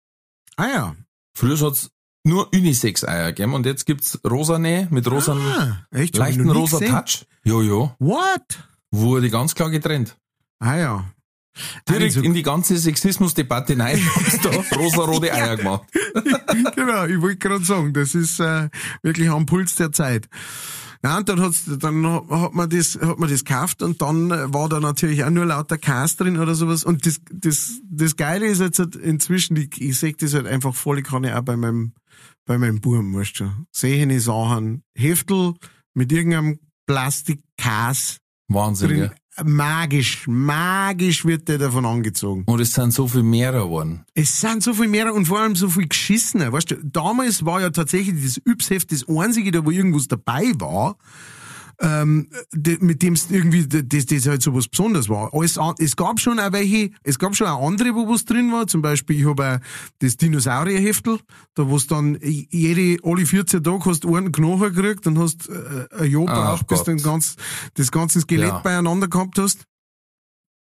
ah 0.56 0.68
ja. 0.68 0.96
Früher 1.36 1.58
hat's 1.60 1.90
nur 2.24 2.52
Unisex-Eier 2.52 3.32
gegeben 3.32 3.54
und 3.54 3.66
jetzt 3.66 3.84
gibt's 3.86 4.18
rosane 4.28 4.88
mit 4.90 5.10
rosa, 5.10 5.34
Ah, 5.34 5.86
echt? 5.96 6.16
Leichten 6.16 6.48
rosa 6.50 6.78
gesehen. 6.78 6.94
Touch. 6.94 7.26
Jojo. 7.44 7.94
What? 7.98 8.42
Wurde 8.90 9.28
ganz 9.30 9.54
klar 9.54 9.70
getrennt. 9.70 10.16
Ah 10.58 10.76
ja. 10.76 11.04
Direkt 11.88 12.16
Also- 12.16 12.22
in 12.22 12.34
die 12.34 12.42
ganze 12.42 12.76
Sexismusdebatte 12.78 13.76
haben's 13.78 14.40
da 14.42 14.76
rosa-rote 14.76 15.32
Eier 15.32 15.56
gemacht. 15.56 15.82
genau, 16.74 17.04
ich 17.06 17.20
wollte 17.20 17.36
gerade 17.36 17.64
sagen, 17.64 17.92
das 17.92 18.14
ist 18.14 18.40
äh, 18.40 18.68
wirklich 19.02 19.28
am 19.30 19.46
Puls 19.46 19.74
der 19.76 19.92
Zeit. 19.92 20.28
Ja, 21.04 21.18
und 21.18 21.28
dann, 21.28 21.40
hat's, 21.42 21.64
dann 21.66 22.04
hat 22.30 22.54
man 22.54 22.70
das, 22.70 22.98
hat 23.00 23.18
man 23.18 23.28
das 23.28 23.44
gekauft 23.44 23.82
und 23.82 24.00
dann 24.00 24.30
war 24.30 24.70
da 24.70 24.80
natürlich 24.80 25.22
auch 25.22 25.28
nur 25.30 25.44
lauter 25.44 25.76
Käse 25.76 26.16
drin 26.16 26.38
oder 26.38 26.54
sowas. 26.54 26.82
Und 26.82 27.04
das, 27.04 27.20
das, 27.30 27.72
das 27.90 28.16
Geile 28.16 28.46
ist 28.46 28.60
jetzt 28.62 28.78
halt 28.78 28.96
inzwischen, 28.96 29.54
ich, 29.56 29.78
ich 29.82 29.98
sehe 29.98 30.14
das 30.14 30.32
halt 30.32 30.46
einfach 30.46 30.74
voll, 30.74 30.98
ich 31.00 31.04
kann 31.04 31.22
ja 31.22 31.38
auch 31.38 31.42
bei 31.44 31.58
meinem, 31.58 31.92
bei 32.46 32.58
meinem 32.58 32.80
Buben, 32.80 33.14
weißt 33.14 33.40
du, 33.40 33.50
sehe 33.72 34.06
ich 34.06 34.22
Sachen, 34.22 34.82
Heftel 34.94 35.54
mit 35.94 36.12
irgendeinem 36.12 36.58
Plastikkäse 36.86 38.18
Wahnsinn, 38.48 38.88
drin. 38.88 38.98
ja. 38.98 39.10
Magisch, 39.42 40.28
magisch 40.28 41.24
wird 41.24 41.48
der 41.48 41.58
davon 41.58 41.84
angezogen. 41.84 42.44
Und 42.46 42.60
es 42.60 42.72
sind 42.72 42.92
so 42.92 43.08
viel 43.08 43.24
mehr 43.24 43.50
geworden. 43.50 44.04
Es 44.14 44.40
sind 44.40 44.62
so 44.62 44.74
viel 44.74 44.86
mehr 44.86 45.12
und 45.12 45.26
vor 45.26 45.40
allem 45.40 45.56
so 45.56 45.68
viel 45.68 45.88
geschissener. 45.88 46.52
Weißt 46.52 46.70
du, 46.70 46.76
damals 46.84 47.44
war 47.44 47.60
ja 47.60 47.70
tatsächlich 47.70 48.22
das 48.22 48.40
Yps-Heft 48.46 48.92
das 48.92 49.08
einzige, 49.08 49.50
da 49.50 49.64
wo 49.64 49.72
irgendwas 49.72 50.06
dabei 50.06 50.52
war, 50.58 50.96
ähm, 51.80 52.28
de, 52.52 52.78
mit 52.80 53.02
dem 53.02 53.14
es 53.14 53.30
irgendwie, 53.30 53.66
das, 53.66 54.06
das 54.06 54.26
halt 54.26 54.42
so 54.42 54.54
was 54.54 54.68
Besonderes 54.68 55.08
war. 55.08 55.32
Alles, 55.34 55.58
an- 55.58 55.74
es 55.78 55.96
gab 55.96 56.20
schon 56.20 56.38
auch 56.38 56.52
welche, 56.52 56.90
es 57.02 57.18
gab 57.18 57.34
schon 57.36 57.46
auch 57.46 57.66
andere, 57.66 57.94
wo 57.94 58.08
was 58.08 58.24
drin 58.24 58.52
war. 58.52 58.66
Zum 58.66 58.82
Beispiel, 58.82 59.20
ich 59.20 59.26
habe 59.26 59.60
das 59.98 60.16
Dinosaurierheftel, 60.16 61.18
da 61.54 61.68
wo 61.68 61.76
es 61.76 61.86
dann 61.86 62.18
jede, 62.22 62.98
alle 63.04 63.26
14 63.26 63.62
Tage 63.62 63.84
hast 63.86 64.04
du 64.04 64.14
einen 64.16 64.32
Knochen 64.32 64.72
gekriegt 64.72 65.06
und 65.06 65.18
hast 65.18 65.48
äh, 65.48 65.86
ein 65.98 66.10
Jahr 66.10 66.24
Ach 66.28 66.62
braucht, 66.62 66.66
bis 66.68 66.82
du 66.84 66.96
ganz, 66.96 67.36
das 67.74 67.90
ganze 67.90 68.20
Skelett 68.20 68.48
Ja. 68.48 68.58
beieinander 68.58 69.08
gehabt 69.08 69.38
hast. 69.38 69.64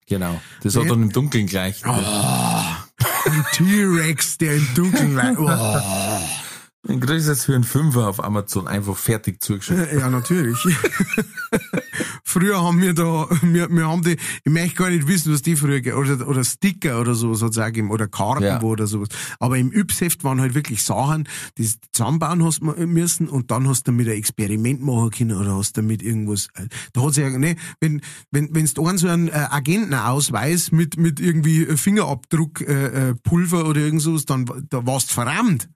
Genau. 0.06 0.40
Das 0.62 0.74
hat 0.76 0.84
Ja. 0.84 0.88
dann 0.90 1.02
im 1.02 1.12
Dunkeln 1.12 1.46
gleich. 1.46 1.84
Ein 1.86 3.44
T-Rex, 3.52 4.38
der 4.38 4.56
im 4.56 4.66
Dunkeln 4.74 5.16
war. 5.16 5.36
Oh. 5.38 6.39
Dann 6.82 6.98
kriegst 7.00 7.26
du 7.26 7.30
jetzt 7.32 7.44
für 7.44 7.54
einen 7.54 7.64
Fünfer 7.64 8.08
auf 8.08 8.24
Amazon 8.24 8.66
einfach 8.66 8.96
fertig 8.96 9.42
zugeschickt. 9.42 9.92
Ja, 9.92 10.08
natürlich. 10.08 10.56
früher 12.24 12.62
haben 12.62 12.80
wir 12.80 12.94
da, 12.94 13.28
wir, 13.42 13.68
wir 13.68 13.86
haben 13.86 14.02
die, 14.02 14.16
ich 14.44 14.52
möchte 14.52 14.76
gar 14.76 14.90
nicht 14.90 15.06
wissen, 15.06 15.32
was 15.32 15.42
die 15.42 15.56
früher, 15.56 15.96
oder, 15.96 16.26
oder 16.26 16.44
Sticker 16.44 17.00
oder 17.00 17.14
sowas 17.14 17.42
hat's 17.42 17.58
auch 17.58 17.66
gegeben, 17.66 17.90
oder 17.90 18.08
Karten 18.08 18.44
Ja. 18.44 18.62
wo 18.62 18.70
oder 18.70 18.86
sowas. 18.86 19.08
Aber 19.38 19.58
im 19.58 19.72
Yps-Heft 19.72 20.24
waren 20.24 20.40
halt 20.40 20.54
wirklich 20.54 20.82
Sachen, 20.82 21.28
die 21.58 21.64
du 21.64 21.70
zusammenbauen 21.92 22.44
hast 22.44 22.62
müssen 22.62 23.28
und 23.28 23.50
dann 23.50 23.68
hast 23.68 23.86
du 23.86 23.92
damit 23.92 24.08
ein 24.08 24.14
Experiment 24.14 24.80
machen 24.80 25.10
können 25.10 25.36
oder 25.36 25.56
hast 25.56 25.76
damit 25.76 26.02
irgendwas, 26.02 26.48
äh, 26.54 26.66
da 26.92 27.02
hat's 27.02 27.16
ja, 27.16 27.28
ne, 27.28 27.56
wenn, 27.80 28.00
wenn, 28.30 28.54
wenn's 28.54 28.74
da 28.74 28.82
einen 28.82 28.98
so 28.98 29.08
einen 29.08 29.28
äh, 29.28 29.32
Agentenausweis 29.50 30.72
mit, 30.72 30.96
mit 30.96 31.20
irgendwie 31.20 31.66
Fingerabdruck, 31.76 32.62
äh, 32.62 33.10
äh, 33.10 33.14
Pulver 33.22 33.66
oder 33.66 33.80
irgend 33.80 34.02
sowas, 34.02 34.24
dann, 34.24 34.46
da 34.70 34.86
warst 34.86 35.10
du 35.10 35.14
verrammt. 35.14 35.68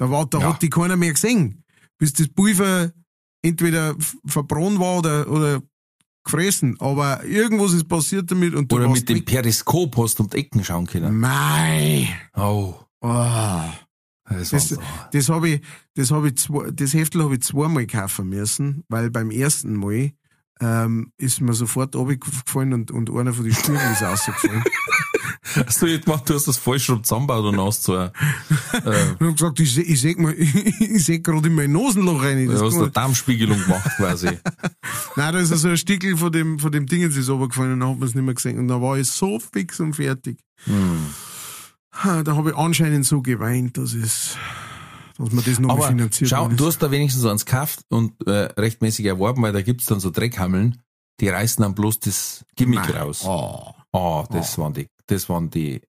Da 0.00 0.10
war, 0.10 0.24
da 0.24 0.38
Ja. 0.38 0.54
hat 0.54 0.62
die 0.62 0.70
keiner 0.70 0.96
mehr 0.96 1.12
gesehen. 1.12 1.62
Bis 1.98 2.14
das 2.14 2.28
Pulver 2.28 2.90
entweder 3.42 3.94
verbrannt 4.24 4.78
war 4.78 4.96
oder, 4.98 5.30
oder 5.30 5.60
gefressen, 6.24 6.76
aber 6.80 7.22
irgendwas 7.24 7.74
ist 7.74 7.86
passiert 7.86 8.30
damit 8.30 8.54
und 8.54 8.72
du 8.72 8.76
Oder 8.76 8.88
mit 8.88 9.06
dem 9.10 9.16
weg. 9.18 9.26
Periskop 9.26 9.94
hast 9.98 10.18
du 10.18 10.22
um 10.22 10.30
die 10.30 10.38
Ecken 10.38 10.64
schauen 10.64 10.86
können. 10.86 11.18
Mei. 11.20 12.08
Oh, 12.34 12.74
Oh. 13.02 13.62
das, 14.28 14.50
Das, 14.50 14.78
das 15.12 15.28
habe 15.28 15.48
ich, 15.50 15.60
das 15.94 16.10
habe 16.10 16.28
ich, 16.28 16.36
zwei, 16.38 16.70
das 16.70 16.94
Heftel 16.94 17.22
habe 17.24 17.34
ich 17.34 17.42
zweimal 17.42 17.86
kaufen 17.86 18.30
müssen, 18.30 18.84
weil 18.88 19.10
beim 19.10 19.30
ersten 19.30 19.74
Mal 19.76 20.12
ähm, 20.62 21.12
ist 21.18 21.42
mir 21.42 21.52
sofort 21.52 21.94
runtergefallen 21.94 22.72
und, 22.72 22.90
und 22.90 23.10
einer 23.10 23.34
von 23.34 23.44
den 23.44 23.54
Stühlen 23.54 23.80
ist 23.92 24.02
rausgefallen. 24.02 24.64
Hast 25.54 25.82
du 25.82 25.86
jetzt 25.86 26.04
gemacht, 26.04 26.28
du 26.28 26.34
hast 26.34 26.46
das 26.48 26.56
falsch 26.56 26.90
rum 26.90 27.02
zusammengebaut 27.02 27.44
und 27.44 27.58
ein, 27.58 27.94
äh, 27.94 28.10
ich 29.14 29.20
habe 29.20 29.32
gesagt, 29.32 29.60
ich 29.60 29.74
sehe 29.74 29.84
ich 29.84 30.00
seh 30.00 30.16
ich 30.80 31.04
seh 31.04 31.18
gerade 31.18 31.46
in 31.48 31.54
mein 31.54 31.72
Nasenloch 31.72 32.22
rein. 32.22 32.46
du 32.46 32.64
hast 32.64 32.76
eine 32.76 32.90
Darmspiegelung 32.90 33.60
gemacht 33.60 33.90
quasi. 33.96 34.26
Nein, 35.16 35.32
da 35.32 35.38
ist 35.38 35.48
so 35.48 35.68
ein 35.68 35.76
Stickel 35.76 36.16
von 36.16 36.32
dem, 36.32 36.58
von 36.58 36.72
dem 36.72 36.86
Ding 36.86 37.02
ist 37.02 37.28
runtergefallen 37.28 37.74
und 37.74 37.80
dann 37.80 37.90
hat 37.90 37.98
man 37.98 38.08
es 38.08 38.14
nicht 38.14 38.24
mehr 38.24 38.34
gesehen. 38.34 38.58
Und 38.58 38.68
dann 38.68 38.80
war 38.80 38.96
ich 38.98 39.08
so 39.08 39.38
fix 39.38 39.80
und 39.80 39.94
fertig. 39.94 40.38
Ha, 41.92 42.22
Da 42.22 42.36
habe 42.36 42.50
ich 42.50 42.56
anscheinend 42.56 43.04
so 43.06 43.20
geweint, 43.22 43.76
dass 43.76 43.94
es, 43.94 44.36
dass 45.18 45.32
man 45.32 45.44
das 45.44 45.58
noch 45.58 45.70
Aber 45.70 45.88
finanziert 45.88 46.30
schau, 46.30 46.48
du 46.48 46.66
hast 46.66 46.78
da 46.78 46.90
wenigstens 46.90 47.24
eins 47.24 47.44
gekauft 47.44 47.80
und 47.88 48.12
äh, 48.26 48.48
rechtmäßig 48.56 49.06
erworben, 49.06 49.42
weil 49.42 49.52
da 49.52 49.62
gibt's 49.62 49.86
dann 49.86 50.00
so 50.00 50.10
Dreckhammeln, 50.10 50.80
die 51.20 51.28
reißen 51.28 51.62
dann 51.62 51.74
bloß 51.74 52.00
das 52.00 52.44
Gimmick 52.56 52.80
Nein. 52.80 52.92
raus. 52.92 53.22
Oh. 53.24 53.74
Ah, 53.92 54.24
das 54.30 54.56
waren 54.58 54.72
die, 54.72 54.86
das 55.06 55.28
waren 55.28 55.50
die 55.50 55.80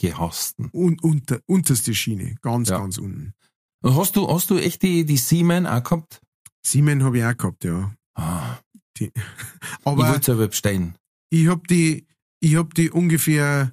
gehassten. 0.00 0.68
Und, 0.72 1.02
unter, 1.02 1.40
unterste 1.46 1.94
Schiene, 1.94 2.36
ganz, 2.42 2.68
Ja. 2.68 2.78
ganz 2.78 2.98
unten. 2.98 3.34
Und 3.82 3.96
hast 3.96 4.16
du, 4.16 4.28
hast 4.28 4.50
du 4.50 4.56
echt 4.58 4.82
die, 4.82 5.04
die 5.04 5.16
Seaman 5.16 5.66
auch 5.66 5.82
gehabt? 5.82 6.20
Siemens 6.64 7.02
habe 7.02 7.18
ich 7.18 7.24
auch 7.24 7.36
gehabt, 7.36 7.64
ja. 7.64 7.94
Ah, 8.14 8.58
ich 8.98 9.10
Aber 9.84 10.08
wollte 10.08 10.26
selber 10.26 10.48
bestellen. 10.48 10.94
ich 11.30 11.48
habe 11.48 11.62
die, 11.68 12.06
ich 12.40 12.56
hab 12.56 12.74
die 12.74 12.90
ungefähr 12.90 13.72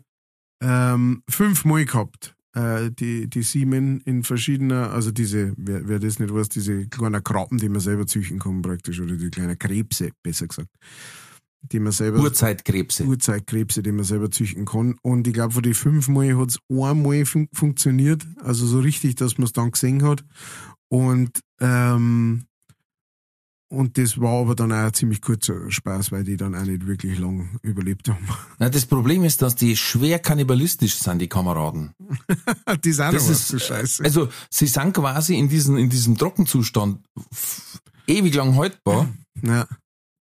ähm, 0.63 1.23
fünfmal 1.29 1.85
gehabt. 1.85 2.33
Äh, 2.55 2.91
die, 2.91 3.29
die 3.29 3.43
Siemen 3.43 3.99
in 4.01 4.23
verschiedener, 4.23 4.91
also 4.91 5.11
diese, 5.11 5.53
wer, 5.57 5.87
wer 5.87 5.99
das 5.99 6.17
nicht 6.19 6.33
weiß, 6.33 6.49
diese 6.49 6.87
kleinen 6.87 7.23
Krabben, 7.23 7.57
die 7.59 7.69
man 7.69 7.81
selber 7.81 8.07
züchten 8.07 8.39
kann 8.39 8.61
praktisch, 8.61 8.99
oder 9.01 9.15
die 9.17 9.29
kleinen 9.29 9.59
Krebse, 9.59 10.11
besser 10.23 10.47
gesagt. 10.47 10.69
Die 11.61 11.79
man 11.79 11.91
selber, 11.91 12.19
Urzeitkrebse. 12.19 13.03
Urzeitkrebse, 13.05 13.81
die 13.83 13.91
man 13.91 14.05
selber 14.05 14.31
züchten 14.31 14.65
kann. 14.65 14.95
Und 15.01 15.27
ich 15.27 15.33
glaube, 15.33 15.53
von 15.53 15.63
den 15.63 15.73
fünfmal 15.73 16.37
hat 16.37 16.49
es 16.51 16.59
einmal 16.69 17.25
fun 17.25 17.47
funktioniert, 17.53 18.25
also 18.41 18.65
so 18.65 18.79
richtig, 18.79 19.15
dass 19.15 19.37
man 19.37 19.45
es 19.45 19.53
dann 19.53 19.71
gesehen 19.71 20.03
hat. 20.03 20.23
Und, 20.89 21.41
ähm, 21.59 22.45
und 23.69 23.97
das 23.97 24.21
war 24.21 24.39
aber 24.43 24.55
dann 24.55 24.71
auch 24.71 24.77
ein 24.77 24.93
ziemlich 24.93 25.19
kurzer 25.21 25.69
Spaß, 25.69 26.13
weil 26.13 26.23
die 26.23 26.37
dann 26.37 26.55
auch 26.55 26.63
nicht 26.63 26.87
wirklich 26.87 27.19
lang 27.19 27.59
überlebt 27.63 28.07
haben. 28.07 28.25
Na, 28.59 28.69
das 28.69 28.85
Problem 28.85 29.25
ist, 29.25 29.41
dass 29.41 29.55
die 29.55 29.75
schwer 29.75 30.19
kannibalistisch 30.19 30.95
sind, 30.95 31.19
die 31.19 31.27
Kameraden. 31.27 31.91
das 32.65 32.77
ist 32.85 33.01
auch 33.01 33.11
Das 33.11 33.27
ist- 33.27 33.49
für 33.51 33.59
Scheiße. 33.59 34.05
Also, 34.05 34.29
sie 34.49 34.67
sind 34.67 34.93
quasi 34.93 35.35
in 35.37 35.49
diesem, 35.49 35.75
in 35.77 35.89
diesem 35.89 36.17
Trockenzustand 36.17 37.05
ewig 38.07 38.33
lang 38.35 38.55
haltbar 38.55 39.09
Ja. 39.41 39.67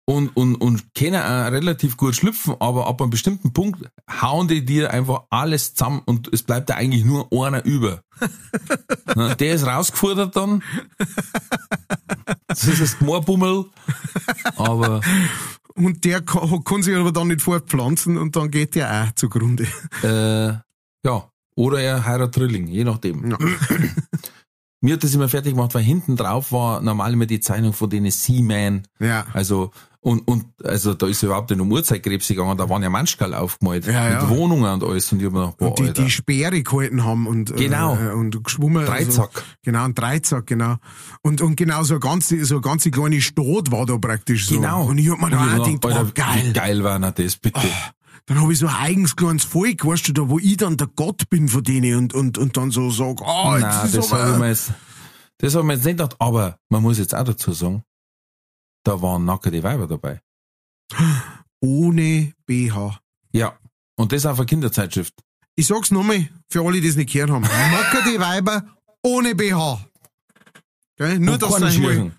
Und, 0.06 0.36
und, 0.36 0.54
und 0.54 0.94
können 0.94 1.20
auch 1.20 1.50
relativ 1.50 1.96
gut 1.96 2.14
schlüpfen, 2.14 2.54
aber 2.60 2.86
ab 2.86 3.02
einem 3.02 3.10
bestimmten 3.10 3.52
Punkt 3.52 3.90
hauen 4.22 4.48
die 4.48 4.64
dir 4.64 4.92
einfach 4.92 5.24
alles 5.30 5.74
zusammen 5.74 6.02
und 6.06 6.32
es 6.32 6.42
bleibt 6.42 6.70
da 6.70 6.74
eigentlich 6.74 7.04
nur 7.04 7.28
einer 7.32 7.64
über. 7.64 8.02
Na, 9.14 9.34
der 9.34 9.54
ist 9.54 9.66
rausgefordert 9.66 10.36
dann. 10.36 10.62
Das 12.46 12.64
ist 12.64 12.80
das 12.80 13.00
Moorbummel. 13.00 13.66
Aber 14.56 15.00
Und 15.74 16.04
der 16.04 16.22
kann, 16.22 16.64
kann 16.64 16.82
sich 16.82 16.96
aber 16.96 17.12
dann 17.12 17.28
nicht 17.28 17.42
fortpflanzen 17.42 18.16
und 18.16 18.34
dann 18.36 18.50
geht 18.50 18.74
der 18.74 19.08
auch 19.08 19.14
zugrunde. 19.14 19.66
äh, 20.02 20.54
ja, 21.06 21.30
oder 21.54 21.80
er 21.80 22.06
heiratet 22.06 22.36
Drilling, 22.36 22.66
je 22.68 22.84
nachdem. 22.84 23.30
Ja. 23.30 23.38
Mir 24.80 24.94
hat 24.94 25.04
das 25.04 25.14
immer 25.14 25.28
fertig 25.28 25.54
gemacht, 25.54 25.74
weil 25.74 25.82
hinten 25.82 26.16
drauf 26.16 26.52
war 26.52 26.80
normal 26.80 27.12
immer 27.14 27.26
die 27.26 27.40
Zeichnung 27.40 27.72
von 27.72 27.90
denen 27.90 28.10
Seaman. 28.10 28.86
Ja. 29.00 29.26
Also, 29.32 29.70
und, 30.06 30.20
und, 30.28 30.44
also, 30.62 30.94
da 30.94 31.08
ist 31.08 31.24
überhaupt 31.24 31.50
nicht 31.50 31.58
um 31.58 31.72
Uhrzeitkrebs 31.72 32.28
gegangen, 32.28 32.56
da 32.56 32.68
waren 32.68 32.80
ja 32.80 32.88
Manschkal 32.88 33.34
aufgemalt. 33.34 33.88
Ja, 33.88 34.08
ja. 34.08 34.20
Mit 34.20 34.28
Wohnungen 34.30 34.74
und 34.74 34.84
alles. 34.84 35.10
Und 35.10 35.18
ich 35.18 35.26
hab 35.26 35.32
mir 35.32 35.40
gedacht, 35.40 35.56
boah, 35.56 35.68
Und 35.70 35.78
die, 35.80 35.82
Alter. 35.82 36.04
die 36.04 36.10
Speere 36.12 36.62
gehalten 36.62 37.02
haben 37.02 37.26
und, 37.26 37.56
Genau. 37.56 37.96
äh, 37.96 38.12
und 38.12 38.44
geschwommen. 38.44 38.86
Dreizack. 38.86 39.30
Also, 39.34 39.46
genau, 39.64 39.82
ein 39.84 39.96
Dreizack, 39.96 40.46
genau. 40.46 40.76
Und, 41.22 41.40
und 41.40 41.56
genau 41.56 41.82
so 41.82 41.94
eine 41.94 42.00
ganze, 42.00 42.44
so 42.44 42.54
eine 42.54 42.60
ganze 42.60 42.92
kleine 42.92 43.20
Stadt 43.20 43.72
war 43.72 43.84
da 43.84 43.98
praktisch 43.98 44.46
so. 44.46 44.54
Genau. 44.54 44.84
Und 44.84 44.98
ich 44.98 45.10
hab 45.10 45.18
mir 45.20 45.28
da 45.30 45.38
ich 45.38 45.42
auch 45.42 45.58
hab 45.58 45.64
gedacht, 45.64 45.80
gedacht, 45.82 45.94
oh, 45.96 45.98
Alter, 45.98 46.12
geil. 46.12 46.42
Wie 46.44 46.52
geil 46.52 46.84
war 46.84 47.00
denn 47.00 47.12
das, 47.24 47.36
bitte. 47.38 47.68
Dann 48.26 48.40
habe 48.40 48.52
ich 48.52 48.60
so 48.60 48.68
ein 48.68 48.76
eigens 48.76 49.16
kleines 49.16 49.42
Volk, 49.42 49.84
weißt 49.84 50.06
du, 50.06 50.12
da 50.12 50.28
wo 50.28 50.38
ich 50.38 50.56
dann 50.56 50.76
der 50.76 50.86
Gott 50.94 51.28
bin 51.30 51.48
von 51.48 51.64
denen 51.64 51.96
und, 51.96 52.14
und, 52.14 52.38
und 52.38 52.56
dann 52.56 52.70
so 52.70 52.90
sag, 52.90 53.20
oh, 53.22 53.54
jetzt 53.54 53.62
Nein, 53.62 53.86
ist 53.86 53.96
das 53.96 54.12
habe 54.12 54.22
ich 54.22 54.28
aber, 54.28 54.38
mir 54.38 54.48
jetzt, 54.50 54.70
das 55.38 55.54
habe 55.56 55.62
ich 55.64 55.66
mir 55.66 55.72
jetzt 55.74 55.84
nicht 55.84 55.98
gedacht, 55.98 56.14
aber 56.20 56.58
man 56.68 56.82
muss 56.82 56.98
jetzt 56.98 57.12
auch 57.12 57.24
dazu 57.24 57.50
sagen, 57.50 57.82
da 58.86 59.02
waren 59.02 59.24
nackte 59.24 59.62
Weiber 59.62 59.86
dabei. 59.88 60.20
ohne 61.60 62.32
BH. 62.46 63.00
Ja. 63.32 63.58
Und 63.96 64.12
das 64.12 64.26
auf 64.26 64.38
einer 64.38 64.46
Kinderzeitschrift. 64.46 65.14
Ich 65.56 65.66
sag's 65.66 65.90
nochmal, 65.90 66.28
für 66.48 66.64
alle, 66.64 66.80
die 66.80 66.88
es 66.88 66.96
nicht 66.96 67.12
gehört 67.12 67.30
haben. 67.30 67.42
Nackerte 67.72 68.20
Weiber 68.20 68.64
ohne 69.02 69.34
BH. 69.34 69.84
Gell? 70.98 71.18
Nur, 71.18 71.34
und 71.34 71.42
dass 71.42 71.52
keine 71.54 71.70
Schirchen. 71.72 72.12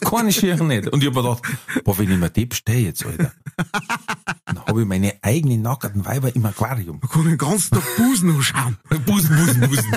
keine 0.00 0.32
Schirchen 0.32 0.68
nicht. 0.68 0.88
Und 0.88 1.02
ich 1.02 1.08
hab 1.08 1.14
mir 1.14 1.22
gedacht, 1.22 1.42
boah, 1.84 1.98
wenn 1.98 2.10
ich 2.10 2.18
mir 2.18 2.30
die 2.30 2.46
bestelle 2.46 2.78
jetzt, 2.78 3.04
Alter, 3.04 3.32
dann 4.44 4.66
habe 4.66 4.82
ich 4.82 4.86
meine 4.86 5.14
eigenen 5.22 5.62
nackten 5.62 6.04
Weiber 6.04 6.34
im 6.34 6.44
Aquarium. 6.44 7.00
Da 7.00 7.08
kann 7.08 7.22
ich 7.22 7.28
den 7.28 7.38
ganzen 7.38 7.74
Tag 7.74 7.96
Busen 7.96 8.30
anschauen. 8.36 8.76
Busen, 9.06 9.36
Busen, 9.36 9.60
Busen. 9.68 9.96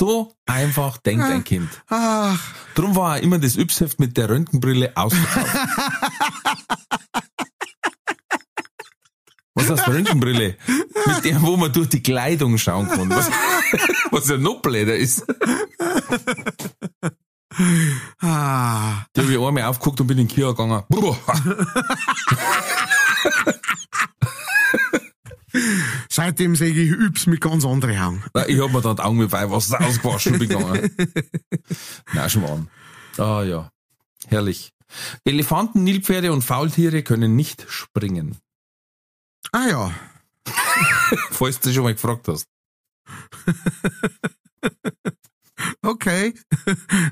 so 0.00 0.34
einfach 0.46 0.96
denkt 0.96 1.24
ein 1.24 1.44
Kind. 1.44 1.68
Ach, 1.88 2.40
Drum 2.74 2.96
war 2.96 3.16
auch 3.16 3.22
immer 3.22 3.38
das 3.38 3.56
Yps-Heft 3.58 4.00
mit 4.00 4.16
der 4.16 4.30
Röntgenbrille 4.30 4.96
ausverkauft. 4.96 5.54
Was 9.54 9.68
heißt 9.68 9.88
Röntgenbrille? 9.88 10.56
Mit 11.06 11.24
der, 11.26 11.42
wo 11.42 11.58
man 11.58 11.70
durch 11.70 11.90
die 11.90 12.02
Kleidung 12.02 12.56
schauen 12.56 12.88
kann. 12.88 13.10
Was, 13.10 13.30
was 14.10 14.28
ja 14.30 14.38
noch 14.38 14.62
blöder 14.62 14.96
ist. 14.96 15.26
ah. 18.22 19.04
Da 19.12 19.22
habe 19.22 19.32
ich 19.32 19.38
einmal 19.38 19.64
aufgeguckt 19.64 20.00
und 20.00 20.06
bin 20.06 20.16
in 20.16 20.28
den 20.28 20.34
Kia 20.34 20.48
gegangen. 20.48 20.82
Seitdem 26.08 26.56
sehe 26.56 26.72
ich 26.72 26.90
Yps 26.90 27.26
mit 27.26 27.40
ganz 27.40 27.64
anderen 27.64 27.98
Augen. 27.98 28.24
Ich 28.46 28.60
hab 28.60 28.72
mir 28.72 28.80
dann 28.80 28.96
die 28.96 29.02
Augen 29.02 29.18
mit 29.18 29.32
Weihwasser 29.32 29.80
ausgewaschen 29.80 30.34
und 30.34 30.40
gegangen. 30.40 30.90
Na, 32.14 32.28
Schmarrn. 32.28 32.68
Ah 33.18 33.42
ja, 33.42 33.70
herrlich. 34.28 34.72
Elefanten, 35.24 35.84
Nilpferde 35.84 36.32
und 36.32 36.42
Faultiere 36.42 37.02
können 37.02 37.36
nicht 37.36 37.66
springen. 37.68 38.38
Ah 39.52 39.66
ja. 39.68 39.94
Falls 41.30 41.60
du 41.60 41.68
dich 41.68 41.76
schon 41.76 41.84
mal 41.84 41.94
gefragt 41.94 42.28
hast. 42.28 42.46
Okay. 45.82 46.34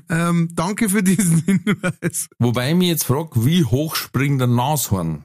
ähm, 0.09 0.49
danke 0.53 0.89
für 0.89 1.03
diesen 1.03 1.41
Hinweis. 1.41 2.29
Wobei 2.39 2.71
ich 2.71 2.75
mich 2.75 2.87
jetzt 2.87 3.03
frage, 3.03 3.45
wie 3.45 3.63
hoch 3.63 3.95
springt 3.95 4.41
der 4.41 4.47
Nashorn? 4.47 5.23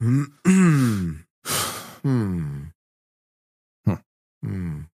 Hm. 2.06 2.70
Hm. 3.84 3.98
Hm. 4.44 4.86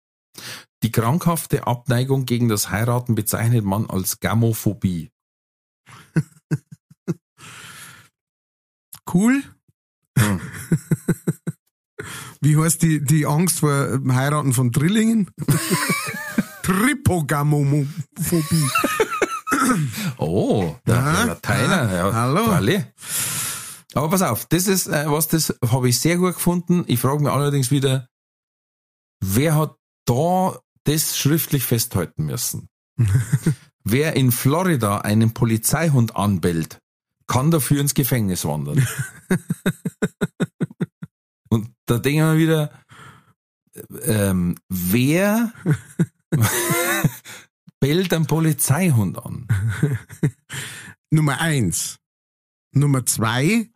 Die 0.81 0.93
krankhafte 0.93 1.67
Abneigung 1.67 2.25
gegen 2.25 2.47
das 2.47 2.69
Heiraten 2.69 3.15
bezeichnet 3.15 3.65
man 3.65 3.89
als 3.89 4.19
Gamophobie. 4.19 5.11
Cool. 9.13 9.43
Hm. 10.17 10.39
Wie 12.39 12.55
heißt 12.55 12.81
die, 12.81 13.03
die 13.03 13.25
Angst 13.25 13.59
vor 13.59 13.99
Heiraten 14.07 14.53
von 14.53 14.71
Drillingen? 14.71 15.29
Tripogamophobie. 16.63 18.69
Oh, 20.17 20.75
der, 20.85 21.01
der 21.01 21.25
Lateiner. 21.25 21.93
Ja, 21.93 22.13
hallo. 22.13 22.51
Alle. 22.51 22.93
Aber 23.93 24.09
pass 24.09 24.21
auf, 24.21 24.45
das 24.45 24.67
ist 24.67 24.87
äh, 24.87 25.09
was, 25.09 25.27
das 25.27 25.53
habe 25.69 25.89
ich 25.89 25.99
sehr 25.99 26.17
gut 26.17 26.35
gefunden. 26.35 26.83
Ich 26.87 26.99
frage 26.99 27.23
mich 27.23 27.31
allerdings 27.31 27.71
wieder, 27.71 28.07
wer 29.19 29.55
hat 29.55 29.75
da 30.05 30.59
das 30.83 31.17
schriftlich 31.17 31.63
festhalten 31.63 32.25
müssen? 32.25 32.69
wer 33.83 34.15
in 34.15 34.31
Florida 34.31 34.99
einen 34.99 35.33
Polizeihund 35.33 36.15
anbellt, 36.15 36.79
kann 37.27 37.51
dafür 37.51 37.81
ins 37.81 37.93
Gefängnis 37.93 38.45
wandern. 38.45 38.87
Und 41.49 41.73
da 41.85 41.97
denken 41.97 42.19
wir 42.19 42.37
wieder, 42.37 42.71
ähm, 44.03 44.57
wer 44.69 45.51
bellt 47.79 48.13
ein 48.13 48.25
Polizeihund 48.25 49.23
an? 49.23 49.47
Nummer 51.09 51.41
eins. 51.41 51.99
Nummer 52.73 53.05
zwei, 53.05 53.69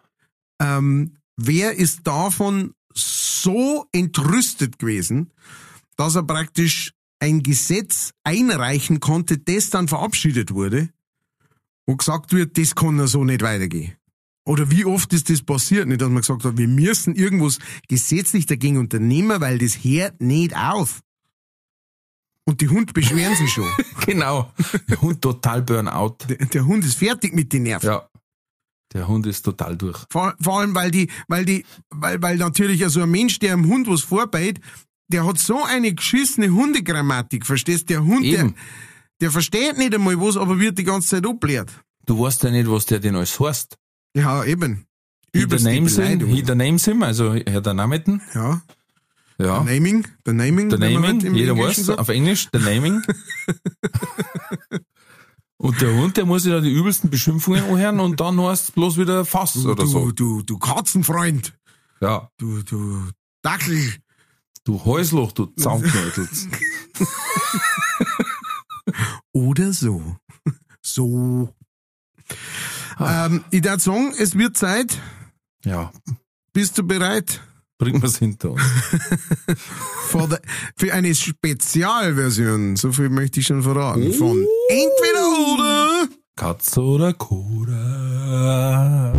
ähm, 0.61 1.17
wer 1.37 1.73
ist 1.73 2.07
davon 2.07 2.73
so 2.93 3.85
entrüstet 3.91 4.79
gewesen, 4.79 5.31
dass 5.97 6.15
er 6.15 6.23
praktisch 6.23 6.93
ein 7.19 7.43
Gesetz 7.43 8.11
einreichen 8.23 8.99
konnte, 8.99 9.37
das 9.37 9.69
dann 9.69 9.87
verabschiedet 9.87 10.53
wurde, 10.53 10.89
wo 11.85 11.95
gesagt 11.95 12.33
wird, 12.33 12.57
das 12.57 12.75
kann 12.75 12.97
ja 12.97 13.07
so 13.07 13.23
nicht 13.23 13.41
weitergehen. 13.41 13.93
Oder 14.45 14.69
wie 14.69 14.85
oft 14.85 15.11
ist 15.13 15.29
das 15.29 15.41
passiert, 15.41 15.87
nicht, 15.87 16.01
dass 16.01 16.09
man 16.09 16.21
gesagt 16.21 16.45
hat, 16.45 16.57
wir 16.57 16.67
müssen 16.67 17.15
irgendwas 17.15 17.57
gesetzlich 17.87 18.45
dagegen 18.45 18.77
unternehmen, 18.77 19.41
weil 19.41 19.57
das 19.57 19.83
hört 19.83 20.21
nicht 20.21 20.55
auf. 20.55 21.01
Und 22.47 22.61
die 22.61 22.69
Hund 22.69 22.93
beschweren 22.93 23.35
sich 23.35 23.51
schon. 23.51 23.67
genau. 24.05 24.51
Der 24.87 25.01
Hund 25.01 25.21
total 25.21 25.63
Burnout. 25.63 26.17
Der, 26.29 26.37
der 26.37 26.65
Hund 26.65 26.85
ist 26.85 26.99
fertig 26.99 27.33
mit 27.33 27.51
den 27.53 27.63
Nerven. 27.63 27.87
Ja. 27.87 28.07
Der 28.95 29.07
Hund 29.09 29.27
ist 29.27 29.43
total 29.43 29.75
durch. 29.75 29.99
Vor, 30.09 30.33
vor 30.39 30.59
allem, 30.61 30.73
weil 30.73 30.89
die, 30.89 31.09
weil 31.27 31.43
die, 31.43 31.65
weil, 31.89 32.21
weil 32.21 32.37
natürlich 32.37 32.79
so 32.79 32.85
also 32.85 33.01
ein 33.03 33.11
Mensch, 33.11 33.39
der 33.39 33.51
einem 33.53 33.67
Hund 33.67 33.87
was 33.89 34.01
vorbeit, 34.01 34.61
der 35.09 35.25
hat 35.27 35.37
so 35.37 35.61
eine 35.63 35.93
geschissene 35.93 36.49
Hundegrammatik, 36.49 37.45
verstehst? 37.45 37.89
Der 37.89 38.03
Hund, 38.05 38.23
der, 38.23 38.39
Eben. 38.39 38.55
der 39.19 39.31
versteht 39.31 39.77
nicht 39.77 39.93
einmal 39.93 40.19
was, 40.19 40.37
aber 40.37 40.59
wird 40.59 40.77
die 40.79 40.85
ganze 40.85 41.09
Zeit 41.09 41.27
ablehrt. 41.27 41.69
Du 42.05 42.17
weißt 42.19 42.43
ja 42.43 42.51
nicht, 42.51 42.71
was 42.71 42.85
der 42.85 42.99
denn 42.99 43.15
alles 43.17 43.37
heißt. 43.37 43.77
Ja, 44.15 44.45
eben. 44.45 44.85
The 45.33 45.45
Beleidigung. 45.45 46.29
he 46.29 46.43
the 46.47 46.55
names 46.55 46.85
him, 46.85 47.03
also 47.03 47.33
Herr 47.33 47.59
der 47.59 47.73
Nameten. 47.73 48.21
Ja, 48.33 48.61
Ja. 49.37 49.59
der 49.61 49.73
Naming, 49.73 50.05
der 50.25 50.33
Naming. 50.33 50.67
Man 50.69 50.79
Naming, 50.79 51.21
halt 51.21 51.35
jeder 51.35 51.57
weiß, 51.57 51.89
auf 51.89 52.07
Englisch, 52.07 52.49
der 52.51 52.61
Naming. 52.61 53.01
und 55.57 55.81
der 55.81 55.93
Hund, 55.95 56.17
der 56.17 56.25
muss 56.25 56.43
sich 56.43 56.51
da 56.51 56.59
die 56.59 56.71
übelsten 56.71 57.09
Beschimpfungen 57.09 57.63
anhören 57.63 57.99
und 57.99 58.19
dann 58.19 58.39
heißt 58.39 58.75
bloß 58.75 58.97
wieder 58.97 59.25
Fass 59.25 59.55
oder 59.65 59.83
du, 59.83 59.85
so. 59.85 60.11
du, 60.11 60.41
du 60.43 60.57
Katzenfreund. 60.57 61.57
Ja. 62.01 62.29
Du, 62.37 62.61
du 62.63 63.09
Dackel. 63.41 63.93
Du 64.63 64.83
Häusloch, 64.83 65.31
du 65.31 65.45
Zaunknödels. 65.45 66.47
Oder 69.31 69.73
so. 69.73 70.15
So. 70.81 71.53
Ah. 72.97 73.27
Ähm, 73.27 73.43
ich 73.51 73.61
darf 73.61 73.81
sagen, 73.81 74.13
es 74.17 74.37
wird 74.37 74.57
Zeit. 74.57 74.97
ja. 75.63 75.91
Bist 76.53 76.77
du 76.77 76.83
bereit? 76.83 77.41
Bringen 77.77 78.01
wir's 78.01 78.17
hinter 78.17 78.51
uns. 78.51 78.61
The, 80.11 80.37
für 80.77 80.93
eine 80.93 81.13
Spezialversion, 81.13 82.77
so 82.77 82.93
viel 82.93 83.09
möchte 83.09 83.41
ich 83.41 83.47
schon 83.47 83.63
verraten, 83.63 84.13
von 84.13 84.45
Entweder 84.69 85.53
oder. 85.53 86.07
Katze 86.37 86.81
oder 86.81 87.13
Koda. 87.13 89.13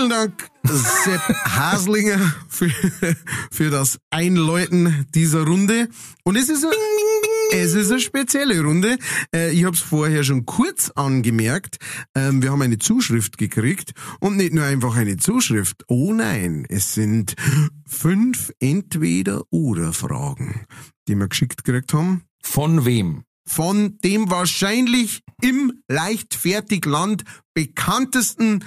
Vielen 0.00 0.10
Dank, 0.10 0.48
Sepp 0.64 1.20
Haslinger, 1.44 2.34
für, 2.48 2.70
für 3.50 3.68
das 3.68 3.98
Einläuten 4.08 5.04
dieser 5.14 5.42
Runde. 5.44 5.90
Und 6.24 6.36
es 6.36 6.48
ist, 6.48 6.64
eine, 6.64 6.72
es 7.52 7.74
ist 7.74 7.90
eine 7.90 8.00
spezielle 8.00 8.62
Runde. 8.62 8.96
Äh, 9.34 9.50
Ich 9.50 9.62
habe 9.66 9.76
es 9.76 9.82
vorher 9.82 10.24
schon 10.24 10.46
kurz 10.46 10.88
angemerkt. 10.94 11.76
Ähm, 12.14 12.42
Wir 12.42 12.50
haben 12.50 12.62
eine 12.62 12.78
Zuschrift 12.78 13.36
gekriegt. 13.36 13.92
Und 14.20 14.38
nicht 14.38 14.54
nur 14.54 14.64
einfach 14.64 14.96
eine 14.96 15.18
Zuschrift. 15.18 15.84
Oh 15.88 16.14
nein, 16.14 16.64
es 16.70 16.94
sind 16.94 17.34
fünf 17.86 18.52
Entweder-Oder-Fragen, 18.58 20.64
die 21.08 21.14
wir 21.14 21.28
geschickt 21.28 21.62
gekriegt 21.62 21.92
haben 21.92 22.22
Von 22.42 22.86
wem? 22.86 23.24
von 23.46 23.98
dem 24.04 24.30
wahrscheinlich 24.30 25.22
im 25.42 25.72
Leichtfertigland 25.88 27.24
bekanntesten 27.52 28.62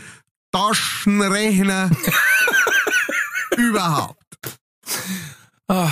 Taschenrechner 0.54 1.90
überhaupt. 3.58 4.20
Ah, 5.68 5.92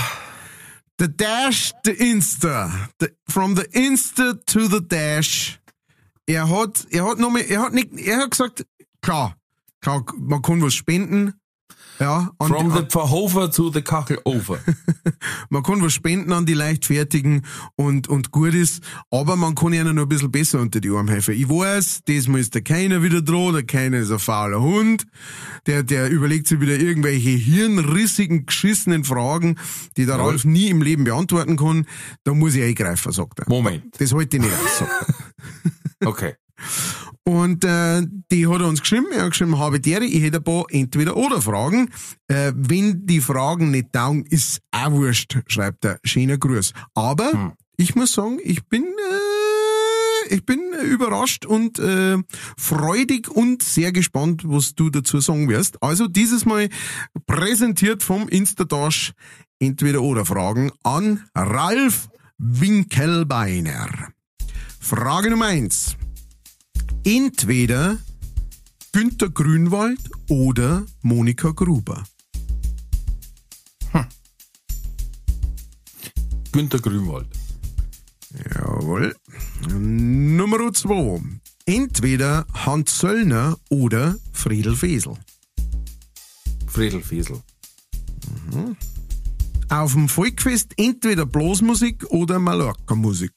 The 1.01 1.07
Dash, 1.07 1.73
the 1.83 1.93
Insta. 1.93 2.89
The, 2.99 3.09
from 3.27 3.55
the 3.55 3.67
Insta 3.73 4.39
to 4.45 4.67
the 4.67 4.81
Dash. 4.81 5.59
Er 6.27 6.47
hat, 6.47 6.85
er 6.91 7.05
hat 7.05 7.17
noch 7.17 7.31
mal, 7.31 7.41
er 7.41 7.63
hat 7.63 7.73
nicht, 7.73 7.91
er 7.97 8.17
hat 8.17 8.29
gesagt, 8.29 8.65
klar, 9.01 9.35
klar, 9.81 10.05
man 10.15 10.43
kann 10.43 10.61
was 10.61 10.75
spenden. 10.75 11.33
Ja, 12.01 12.31
from 12.41 12.71
the 12.71 12.83
Verhofer 12.89 13.51
to 13.51 13.69
the 13.69 13.83
Kachel 13.83 14.17
over. 14.25 14.59
man 15.49 15.61
kann 15.61 15.83
was 15.83 15.93
spenden 15.93 16.33
an 16.33 16.47
die 16.47 16.55
Leichtfertigen 16.55 17.45
und, 17.75 18.07
und 18.07 18.31
gut 18.31 18.55
ist, 18.55 18.81
aber 19.11 19.35
man 19.35 19.53
kann 19.53 19.71
ihnen 19.71 19.95
noch 19.95 20.03
ein 20.03 20.09
bisschen 20.09 20.31
besser 20.31 20.61
unter 20.61 20.79
die 20.79 20.89
Arme 20.89 21.11
helfen. 21.11 21.35
Ich 21.35 21.47
weiß, 21.47 22.01
diesmal 22.07 22.39
ist 22.39 22.55
der 22.55 22.63
Keiner 22.63 23.03
wieder 23.03 23.21
dran, 23.21 23.53
der 23.53 23.63
Keiner 23.63 23.99
ist 23.99 24.09
ein 24.09 24.17
fauler 24.17 24.61
Hund, 24.61 25.05
der, 25.67 25.83
der 25.83 26.09
überlegt 26.09 26.47
sich 26.47 26.59
wieder 26.59 26.75
irgendwelche 26.75 27.29
hirnrissigen, 27.29 28.47
geschissenen 28.47 29.03
Fragen, 29.03 29.59
die 29.95 30.07
der 30.07 30.15
Ralf 30.15 30.43
nie 30.43 30.69
im 30.69 30.81
Leben 30.81 31.03
beantworten 31.03 31.55
kann. 31.55 31.85
Da 32.23 32.33
muss 32.33 32.55
ich 32.55 32.63
eingreifen, 32.63 33.11
sagt 33.11 33.41
er. 33.41 33.45
Moment. 33.47 33.83
Das 33.99 34.11
halte 34.11 34.37
ich 34.37 34.41
nicht 34.41 34.55
aus, 34.55 34.79
sagt 34.79 34.91
er. 35.07 35.15
Okay. 36.07 36.33
Und 37.31 37.63
äh, 37.63 38.05
die 38.29 38.45
hat 38.45 38.59
er 38.59 38.67
uns 38.67 38.81
geschrieben, 38.81 39.05
er 39.13 39.23
hat 39.23 39.29
geschrieben, 39.29 39.57
habe 39.57 39.79
der, 39.79 40.01
ich 40.01 40.21
hätte 40.21 40.39
ein 40.39 40.43
paar 40.43 40.65
Entweder-Oder-Fragen. 40.69 41.89
Äh, 42.27 42.51
wenn 42.53 43.05
die 43.05 43.21
Fragen 43.21 43.71
nicht 43.71 43.93
taugen, 43.93 44.25
ist 44.25 44.59
auch 44.71 44.91
wurscht, 44.91 45.39
schreibt 45.47 45.85
er. 45.85 45.97
Schöner 46.03 46.37
Gruß. 46.37 46.73
Aber 46.93 47.55
ich 47.77 47.95
muss 47.95 48.11
sagen, 48.11 48.37
ich 48.43 48.67
bin, 48.67 48.83
äh, 48.83 50.33
ich 50.35 50.45
bin 50.45 50.59
überrascht 50.83 51.45
und 51.45 51.79
äh, 51.79 52.17
freudig 52.57 53.29
und 53.29 53.63
sehr 53.63 53.93
gespannt, 53.93 54.43
was 54.45 54.75
du 54.75 54.89
dazu 54.89 55.21
sagen 55.21 55.47
wirst. 55.47 55.81
Also 55.81 56.09
dieses 56.09 56.43
Mal 56.43 56.67
präsentiert 57.27 58.03
vom 58.03 58.27
Instadash 58.27 59.13
Entweder-Oder-Fragen 59.59 60.73
an 60.83 61.23
Ralf 61.33 62.09
Winkelbeiner. 62.37 64.09
Frage 64.81 65.29
Nummer 65.29 65.45
eins. 65.45 65.95
Entweder 67.03 67.97
Günter 68.91 69.29
Grünwald 69.29 69.99
oder 70.29 70.85
Monika 71.01 71.49
Gruber. 71.49 72.03
Günter 76.51 76.79
Grünwald. 76.79 77.27
Jawohl. 78.53 79.15
Nummer 79.69 80.73
zwei. 80.73 81.21
Entweder 81.65 82.45
Hans 82.53 82.99
Söllner 82.99 83.57
oder 83.69 84.17
Friedel 84.33 84.75
Fesel. 84.75 85.13
Fredel 86.67 87.01
Fesel. 87.01 87.41
Auf 89.69 89.93
dem 89.93 90.09
Volkfest 90.09 90.73
entweder 90.77 91.25
Blasmusik 91.25 92.05
oder 92.09 92.37
Mallorca-Musik. 92.37 93.33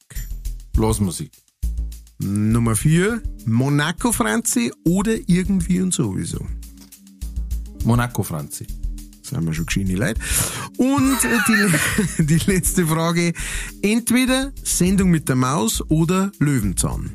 Blasmusik. 0.73 1.31
Nummer 2.19 2.75
vier. 2.75 3.21
Monaco 3.45 4.11
Franzi 4.11 4.71
oder 4.83 5.15
irgendwie 5.27 5.81
und 5.81 5.93
sowieso. 5.93 6.45
Monaco 7.83 8.23
Franzi. 8.23 8.65
Sind 9.21 9.45
wir 9.45 9.53
schon 9.53 9.65
gescheine 9.65 9.95
Leute. 9.95 10.19
Und 10.77 11.17
äh, 11.23 11.37
die, 12.17 12.23
die 12.23 12.51
letzte 12.51 12.85
Frage. 12.85 13.33
Entweder 13.81 14.51
Sendung 14.63 15.09
mit 15.09 15.27
der 15.29 15.35
Maus 15.35 15.81
oder 15.89 16.31
Löwenzahn. 16.39 17.11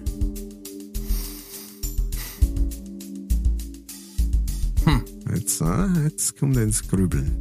Jetzt, 5.34 5.60
äh, 5.60 6.04
jetzt 6.04 6.38
kommt 6.38 6.56
er 6.56 6.64
ins 6.64 6.86
Grübeln. 6.86 7.36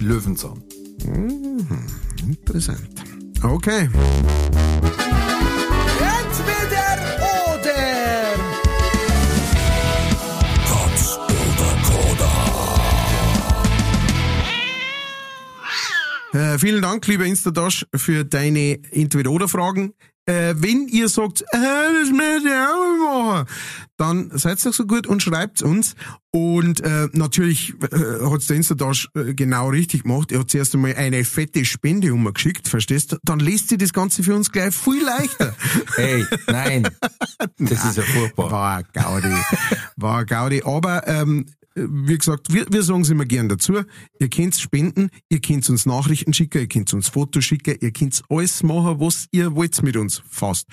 Löwenzahn. 0.00 0.62
Interessant. 2.26 3.04
Okay. 3.42 3.88
Äh, 16.54 16.58
vielen 16.58 16.82
Dank, 16.82 17.06
lieber 17.08 17.24
Instadash, 17.24 17.84
für 17.96 18.24
deine 18.24 18.78
Entweder-Oder-Fragen. 18.92 19.92
Äh, 20.26 20.54
wenn 20.56 20.86
ihr 20.88 21.08
sagt, 21.08 21.42
äh, 21.42 21.46
das 21.52 22.10
möchte 22.10 22.48
ich 22.48 22.54
auch 22.54 23.34
machen, 23.34 23.46
dann 23.96 24.30
seid 24.38 24.64
doch 24.64 24.72
so 24.72 24.86
gut 24.86 25.06
und 25.06 25.20
schreibt's 25.20 25.62
uns. 25.62 25.96
Und 26.30 26.80
äh, 26.80 27.08
natürlich 27.12 27.74
äh, 27.82 28.30
hat's 28.30 28.46
der 28.46 28.56
Instadash 28.56 29.08
äh, 29.14 29.34
genau 29.34 29.68
richtig 29.68 30.04
gemacht. 30.04 30.30
Er 30.30 30.40
hat 30.40 30.50
zuerst 30.50 30.74
einmal 30.74 30.94
eine 30.94 31.24
fette 31.24 31.64
Spende 31.64 32.12
umgeschickt, 32.14 32.68
verstehst 32.68 33.12
du? 33.12 33.16
Dann 33.24 33.40
liest 33.40 33.68
sie 33.68 33.76
das 33.76 33.92
Ganze 33.92 34.22
für 34.22 34.34
uns 34.34 34.52
gleich 34.52 34.74
viel 34.74 35.04
leichter. 35.04 35.54
Ey, 35.96 36.24
nein. 36.46 36.88
Das 37.58 37.84
ist 37.84 37.96
ja 37.96 38.02
furchtbar. 38.02 38.50
War 38.50 38.82
Gaudi. 38.92 39.34
War 39.96 40.24
Gaudi. 40.24 40.62
Aber 40.64 41.06
ähm, 41.06 41.46
wie 41.76 42.16
gesagt, 42.16 42.52
wir, 42.52 42.66
wir 42.70 42.82
sagen 42.82 43.00
es 43.00 43.10
immer 43.10 43.24
gern 43.24 43.48
dazu. 43.48 43.80
Ihr 44.20 44.28
könnt 44.28 44.54
spenden, 44.54 45.10
ihr 45.28 45.40
könnt 45.40 45.68
uns 45.68 45.86
Nachrichten 45.86 46.32
schicken, 46.32 46.58
ihr 46.58 46.68
könnt 46.68 46.92
uns 46.94 47.08
Fotos 47.08 47.44
schicken, 47.44 47.76
ihr 47.80 47.90
könnt 47.90 48.22
alles 48.28 48.62
machen, 48.62 49.00
was 49.00 49.26
ihr 49.32 49.54
wollt 49.54 49.82
mit 49.82 49.96
uns 49.96 50.22
fast. 50.28 50.68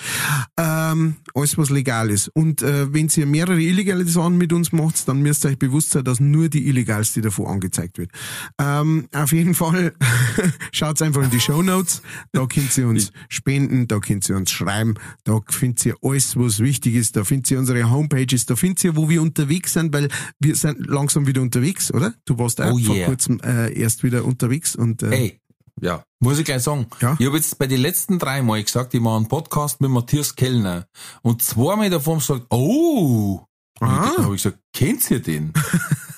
Ähm, 0.57 1.15
alles, 1.33 1.57
was 1.57 1.69
legal 1.69 2.11
ist. 2.11 2.29
Und 2.29 2.61
äh, 2.61 2.93
wenn 2.93 3.09
ihr 3.15 3.25
mehrere 3.25 3.59
illegale 3.59 4.05
Sachen 4.05 4.37
mit 4.37 4.53
uns 4.53 4.71
macht, 4.71 5.07
dann 5.07 5.21
müsst 5.21 5.43
ihr 5.45 5.49
euch 5.49 5.59
bewusst 5.59 5.91
sein, 5.91 6.03
dass 6.03 6.19
nur 6.19 6.49
die 6.49 6.67
illegalste 6.67 7.21
davon 7.21 7.47
angezeigt 7.47 7.97
wird. 7.97 8.11
Ähm, 8.59 9.07
auf 9.11 9.31
jeden 9.31 9.55
Fall 9.55 9.93
schaut 10.71 11.01
einfach 11.01 11.23
in 11.23 11.31
die 11.31 11.39
Show 11.39 11.63
Notes. 11.63 12.03
Da 12.31 12.45
könnt 12.45 12.77
ihr 12.77 12.87
uns 12.87 13.11
spenden, 13.27 13.87
da 13.87 13.99
könnt 13.99 14.29
ihr 14.29 14.35
uns 14.35 14.51
schreiben, 14.51 14.95
da 15.23 15.39
findet 15.49 15.85
ihr 15.85 15.95
alles, 16.03 16.37
was 16.37 16.59
wichtig 16.59 16.95
ist. 16.95 17.15
Da 17.15 17.23
findet 17.23 17.49
ihr 17.49 17.59
unsere 17.59 17.89
Homepages, 17.89 18.45
da 18.45 18.55
findet 18.55 18.83
ihr, 18.83 18.95
wo 18.95 19.09
wir 19.09 19.21
unterwegs 19.21 19.73
sind, 19.73 19.93
weil 19.93 20.09
wir 20.39 20.55
sind 20.55 20.90
langsam 20.91 21.25
wieder 21.27 21.41
unterwegs, 21.41 21.91
oder? 21.93 22.13
Du 22.25 22.37
warst 22.37 22.61
auch 22.61 22.73
Oh 22.73 22.77
vor 22.79 22.95
yeah. 22.95 23.07
kurzem 23.07 23.39
äh, 23.41 23.71
erst 23.73 24.03
wieder 24.03 24.25
unterwegs 24.25 24.75
und 24.75 25.01
äh, 25.03 25.09
Ey, 25.09 25.41
ja, 25.81 26.03
muss 26.19 26.37
ich 26.37 26.45
gleich 26.45 26.61
sagen. 26.61 26.85
Ja. 27.01 27.15
Ich 27.19 27.25
habe 27.25 27.37
jetzt 27.37 27.57
bei 27.57 27.67
den 27.67 27.81
letzten 27.81 28.19
drei 28.19 28.41
Mal 28.41 28.63
gesagt, 28.63 28.93
ich 28.93 29.01
mache 29.01 29.17
einen 29.17 29.27
Podcast 29.27 29.81
mit 29.81 29.89
Matthias 29.89 30.35
Kellner. 30.35 30.85
Und 31.21 31.41
zweimal 31.41 31.89
davon 31.89 32.19
gesagt, 32.19 32.45
oh. 32.49 33.41
Und 33.79 33.87
Ah. 33.87 34.11
dann 34.15 34.25
habe 34.25 34.35
ich 34.35 34.43
gesagt, 34.43 34.59
kennt 34.73 35.09
ihr 35.09 35.21
den? 35.21 35.53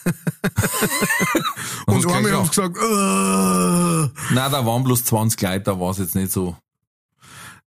und 1.86 2.06
einmal 2.08 2.32
haben 2.34 2.44
sie 2.46 2.50
gesagt, 2.50 2.76
äh, 2.78 4.34
Nein, 4.34 4.52
da 4.52 4.66
waren 4.66 4.84
bloß 4.84 5.06
20 5.06 5.42
Leute, 5.42 5.62
da 5.62 5.80
war 5.80 5.92
es 5.92 5.98
jetzt 6.00 6.16
nicht 6.16 6.32
so. 6.32 6.58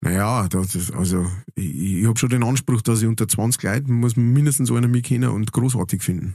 Naja, 0.02 0.46
das 0.48 0.74
ist, 0.74 0.92
also 0.92 1.26
ich, 1.54 1.74
ich 2.00 2.06
habe 2.06 2.18
schon 2.18 2.28
den 2.28 2.44
Anspruch, 2.44 2.82
dass 2.82 3.00
ich 3.00 3.08
unter 3.08 3.26
20 3.26 3.62
Leuten 3.62 3.94
muss 3.94 4.16
mindestens 4.16 4.70
einer 4.70 4.88
mich 4.88 5.04
kennen 5.04 5.30
und 5.30 5.50
großartig 5.52 6.02
finden. 6.02 6.34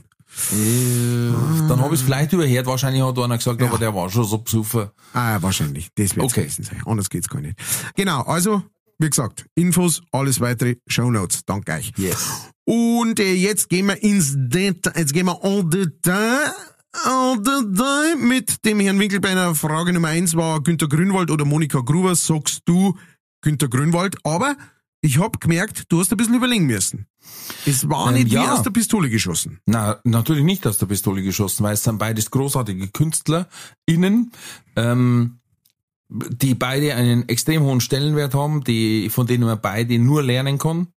Äh, 0.52 1.32
Dann 1.68 1.80
habe 1.80 1.94
ich 1.94 2.00
es 2.00 2.02
vielleicht 2.02 2.32
überhört, 2.32 2.66
wahrscheinlich 2.66 3.02
hat 3.02 3.18
einer 3.18 3.36
gesagt, 3.36 3.62
aber 3.62 3.78
der 3.78 3.94
war 3.94 4.10
schon 4.10 4.24
so 4.24 4.38
besoffen. 4.38 4.88
Ah, 5.12 5.38
wahrscheinlich. 5.40 5.88
Das 5.94 6.16
wird 6.16 6.24
Okay. 6.26 6.42
gewesen 6.42 6.64
sein. 6.64 6.82
Anders 6.86 7.10
geht's 7.10 7.28
gar 7.28 7.40
nicht. 7.40 7.58
Genau, 7.96 8.22
also, 8.22 8.62
wie 8.98 9.10
gesagt, 9.10 9.44
Infos, 9.54 10.02
alles 10.10 10.40
weitere, 10.40 10.76
Show 10.86 11.10
Notes. 11.10 11.44
Danke 11.44 11.72
euch. 11.72 11.92
Yes. 11.96 12.50
Und 12.64 13.20
äh, 13.20 13.34
jetzt 13.34 13.68
gehen 13.68 13.86
wir 13.86 14.02
ins 14.02 14.34
Detail, 14.36 14.92
jetzt 14.96 15.12
gehen 15.12 15.26
wir 15.26 15.38
en 15.42 15.68
Detail, 15.68 16.52
en 17.04 17.42
Detail 17.42 18.16
mit 18.16 18.64
dem 18.64 18.80
Herrn 18.80 18.98
Winkelbeiner. 18.98 19.54
Frage 19.54 19.92
Nummer 19.92 20.08
eins 20.08 20.34
war 20.36 20.62
Günter 20.62 20.88
Grünwald 20.88 21.30
oder 21.30 21.44
Monika 21.44 21.80
Gruber. 21.80 22.14
Sagst 22.14 22.60
du 22.64 22.96
Günter 23.42 23.68
Grünwald? 23.68 24.16
Aber 24.24 24.56
ich 25.02 25.18
hab 25.18 25.40
gemerkt, 25.40 25.84
du 25.88 26.00
hast 26.00 26.12
ein 26.12 26.16
bisschen 26.16 26.34
überlegen 26.36 26.66
müssen. 26.66 27.06
Es 27.66 27.88
war 27.88 28.08
Ähm, 28.08 28.14
nicht 28.14 28.30
wie 28.30 28.36
ja. 28.36 28.54
aus 28.54 28.62
der 28.62 28.70
Pistole 28.70 29.10
geschossen. 29.10 29.58
Na, 29.66 30.00
natürlich 30.04 30.44
nicht 30.44 30.66
aus 30.66 30.78
der 30.78 30.86
Pistole 30.86 31.22
geschossen, 31.22 31.64
weil 31.64 31.74
es 31.74 31.82
sind 31.82 31.98
beides 31.98 32.30
großartige 32.30 32.88
KünstlerInnen, 32.88 34.32
ähm, 34.76 35.38
die 36.08 36.54
beide 36.54 36.94
einen 36.94 37.28
extrem 37.28 37.62
hohen 37.62 37.80
Stellenwert 37.80 38.34
haben, 38.34 38.62
die, 38.64 39.08
von 39.10 39.26
denen 39.26 39.44
man 39.44 39.60
beide 39.60 39.98
nur 39.98 40.22
lernen 40.22 40.58
kann. 40.58 40.88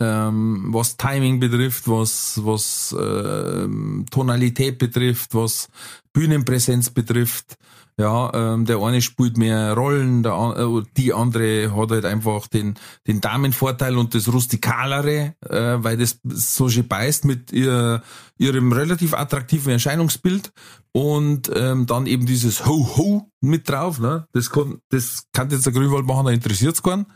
Ähm, 0.00 0.68
was 0.70 0.96
Timing 0.96 1.38
betrifft, 1.38 1.86
was, 1.86 2.40
was 2.42 2.96
ähm, 2.98 4.06
Tonalität 4.10 4.78
betrifft, 4.78 5.34
was 5.34 5.68
Bühnenpräsenz 6.14 6.90
betrifft. 6.90 7.56
Ja, 7.98 8.32
ähm, 8.32 8.64
der 8.64 8.78
eine 8.78 9.02
spielt 9.02 9.36
mehr 9.36 9.74
Rollen, 9.74 10.22
der, 10.22 10.32
äh, 10.56 10.82
die 10.96 11.12
andere 11.12 11.76
hat 11.76 11.90
halt 11.90 12.06
einfach 12.06 12.48
den, 12.48 12.74
den 13.06 13.20
Damenvorteil 13.20 13.98
und 13.98 14.14
das 14.14 14.32
Rustikalere, 14.32 15.34
äh, 15.46 15.76
weil 15.84 15.98
das 15.98 16.18
so 16.24 16.70
schön 16.70 16.88
beißt 16.88 17.26
mit 17.26 17.52
ihr, 17.52 18.02
ihrem 18.38 18.72
relativ 18.72 19.12
attraktiven 19.12 19.72
Erscheinungsbild 19.72 20.52
und 20.92 21.50
ähm, 21.54 21.84
dann 21.86 22.06
eben 22.06 22.24
dieses 22.24 22.64
Ho-Ho 22.64 23.30
mit 23.40 23.68
drauf. 23.68 23.98
Ne? 23.98 24.26
Das 24.32 24.50
kann, 24.50 24.78
das 24.88 25.24
kann 25.34 25.50
jetzt 25.50 25.66
der 25.66 25.74
Grünwald 25.74 26.06
machen, 26.06 26.26
da 26.26 26.32
interessiert's 26.32 26.82
keinen. 26.82 27.06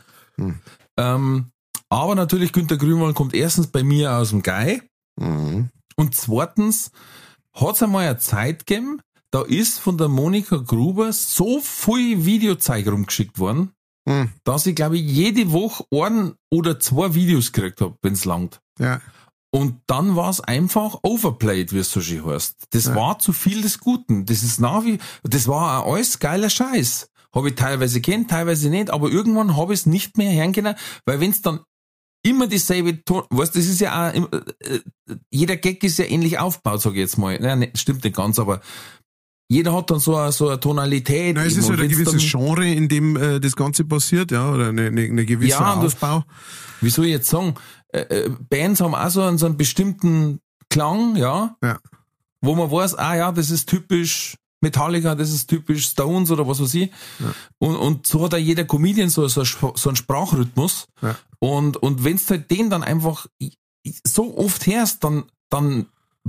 Ähm, 0.95 1.47
aber 1.89 2.15
natürlich, 2.15 2.51
Günter 2.53 2.77
Grünwald 2.77 3.15
kommt 3.15 3.33
erstens 3.33 3.67
bei 3.67 3.83
mir 3.83 4.13
aus 4.13 4.29
dem 4.29 4.43
Guy 4.43 4.81
Mhm. 5.19 5.69
und 5.95 6.13
zweitens 6.13 6.91
hat's 7.53 7.81
einmal 7.81 8.05
eine 8.05 8.19
Zeit 8.19 8.67
gegeben, 8.67 9.01
da 9.37 9.43
ist 9.43 9.79
von 9.79 9.97
der 9.97 10.07
Monika 10.07 10.57
Gruber 10.57 11.13
so 11.13 11.59
viel 11.59 12.25
Videozeug 12.25 12.87
rumgeschickt 12.87 13.37
worden, 13.39 13.71
Mhm. 14.07 14.31
dass 14.45 14.65
ich 14.65 14.75
glaube 14.75 14.97
ich 14.97 15.03
jede 15.05 15.51
Woche 15.51 15.85
ein 15.91 16.33
oder 16.51 16.79
zwei 16.79 17.13
Videos 17.13 17.51
gekriegt 17.51 17.81
hab, 17.81 17.97
wenn's 18.01 18.25
langt. 18.25 18.61
Ja. 18.79 19.01
Und 19.53 19.81
dann 19.87 20.15
war's 20.15 20.39
einfach 20.41 20.99
overplayed, 21.03 21.73
wie 21.73 21.79
es 21.79 21.91
so 21.91 22.01
schön 22.01 22.25
heißt. 22.25 22.67
Das 22.71 22.85
Ja. 22.85 22.95
war 22.95 23.19
zu 23.19 23.31
viel 23.33 23.61
des 23.61 23.79
Guten. 23.79 24.25
Das 24.25 24.43
ist 24.43 24.59
nach 24.59 24.83
wie, 24.85 24.97
das 25.23 25.47
war 25.47 25.83
auch 25.85 25.93
alles 25.93 26.19
geiler 26.19 26.49
Scheiß. 26.49 27.09
Habe 27.35 27.49
ich 27.49 27.55
teilweise 27.55 28.01
kennt, 28.01 28.29
teilweise 28.31 28.69
nicht, 28.69 28.89
aber 28.89 29.09
irgendwann 29.11 29.55
habe 29.57 29.73
ich 29.73 29.81
es 29.81 29.85
nicht 29.85 30.17
mehr 30.17 30.33
hören 30.33 30.53
können, 30.53 30.75
weil 31.05 31.19
wenn's 31.19 31.41
dann 31.41 31.59
immer 32.25 32.47
dieselbe 32.47 33.03
Ton, 33.03 33.23
weißt, 33.29 33.55
das 33.55 33.65
ist 33.67 33.79
ja 33.81 34.09
auch, 34.09 34.13
äh, 34.13 34.19
äh, 34.61 34.79
jeder 35.31 35.57
Gag 35.57 35.83
ist 35.83 35.99
ja 35.99 36.05
ähnlich 36.05 36.39
aufgebaut, 36.39 36.81
sage 36.81 36.95
ich 36.95 37.01
jetzt 37.01 37.17
mal. 37.17 37.41
Ja, 37.43 37.55
ne, 37.55 37.71
stimmt 37.75 38.03
nicht 38.03 38.15
ganz, 38.15 38.39
aber 38.39 38.61
jeder 39.49 39.73
hat 39.73 39.89
dann 39.91 39.99
so 39.99 40.15
eine, 40.15 40.31
so 40.31 40.49
eine 40.49 40.59
Tonalität. 40.59 41.35
Na, 41.35 41.43
es 41.45 41.53
eben. 41.53 41.61
ist 41.61 41.69
halt 41.69 41.79
ein 41.81 41.89
gewisses 41.89 42.13
dann- 42.31 42.41
Genre, 42.41 42.67
in 42.69 42.89
dem 42.89 43.15
äh, 43.15 43.39
das 43.39 43.55
Ganze 43.55 43.85
passiert, 43.85 44.31
ja, 44.31 44.51
oder 44.51 44.69
eine, 44.69 44.87
eine, 44.87 45.01
eine 45.03 45.25
gewisse 45.25 45.51
Ja, 45.51 45.73
und 45.73 45.83
das- 45.83 45.93
Aufbau. 45.93 46.23
wie 46.81 46.89
soll 46.89 47.05
ich 47.05 47.11
jetzt 47.11 47.29
sagen, 47.29 47.55
äh, 47.93 47.99
äh, 48.01 48.29
Bands 48.49 48.81
haben 48.81 48.93
auch 48.95 49.09
so 49.09 49.21
einen, 49.21 49.37
so 49.37 49.45
einen 49.45 49.57
bestimmten 49.57 50.39
Klang, 50.69 51.15
ja, 51.15 51.55
Ja. 51.63 51.79
wo 52.41 52.55
man 52.55 52.69
weiß, 52.69 52.95
ah 52.95 53.15
ja, 53.15 53.31
das 53.31 53.49
ist 53.49 53.67
typisch 53.69 54.35
Metallica, 54.59 55.15
das 55.15 55.31
ist 55.31 55.47
typisch 55.47 55.85
Stones 55.85 56.29
oder 56.31 56.47
was 56.47 56.59
weiß 56.61 56.73
ich. 56.73 56.91
Und, 57.59 57.75
und 57.75 58.07
so 58.07 58.25
hat 58.25 58.33
auch 58.33 58.37
jeder 58.39 58.65
Comedian 58.65 59.07
so, 59.09 59.27
so, 59.27 59.43
so 59.43 59.89
einen 59.89 59.95
Sprachrhythmus. 59.95 60.87
Ja. 61.01 61.15
Und, 61.39 61.77
und 61.77 62.03
wenn's 62.03 62.29
halt 62.29 62.49
den 62.51 62.69
dann 62.71 62.83
einfach 62.83 63.27
so 64.03 64.35
oft 64.37 64.65
hörst, 64.65 65.03
dann, 65.03 65.25
dann 65.49 65.85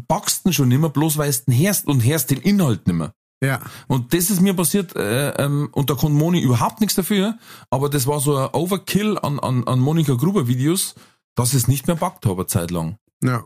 backst 0.06 0.44
du 0.44 0.50
ihn 0.50 0.52
schon 0.52 0.68
nimmer, 0.68 0.90
bloß 0.90 1.18
weil 1.18 1.32
du 1.32 1.52
ihn 1.52 1.64
hörst 1.66 1.86
und 1.86 2.04
hörst 2.04 2.30
den 2.30 2.38
Inhalt 2.38 2.86
nimmer. 2.86 3.12
Ja. 3.42 3.60
Und 3.86 4.12
das 4.14 4.30
ist 4.30 4.40
mir 4.40 4.54
passiert, 4.54 4.96
äh, 4.96 5.30
ähm, 5.42 5.68
und 5.72 5.90
da 5.90 5.94
konnte 5.94 6.16
Moni 6.18 6.40
überhaupt 6.40 6.80
nichts 6.80 6.96
dafür, 6.96 7.38
aber 7.70 7.88
das 7.88 8.06
war 8.06 8.18
so 8.20 8.36
ein 8.36 8.48
Overkill 8.52 9.16
an, 9.18 9.38
an, 9.38 9.64
an 9.64 9.78
Monika 9.78 10.14
Gruber 10.14 10.48
Videos, 10.48 10.94
dass 11.36 11.50
ich 11.50 11.60
es 11.62 11.68
nicht 11.68 11.86
mehr 11.86 11.94
packt 11.96 12.26
habe, 12.26 12.40
eine 12.42 12.46
Zeit 12.48 12.70
lang. 12.72 12.96
Ja. 13.22 13.44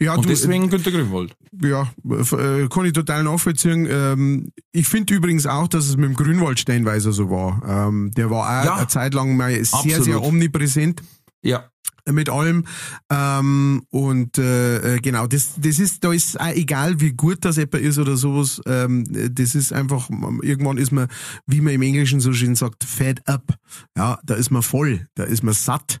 Ja, 0.00 0.14
Und 0.16 0.24
du, 0.26 0.28
deswegen 0.28 0.68
Günter 0.68 0.90
Grünwald. 0.90 1.34
ja, 1.62 1.90
äh, 2.04 2.68
kann 2.68 2.84
ich 2.84 2.92
total 2.92 3.22
nachvollziehen. 3.24 3.86
Ähm, 3.90 4.48
ich 4.70 4.86
finde 4.86 5.14
übrigens 5.14 5.46
auch, 5.46 5.66
dass 5.66 5.86
es 5.86 5.96
mit 5.96 6.04
dem 6.10 6.14
Grünwald 6.14 6.58
stellenweise 6.60 7.10
so 7.12 7.30
war. 7.30 7.62
Ähm, 7.88 8.10
der 8.14 8.28
war 8.28 8.40
auch 8.60 8.64
Ja. 8.66 8.74
eine 8.76 8.88
Zeit 8.88 9.14
lang 9.14 9.34
mal 9.34 9.50
sehr, 9.64 9.78
Absolut. 9.78 10.04
sehr 10.04 10.22
omnipräsent 10.22 11.02
Ja. 11.42 11.70
Mit 12.10 12.28
allem. 12.28 12.64
Ähm, 13.10 13.82
und 13.90 14.38
äh, 14.38 14.96
äh, 14.96 14.98
genau, 15.00 15.26
das, 15.26 15.54
das 15.56 15.78
ist, 15.78 16.02
da 16.04 16.12
ist 16.12 16.40
auch 16.40 16.46
egal, 16.48 17.00
wie 17.00 17.12
gut 17.12 17.44
das 17.44 17.58
etwa 17.58 17.78
ist 17.78 17.98
oder 17.98 18.16
sowas. 18.16 18.60
Ähm, 18.66 19.04
das 19.34 19.54
ist 19.54 19.72
einfach, 19.72 20.10
irgendwann 20.42 20.78
ist 20.78 20.92
man, 20.92 21.08
wie 21.46 21.60
man 21.60 21.74
im 21.74 21.82
Englischen 21.82 22.20
so 22.20 22.32
schön 22.32 22.54
sagt, 22.54 22.84
fed 22.84 23.26
up. 23.28 23.54
Ja, 23.96 24.18
da 24.24 24.34
ist 24.34 24.50
man 24.50 24.62
voll, 24.62 25.06
da 25.14 25.24
ist 25.24 25.42
man 25.42 25.54
satt. 25.54 25.98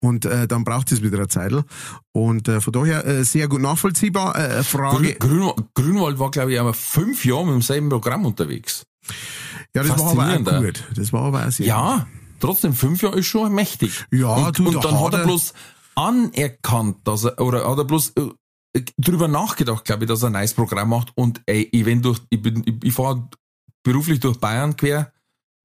Und 0.00 0.24
äh, 0.24 0.48
dann 0.48 0.64
braucht 0.64 0.92
es 0.92 1.02
wieder 1.02 1.18
eine 1.18 1.28
Zeitl. 1.28 1.64
Und 2.12 2.48
äh, 2.48 2.60
von 2.60 2.72
daher 2.72 3.06
äh, 3.06 3.24
sehr 3.24 3.48
gut 3.48 3.60
nachvollziehbar. 3.60 4.36
Äh, 4.36 4.62
Frage. 4.62 5.14
Grün, 5.14 5.40
Grün, 5.40 5.68
Grünwald 5.74 6.18
war, 6.18 6.30
glaube 6.30 6.52
ich, 6.52 6.58
einmal 6.58 6.74
fünf 6.74 7.24
Jahre 7.24 7.46
mit 7.46 7.54
demselben 7.54 7.88
Programm 7.90 8.24
unterwegs. 8.24 8.86
Ja, 9.74 9.82
das 9.82 9.98
war 9.98 10.12
aber 10.12 10.52
auch 10.52 10.62
gut. 10.62 10.84
Das 10.94 11.12
war 11.12 11.22
aber 11.22 11.46
auch 11.46 11.50
sehr 11.50 11.66
Ja, 11.66 12.06
trotzdem, 12.40 12.72
fünf 12.74 13.02
Jahre 13.02 13.18
ist 13.18 13.26
schon 13.26 13.54
mächtig. 13.54 14.06
Ja, 14.10 14.34
und, 14.34 14.58
du, 14.58 14.66
und 14.66 14.74
da 14.76 14.80
dann 14.80 15.00
hat 15.00 15.14
er 15.14 15.24
bloß 15.24 15.54
anerkannt, 15.94 16.98
dass 17.04 17.24
er, 17.24 17.40
oder 17.40 17.68
hat 17.68 17.78
er 17.78 17.84
bloß 17.84 18.12
äh, 18.16 18.82
drüber 18.96 19.28
nachgedacht, 19.28 19.84
glaube 19.84 20.04
ich, 20.04 20.08
dass 20.08 20.22
er 20.22 20.28
ein 20.28 20.32
neues 20.32 20.54
Programm 20.54 20.90
macht. 20.90 21.12
Und 21.16 21.42
ey, 21.46 21.68
ich, 21.70 21.84
wenn 21.84 22.02
durch, 22.02 22.20
ich 22.30 22.40
bin, 22.40 22.62
ich, 22.64 22.74
ich 22.82 22.94
fahre 22.94 23.28
beruflich 23.82 24.20
durch 24.20 24.38
Bayern 24.38 24.76
quer, 24.76 25.12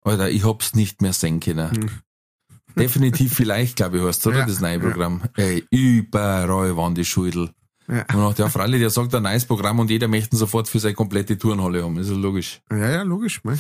Alter, 0.02 0.30
ich 0.30 0.46
hab's 0.46 0.76
nicht 0.76 1.02
mehr 1.02 1.14
sehen 1.14 1.40
können. 1.40 1.92
Definitiv 2.76 3.34
vielleicht, 3.34 3.76
glaube 3.76 4.00
ich, 4.00 4.04
heißt 4.04 4.26
oder? 4.26 4.40
Ja, 4.40 4.46
das 4.46 4.60
neue 4.60 4.74
ja. 4.74 4.80
Programm. 4.80 5.24
Ey, 5.36 5.64
überall 5.70 6.76
waren 6.76 6.96
die 6.96 7.06
Schudel. 7.06 7.52
Ja. 7.88 8.06
Und 8.14 8.22
auch 8.22 8.34
der 8.34 8.50
Freilich, 8.50 8.80
der 8.80 8.90
sagt 8.90 9.14
ein 9.14 9.24
neues 9.24 9.46
Programm 9.46 9.80
und 9.80 9.92
jeder 9.92 10.08
möchte 10.08 10.36
ihn 10.36 10.40
sofort 10.40 10.68
für 10.68 10.80
seine 10.80 10.96
komplette 10.96 11.38
Turnhalle 11.38 11.84
haben. 11.84 11.98
Ist 11.98 12.10
ja 12.10 12.16
logisch. 12.16 12.62
Ja, 12.72 12.90
ja, 12.90 13.02
logisch. 13.04 13.44
Mei. 13.44 13.58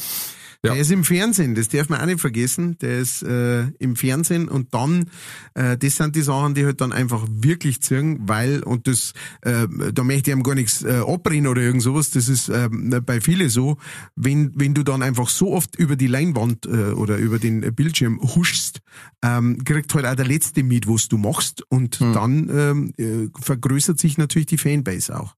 Ja. 0.65 0.71
Der 0.71 0.81
ist 0.81 0.91
im 0.91 1.03
Fernsehen, 1.03 1.55
das 1.55 1.67
darf 1.67 1.89
man 1.89 1.99
auch 1.99 2.05
nicht 2.05 2.21
vergessen. 2.21 2.77
Der 2.79 2.99
ist 2.99 3.21
äh, 3.21 3.63
im 3.79 3.97
Fernsehen 3.97 4.47
und 4.47 4.73
dann, 4.73 5.09
äh, 5.55 5.77
das 5.77 5.97
sind 5.97 6.15
die 6.15 6.21
Sachen, 6.21 6.53
die 6.53 6.63
halt 6.63 6.79
dann 6.79 6.93
einfach 6.93 7.27
wirklich 7.29 7.81
ziehen, 7.81 8.19
weil, 8.21 8.63
und 8.63 8.87
das, 8.87 9.11
äh, 9.41 9.67
da 9.93 10.03
möchte 10.05 10.31
ich 10.31 10.37
ihm 10.37 10.41
gar 10.41 10.55
nichts 10.55 10.81
äh, 10.81 11.01
abbrennen 11.05 11.47
oder 11.47 11.61
irgend 11.61 11.81
sowas, 11.81 12.11
das 12.11 12.29
ist 12.29 12.47
äh, 12.47 12.69
bei 13.05 13.19
vielen 13.19 13.49
so, 13.49 13.77
wenn, 14.15 14.53
wenn 14.55 14.73
du 14.73 14.83
dann 14.83 15.01
einfach 15.03 15.27
so 15.27 15.51
oft 15.51 15.75
über 15.75 15.97
die 15.97 16.07
Leinwand 16.07 16.65
äh, 16.65 16.93
oder 16.93 17.17
über 17.17 17.39
den 17.39 17.59
Bildschirm 17.75 18.21
huschst, 18.21 18.79
ähm, 19.21 19.65
kriegt 19.65 19.93
halt 19.93 20.05
auch 20.05 20.15
der 20.15 20.25
Letzte 20.25 20.63
mit, 20.63 20.87
was 20.87 21.09
du 21.09 21.17
machst 21.17 21.61
und 21.69 21.99
dann 21.99 22.49
ähm, 22.49 22.93
äh, 22.97 23.27
vergrößert 23.41 23.99
sich 23.99 24.17
natürlich 24.17 24.45
die 24.45 24.57
Fanbase 24.57 25.19
auch. 25.19 25.35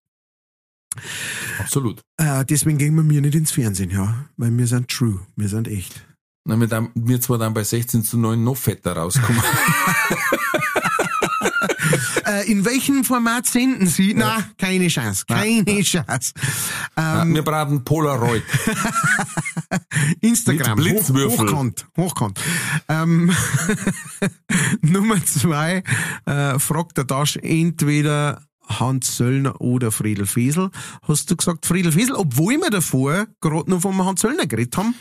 Absolut. 1.60 2.02
Äh, 2.18 2.46
deswegen 2.46 2.78
gehen 2.78 2.96
wir 2.96 3.04
mir 3.04 3.22
nicht 3.22 3.36
ins 3.36 3.52
Fernsehen, 3.52 3.92
ja. 3.92 4.26
Weil 4.38 4.58
wir 4.58 4.68
sind 4.68 4.90
true, 4.90 5.20
wir 5.36 5.50
sind 5.50 5.68
echt. 5.68 6.06
Na, 6.48 6.56
wir, 6.60 6.68
dann, 6.68 6.90
wir 6.94 7.20
zwar 7.22 7.38
dann 7.40 7.54
bei 7.54 7.64
16 7.64 8.04
zu 8.04 8.18
9 8.20 8.44
noch 8.44 8.58
fetter 8.58 8.94
rauskommen. 8.94 9.42
Äh, 12.26 12.52
in 12.52 12.66
welchem 12.66 13.04
Format 13.04 13.46
senden 13.46 13.86
Sie? 13.88 14.14
Na, 14.16 14.44
keine 14.58 14.88
Chance, 14.88 15.26
keine 15.28 15.82
Chance. 15.84 16.34
Ähm, 16.98 17.36
wir 17.36 17.44
brauchen 17.44 17.84
Polaroid. 17.84 18.44
Instagram, 20.22 20.80
Mit 20.80 20.88
hoch, 20.88 20.92
Blitzwürfel. 20.94 21.48
hochkant, 21.48 21.86
hochkant. 21.96 22.42
Ähm, 22.90 23.32
Nummer 24.82 25.24
zwei, 25.24 25.84
äh, 26.26 26.58
fragt 26.58 26.98
der 26.98 27.04
Dasch 27.04 27.38
entweder 27.38 28.42
Hans 28.68 29.18
Söllner 29.18 29.60
oder 29.62 29.92
Friedel 29.92 30.26
Fesel. 30.26 30.70
Hast 31.08 31.30
du 31.32 31.36
gesagt 31.36 31.66
Friedel 31.66 31.92
Fesel, 31.92 32.16
obwohl 32.16 32.54
wir 32.58 32.70
davor 32.70 33.28
gerade 33.42 33.70
noch 33.70 33.82
vom 33.82 34.04
Hans 34.06 34.22
Söllner 34.22 34.46
geredet 34.48 34.78
haben. 34.78 34.96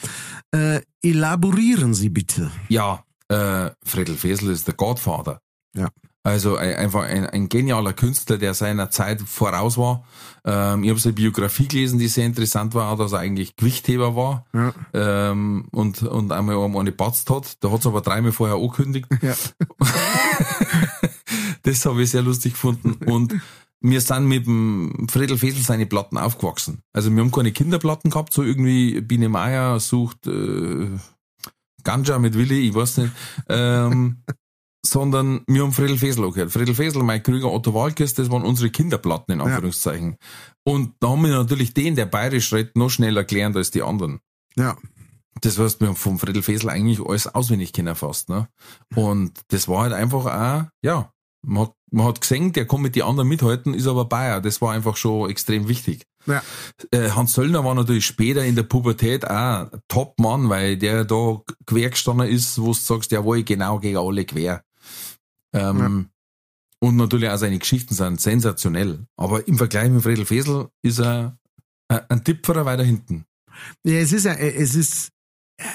Äh, 0.52 0.80
elaborieren 1.02 1.94
Sie 1.94 2.08
bitte. 2.10 2.50
Ja, 2.68 3.04
äh, 3.28 3.70
Fredel 3.84 4.16
Fesel 4.16 4.50
ist 4.50 4.66
der 4.66 4.74
Godfather. 4.74 5.40
Ja. 5.74 5.88
Also 6.26 6.56
ein, 6.56 6.74
einfach 6.76 7.02
ein, 7.02 7.26
ein 7.26 7.50
genialer 7.50 7.92
Künstler, 7.92 8.38
der 8.38 8.54
seiner 8.54 8.88
Zeit 8.90 9.20
voraus 9.20 9.76
war. 9.76 10.04
Ähm, 10.46 10.82
ich 10.82 10.88
habe 10.88 10.98
seine 10.98 11.12
Biografie 11.12 11.68
gelesen, 11.68 11.98
die 11.98 12.08
sehr 12.08 12.24
interessant 12.24 12.72
war, 12.74 12.96
dass 12.96 13.12
er 13.12 13.18
eigentlich 13.18 13.56
Gewichtheber 13.56 14.16
war 14.16 14.46
Ja. 14.54 14.72
ähm, 14.94 15.66
und, 15.70 16.02
und 16.02 16.32
einmal 16.32 16.56
eine 16.78 16.92
patzt 16.92 17.28
hat. 17.28 17.62
Da 17.62 17.70
hat 17.70 17.80
es 17.80 17.86
aber 17.86 18.00
dreimal 18.00 18.32
vorher 18.32 18.56
angekündigt. 18.56 19.06
Ja. 19.20 19.34
Das 21.64 21.84
habe 21.84 22.02
ich 22.02 22.10
sehr 22.10 22.22
lustig 22.22 22.52
gefunden. 22.52 23.04
Und 23.10 23.34
wir 23.80 24.00
sind 24.00 24.26
mit 24.26 24.46
dem 24.46 25.08
Friedel 25.10 25.36
Fesel 25.36 25.62
seine 25.62 25.86
Platten 25.86 26.16
aufgewachsen. 26.16 26.80
Also 26.92 27.10
wir 27.10 27.20
haben 27.20 27.30
keine 27.30 27.52
Kinderplatten 27.52 28.10
gehabt, 28.10 28.32
so 28.32 28.42
irgendwie 28.42 29.00
Biene 29.00 29.28
Meier 29.28 29.78
sucht 29.80 30.26
äh, 30.26 30.88
Ganja 31.82 32.18
mit 32.18 32.34
Willi, 32.34 32.68
ich 32.68 32.74
weiß 32.74 32.98
nicht. 32.98 33.12
Ähm, 33.48 34.22
sondern 34.86 35.42
wir 35.46 35.62
haben 35.62 35.72
Friedel 35.72 35.98
Fesel 35.98 36.24
auch 36.24 36.32
gehört. 36.32 36.52
Friedel 36.52 36.74
Fesel, 36.74 37.02
Mike 37.02 37.30
Krüger, 37.30 37.50
Otto 37.50 37.74
Walkes, 37.74 38.14
das 38.14 38.30
waren 38.30 38.42
unsere 38.42 38.70
Kinderplatten 38.70 39.32
in 39.32 39.40
Anführungszeichen. 39.40 40.16
Und 40.64 40.94
da 41.00 41.08
haben 41.08 41.22
wir 41.22 41.30
natürlich 41.30 41.74
den, 41.74 41.96
der 41.96 42.06
bayerisch 42.06 42.52
redet, 42.52 42.76
noch 42.76 42.90
schneller 42.90 43.24
gelernt 43.24 43.56
als 43.56 43.70
die 43.70 43.82
anderen. 43.82 44.20
Ja. 44.56 44.76
Das 45.40 45.58
heißt, 45.58 45.80
wir 45.80 45.88
haben 45.88 45.96
vom 45.96 46.18
Friedel 46.18 46.42
Fesel 46.42 46.70
eigentlich 46.70 47.04
alles 47.04 47.26
auswendig 47.26 47.72
kennen 47.72 47.94
fast, 47.94 48.28
ne? 48.28 48.48
Und 48.94 49.40
das 49.48 49.68
war 49.68 49.82
halt 49.82 49.92
einfach 49.92 50.26
auch, 50.26 50.68
ja, 50.82 51.12
man 51.44 51.64
hat, 51.64 51.74
man 51.90 52.06
hat 52.06 52.20
gesehen, 52.20 52.52
der 52.52 52.66
kann 52.66 52.82
mit 52.82 52.94
die 52.94 53.02
anderen 53.02 53.28
mithalten, 53.28 53.74
ist 53.74 53.86
aber 53.86 54.04
Bayer. 54.06 54.40
Das 54.40 54.60
war 54.60 54.72
einfach 54.72 54.96
schon 54.96 55.30
extrem 55.30 55.68
wichtig. 55.68 56.06
Ja. 56.26 56.42
Äh, 56.90 57.10
Hans 57.10 57.34
Söllner 57.34 57.64
war 57.64 57.74
natürlich 57.74 58.06
später 58.06 58.44
in 58.44 58.56
der 58.56 58.62
Pubertät 58.62 59.28
auch 59.28 59.70
Top-Mann, 59.88 60.48
weil 60.48 60.76
der 60.76 61.04
da 61.04 61.42
quer 61.66 61.90
gestanden 61.90 62.28
ist, 62.28 62.58
wo 62.60 62.68
du 62.68 62.72
sagst, 62.74 63.12
jawohl, 63.12 63.44
genau 63.44 63.78
gegen 63.78 63.98
alle 63.98 64.24
quer. 64.24 64.62
Ähm, 65.52 66.08
Und 66.80 66.96
natürlich 66.96 67.30
auch 67.30 67.38
seine 67.38 67.58
Geschichten 67.58 67.94
sind 67.94 68.20
sensationell. 68.20 69.06
Aber 69.16 69.46
im 69.48 69.56
Vergleich 69.56 69.90
mit 69.90 70.02
Friedel 70.02 70.26
Fesel 70.26 70.68
ist 70.82 70.98
er 70.98 71.38
äh, 71.88 72.00
ein 72.08 72.24
Tipperer 72.24 72.64
weiter 72.66 72.84
hinten. 72.84 73.24
Ja, 73.84 73.94
es 73.94 74.12
ist 74.12 74.24
ja, 74.24 74.32
es 74.32 74.74
ist, 74.74 75.10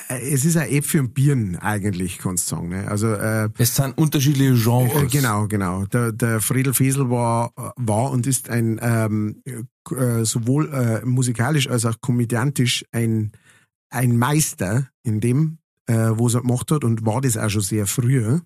es 0.08 0.46
ist 0.46 0.58
ein 0.58 0.70
Äpfel 0.70 1.02
und 1.02 1.14
Birnen 1.14 1.56
eigentlich, 1.56 2.18
kannst 2.18 2.52
du 2.52 2.56
sagen. 2.56 2.70
Ne? 2.70 2.88
Also 2.88 3.14
äh, 3.14 3.50
Es 3.58 3.76
sind 3.76 3.98
unterschiedliche 3.98 4.54
Genres. 4.54 5.04
Äh, 5.04 5.08
Genau, 5.08 5.48
genau. 5.48 5.86
Der, 5.86 6.12
der 6.12 6.42
Friedel 6.42 6.74
Fesel 6.74 7.10
war, 7.10 7.52
war 7.76 8.12
und 8.12 8.28
ist 8.28 8.50
ein 8.50 8.80
ähm, 8.82 9.42
äh, 9.46 10.24
sowohl 10.24 10.72
äh, 10.74 11.06
musikalisch 11.06 11.68
als 11.70 11.86
auch 11.86 12.00
komödiantisch 12.02 12.86
ein, 12.92 13.32
ein 13.90 14.18
Meister 14.18 14.90
in 15.04 15.20
dem, 15.20 15.58
äh, 15.88 15.94
was 15.94 16.36
er 16.36 16.42
gemacht 16.42 16.72
hat 16.72 16.84
und 16.84 17.06
war 17.06 17.22
das 17.22 17.38
auch 17.38 17.50
schon 17.50 17.62
sehr 17.62 17.88
früh. 17.88 18.40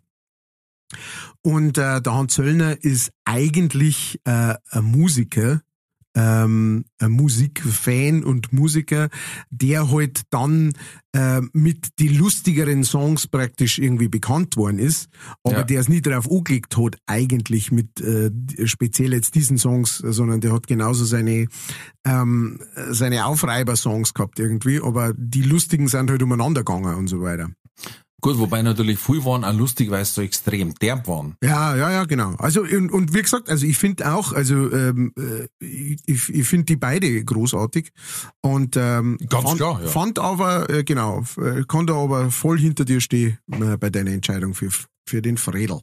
Und 1.42 1.78
äh, 1.78 2.02
der 2.02 2.14
Hans 2.14 2.34
Zöllner 2.34 2.82
ist 2.84 3.12
eigentlich 3.26 4.20
äh, 4.26 4.56
ein 4.70 4.84
Musiker, 4.84 5.62
ähm, 6.16 6.86
Musikfan 7.02 8.24
und 8.24 8.54
Musiker, 8.54 9.10
der 9.50 9.90
halt 9.92 10.22
dann 10.30 10.74
äh, 11.14 11.42
mit 11.54 11.88
die 12.00 12.08
lustigeren 12.10 12.84
Songs 12.84 13.28
praktisch 13.28 13.80
irgendwie 13.80 14.08
bekannt 14.08 14.56
worden 14.58 14.80
ist, 14.80 15.10
aber 15.44 15.58
Ja. 15.60 15.64
der 15.64 15.80
es 15.82 15.90
nie 15.90 16.02
darauf 16.02 16.30
angelegt 16.32 16.78
hat, 16.78 16.98
eigentlich 17.08 17.72
mit 17.72 18.00
äh, 18.02 18.32
speziell 18.66 19.14
jetzt 19.14 19.36
diesen 19.36 19.58
Songs, 19.58 19.98
sondern 19.98 20.42
der 20.42 20.54
hat 20.54 20.68
genauso 20.68 21.06
seine 21.06 21.48
ähm, 22.06 22.60
seine 22.92 23.26
Aufreiber-Songs 23.26 24.14
gehabt 24.14 24.40
irgendwie, 24.40 24.82
aber 24.82 25.14
die 25.16 25.42
lustigen 25.44 25.88
sind 25.88 26.10
halt 26.10 26.22
umeinander 26.22 26.62
gegangen 26.64 26.96
und 26.96 27.08
so 27.08 27.22
weiter. 27.22 27.50
Gut, 28.24 28.40
wobei 28.40 28.62
natürlich 28.62 29.00
viel 29.00 29.26
waren 29.26 29.44
auch 29.44 29.54
lustig, 29.54 29.92
weil 29.92 30.04
es 30.04 30.16
so 30.16 30.22
extrem 30.22 30.74
derb 30.76 31.10
waren. 31.10 31.36
Ja, 31.44 31.76
ja, 31.76 31.92
ja, 31.92 32.06
genau. 32.06 32.36
Also 32.38 32.62
und, 32.62 32.90
und 32.90 33.14
wie 33.14 33.22
gesagt, 33.22 33.50
also 33.50 33.66
ich 33.66 33.78
finde 33.78 34.10
auch, 34.14 34.32
also 34.32 34.72
ähm, 34.72 35.12
äh, 35.18 35.48
ich, 36.06 36.30
ich 36.30 36.48
finde 36.48 36.68
die 36.68 36.78
beide 36.78 37.22
großartig 37.22 37.92
und 38.40 38.78
ähm, 38.78 39.18
Ganz 39.28 39.44
fand, 39.44 39.58
klar, 39.58 39.82
ja. 39.82 39.90
fand 39.90 40.20
aber 40.20 40.70
äh, 40.70 40.86
genau, 40.86 41.26
äh, 41.38 41.64
kann 41.68 41.86
da 41.86 41.96
aber 41.96 42.32
voll 42.32 42.58
hinter 42.58 42.86
dir 42.86 43.02
stehen 43.02 43.40
äh, 43.52 43.76
bei 43.76 43.90
deiner 43.90 44.12
Entscheidung 44.12 44.54
für 44.54 44.70
für 45.06 45.22
den 45.22 45.38
Fredel. 45.38 45.82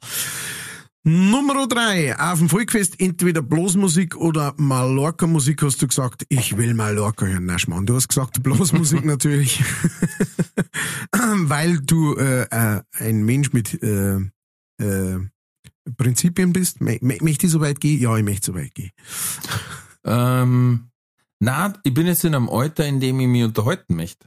Nummer 1.03 1.67
drei, 1.67 2.19
auf 2.19 2.41
dem 2.41 2.51
Volkfest 2.51 3.01
entweder 3.01 3.41
Blasmusik 3.41 4.17
oder 4.17 4.55
Mallorca-Musik, 4.59 5.63
hast 5.63 5.81
du 5.81 5.89
gesagt, 5.89 6.27
ich 6.29 6.59
will 6.59 6.75
Mallorca 6.75 7.25
hören. 7.25 7.47
Na 7.47 7.59
Schmarrn, 7.59 7.87
du 7.87 7.95
hast 7.95 8.09
gesagt 8.09 8.43
Blasmusik 8.43 9.05
natürlich, 9.07 9.63
weil 11.13 11.81
du 11.81 12.17
äh, 12.17 12.43
äh, 12.51 12.83
ein 12.99 13.23
Mensch 13.25 13.53
mit 13.55 13.83
äh, 13.83 14.17
äh, 14.79 15.19
Prinzipien 15.97 16.53
bist. 16.53 16.81
Mö- 16.83 17.23
Möchte 17.25 17.47
ich 17.47 17.53
so 17.53 17.61
weit 17.63 17.81
gehen? 17.81 17.99
Ja, 18.01 18.15
ich 18.19 18.25
möchte 18.25 18.47
so 18.53 18.55
weit 18.55 18.75
gehen. 18.75 18.91
Ähm, 20.03 20.89
na, 21.41 21.75
ich 21.83 21.93
bin 21.93 22.07
jetzt 22.07 22.25
in 22.25 22.35
einem 22.35 22.49
Alter, 22.49 22.87
in 22.87 23.01
dem 23.01 23.21
ich 23.21 23.27
mich 23.29 23.45
unterhalten 23.45 23.97
möchte. 23.97 24.27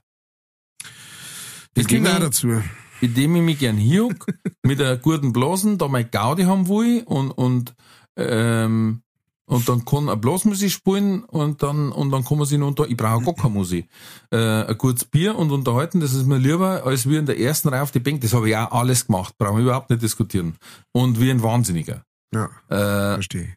Das 1.73 1.87
gehört 1.87 2.05
dem 2.05 2.13
auch 2.15 2.19
dazu. 2.19 2.61
In 3.03 3.13
dem 3.15 3.35
ich 3.35 3.41
mich 3.41 3.59
gern 3.59 3.75
hiug, 3.75 4.25
mit 4.63 4.81
einer 4.81 4.95
guten 4.95 5.33
Blasen, 5.33 5.77
da 5.77 5.89
mein 5.89 6.09
Gaudi 6.09 6.43
haben 6.43 6.69
will 6.69 7.03
und, 7.05 7.31
und, 7.31 7.75
ähm, 8.15 9.01
und 9.45 9.67
dann 9.67 9.83
kann 9.83 10.07
eine 10.07 10.15
Blasmusik 10.15 10.71
spielen 10.71 11.25
und 11.25 11.61
dann, 11.63 11.91
und 11.91 12.11
dann 12.11 12.23
kann 12.23 12.37
man 12.37 12.47
sich 12.47 12.57
noch 12.57 12.67
unter, 12.67 12.87
ich 12.87 12.95
brauche 12.95 13.25
gar 13.25 13.33
keine 13.35 13.53
Musik. 13.55 13.89
Äh, 14.31 14.37
ein 14.37 14.77
gutes 14.77 15.03
Bier 15.03 15.35
und 15.35 15.51
unterhalten, 15.51 15.99
das 15.99 16.13
ist 16.13 16.25
mir 16.25 16.37
lieber, 16.37 16.85
als 16.85 17.09
wir 17.09 17.19
in 17.19 17.25
der 17.25 17.37
ersten 17.37 17.67
Reihe 17.67 17.81
auf 17.81 17.91
die 17.91 17.99
Bank. 17.99 18.21
Das 18.21 18.33
habe 18.33 18.47
ich 18.47 18.55
auch 18.55 18.71
alles 18.71 19.07
gemacht, 19.07 19.37
brauchen 19.37 19.57
wir 19.57 19.63
überhaupt 19.63 19.89
nicht 19.89 20.01
diskutieren. 20.01 20.55
Und 20.93 21.19
wie 21.19 21.29
ein 21.29 21.43
Wahnsinniger. 21.43 22.05
Ja, 22.33 22.49
Äh, 22.69 23.15
verstehe. 23.15 23.53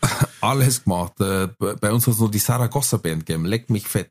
alles 0.40 0.84
gemacht. 0.84 1.20
Äh, 1.20 1.48
bei 1.58 1.92
uns 1.92 2.06
hat 2.06 2.14
es 2.14 2.20
noch 2.20 2.30
die 2.30 2.38
Saragossa 2.38 2.96
Band 2.96 3.26
gegeben, 3.26 3.44
leck 3.44 3.70
mich 3.70 3.86
fett. 3.86 4.10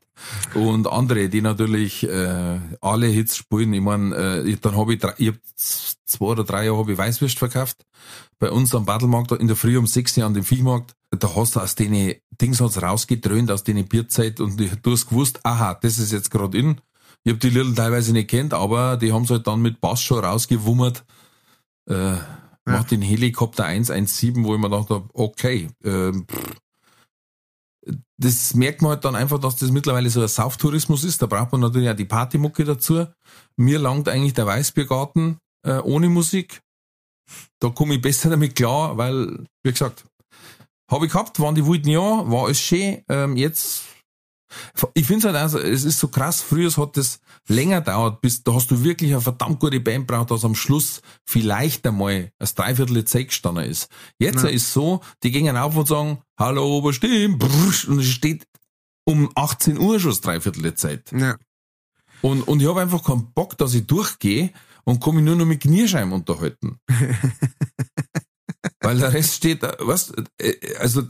Und 0.54 0.86
andere, 0.86 1.28
die 1.28 1.42
natürlich 1.42 2.04
äh, 2.08 2.58
alle 2.80 3.06
Hits 3.06 3.36
spielen. 3.36 3.72
Ich 3.72 3.80
meine, 3.80 4.14
äh, 4.14 4.56
dann 4.60 4.76
habe 4.76 4.94
ich, 4.94 5.02
ich 5.18 5.28
hab 5.28 5.36
zwei 5.56 6.26
oder 6.26 6.44
drei 6.44 6.66
Jahre 6.66 6.78
habe 6.78 6.92
ich 6.92 6.98
Weißwürst 6.98 7.38
verkauft. 7.38 7.84
Bei 8.38 8.50
uns 8.50 8.74
am 8.74 8.84
Battlemarkt 8.84 9.32
in 9.32 9.48
der 9.48 9.56
Früh 9.56 9.76
um 9.76 9.86
sechs 9.86 10.16
Uhr 10.16 10.24
an 10.24 10.34
dem 10.34 10.44
Viehmarkt. 10.44 10.94
Da 11.10 11.34
hast 11.34 11.56
du 11.56 11.60
aus 11.60 11.74
den 11.74 12.14
Dings 12.40 12.60
hat's 12.60 12.80
rausgedröhnt, 12.80 13.50
aus 13.50 13.64
den 13.64 13.84
Bierzeit 13.86 14.40
und 14.40 14.58
du 14.58 14.92
hast 14.92 15.08
gewusst, 15.08 15.40
aha, 15.44 15.74
das 15.74 15.98
ist 15.98 16.12
jetzt 16.12 16.30
gerade 16.30 16.56
in. 16.56 16.80
Ich 17.24 17.32
habe 17.32 17.38
die 17.38 17.50
Little 17.50 17.74
teilweise 17.74 18.12
nicht 18.12 18.30
kennt, 18.30 18.54
aber 18.54 18.96
die 18.96 19.12
haben 19.12 19.28
halt 19.28 19.46
dann 19.46 19.60
mit 19.60 19.80
Bass 19.80 20.00
schon 20.00 20.24
rausgewummert. 20.24 21.04
Äh, 21.86 22.14
Macht 22.66 22.90
den 22.90 23.02
Helikopter 23.02 23.64
117, 23.64 24.44
wo 24.44 24.54
ich 24.54 24.60
mir 24.60 24.70
gedacht 24.70 24.90
habe, 24.90 25.08
okay, 25.14 25.68
pff. 25.82 26.56
das 28.18 28.54
merkt 28.54 28.82
man 28.82 28.92
halt 28.92 29.04
dann 29.04 29.16
einfach, 29.16 29.38
dass 29.38 29.56
das 29.56 29.70
mittlerweile 29.70 30.10
so 30.10 30.20
ein 30.20 30.28
Sauftourismus 30.28 31.04
ist. 31.04 31.22
Da 31.22 31.26
braucht 31.26 31.52
man 31.52 31.62
natürlich 31.62 31.88
auch 31.88 31.96
die 31.96 32.04
Partymucke 32.04 32.64
dazu. 32.64 33.06
Mir 33.56 33.78
langt 33.78 34.08
eigentlich 34.08 34.34
der 34.34 34.46
Weißbiergarten 34.46 35.38
äh, 35.66 35.78
ohne 35.78 36.08
Musik. 36.08 36.60
Da 37.60 37.70
komme 37.70 37.94
ich 37.94 38.02
besser 38.02 38.30
damit 38.30 38.56
klar, 38.56 38.96
weil, 38.96 39.44
wie 39.62 39.72
gesagt, 39.72 40.04
habe 40.90 41.06
ich 41.06 41.12
gehabt, 41.12 41.38
waren 41.38 41.54
die 41.54 41.66
wilden 41.66 41.88
Jahre, 41.88 42.30
war 42.30 42.48
es 42.48 42.60
schön. 42.60 43.02
Ähm, 43.08 43.36
jetzt 43.36 43.84
Ich 44.94 45.06
finde 45.06 45.28
halt 45.28 45.36
also, 45.36 45.58
es 45.58 45.84
ist 45.84 45.98
so 45.98 46.08
krass, 46.08 46.40
früher 46.42 46.70
hat 46.70 46.96
das 46.96 47.20
länger 47.48 47.80
dauert, 47.80 48.20
bis 48.20 48.42
da 48.42 48.54
hast 48.54 48.70
du 48.70 48.82
wirklich 48.84 49.12
eine 49.12 49.20
verdammt 49.20 49.60
gute 49.60 49.80
Band 49.80 50.06
braucht, 50.06 50.30
dass 50.30 50.44
am 50.44 50.54
Schluss 50.54 51.02
vielleicht 51.24 51.86
einmal 51.86 52.32
das 52.38 52.54
Dreiviertel 52.54 53.04
Zeit 53.04 53.28
gestanden 53.28 53.64
ist. 53.64 53.88
Jetzt 54.18 54.42
Ja. 54.44 54.48
ist 54.50 54.72
so, 54.72 55.00
die 55.22 55.30
gehen 55.30 55.56
auf 55.56 55.76
und 55.76 55.88
sagen, 55.88 56.18
hallo 56.38 56.78
Oberstimmen, 56.78 57.40
und 57.88 57.98
es 58.00 58.06
steht 58.06 58.46
um 59.04 59.30
18 59.34 59.78
Uhr 59.78 59.98
schon 59.98 60.10
das 60.10 60.20
Dreiviertel 60.20 60.74
Zeit. 60.74 61.10
Ja. 61.12 61.36
Und, 62.22 62.42
und 62.46 62.60
ich 62.60 62.68
habe 62.68 62.80
einfach 62.82 63.02
keinen 63.02 63.32
Bock, 63.32 63.56
dass 63.56 63.74
ich 63.74 63.86
durchgehe 63.86 64.52
und 64.84 65.00
komme 65.00 65.22
nur 65.22 65.36
noch 65.36 65.46
mit 65.46 65.60
Knierscheiben 65.62 66.12
unterhalten. 66.12 66.78
Weil 68.80 68.98
der 68.98 69.12
Rest 69.12 69.34
steht, 69.34 69.62
was, 69.78 70.12
äh, 70.38 70.54
also, 70.78 71.02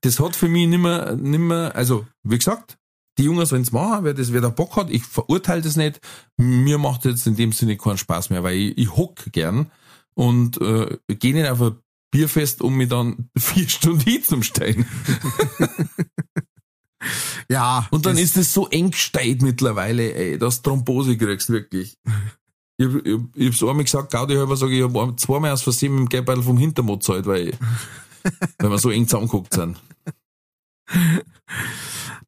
das 0.00 0.20
hat 0.20 0.36
für 0.36 0.48
mich 0.48 0.66
nimmer, 0.68 1.12
nimmer, 1.16 1.72
also, 1.74 2.06
wie 2.22 2.38
gesagt, 2.38 2.78
die 3.18 3.24
Jungs, 3.24 3.52
wenn's 3.52 3.72
machen, 3.72 4.04
wer 4.04 4.14
das, 4.14 4.32
wer 4.32 4.40
da 4.40 4.48
Bock 4.48 4.76
hat, 4.76 4.90
ich 4.90 5.04
verurteile 5.04 5.60
das 5.60 5.76
nicht. 5.76 6.00
Mir 6.38 6.78
macht 6.78 7.04
jetzt 7.04 7.26
in 7.26 7.36
dem 7.36 7.52
Sinne 7.52 7.76
keinen 7.76 7.98
Spaß 7.98 8.30
mehr, 8.30 8.42
weil 8.42 8.56
ich, 8.56 8.78
ich 8.78 8.96
hock 8.96 9.30
gern 9.32 9.70
und 10.14 10.58
äh, 10.62 10.96
gehe 11.08 11.34
nicht 11.34 11.48
auf 11.50 11.60
ein 11.60 11.76
Bierfest, 12.10 12.62
um 12.62 12.74
mich 12.76 12.88
dann 12.88 13.28
vier 13.38 13.68
Stunden 13.68 14.00
hinzustellen. 14.00 14.86
Ja. 17.50 17.86
Und 17.90 18.06
dann 18.06 18.14
das- 18.14 18.22
ist 18.24 18.36
es 18.36 18.54
so 18.54 18.68
eng 18.68 18.92
gesteit 18.92 19.42
mittlerweile, 19.42 20.14
ey, 20.14 20.38
dass 20.38 20.62
Thrombose 20.62 21.16
kriegst, 21.18 21.50
wirklich. 21.50 21.96
Ich, 22.82 23.06
ich, 23.06 23.18
ich 23.34 23.46
hab's 23.48 23.62
einmal 23.62 23.84
gesagt, 23.84 24.10
Gaudi 24.12 24.34
halber 24.34 24.56
sage 24.56 24.72
ich, 24.72 24.78
ich 24.84 24.94
hab 24.94 25.20
zweimal 25.20 25.50
aus 25.52 25.62
Versehen 25.62 25.92
mit 25.92 26.00
dem 26.00 26.08
Geldbeutel 26.08 26.42
vom 26.42 26.58
Hintermod 26.58 27.00
gezahlt, 27.00 27.26
weil, 27.26 27.52
weil 28.58 28.70
wir 28.70 28.78
so 28.78 28.90
eng 28.90 29.06
zusammengegucckt 29.06 29.54
sind. 29.54 29.76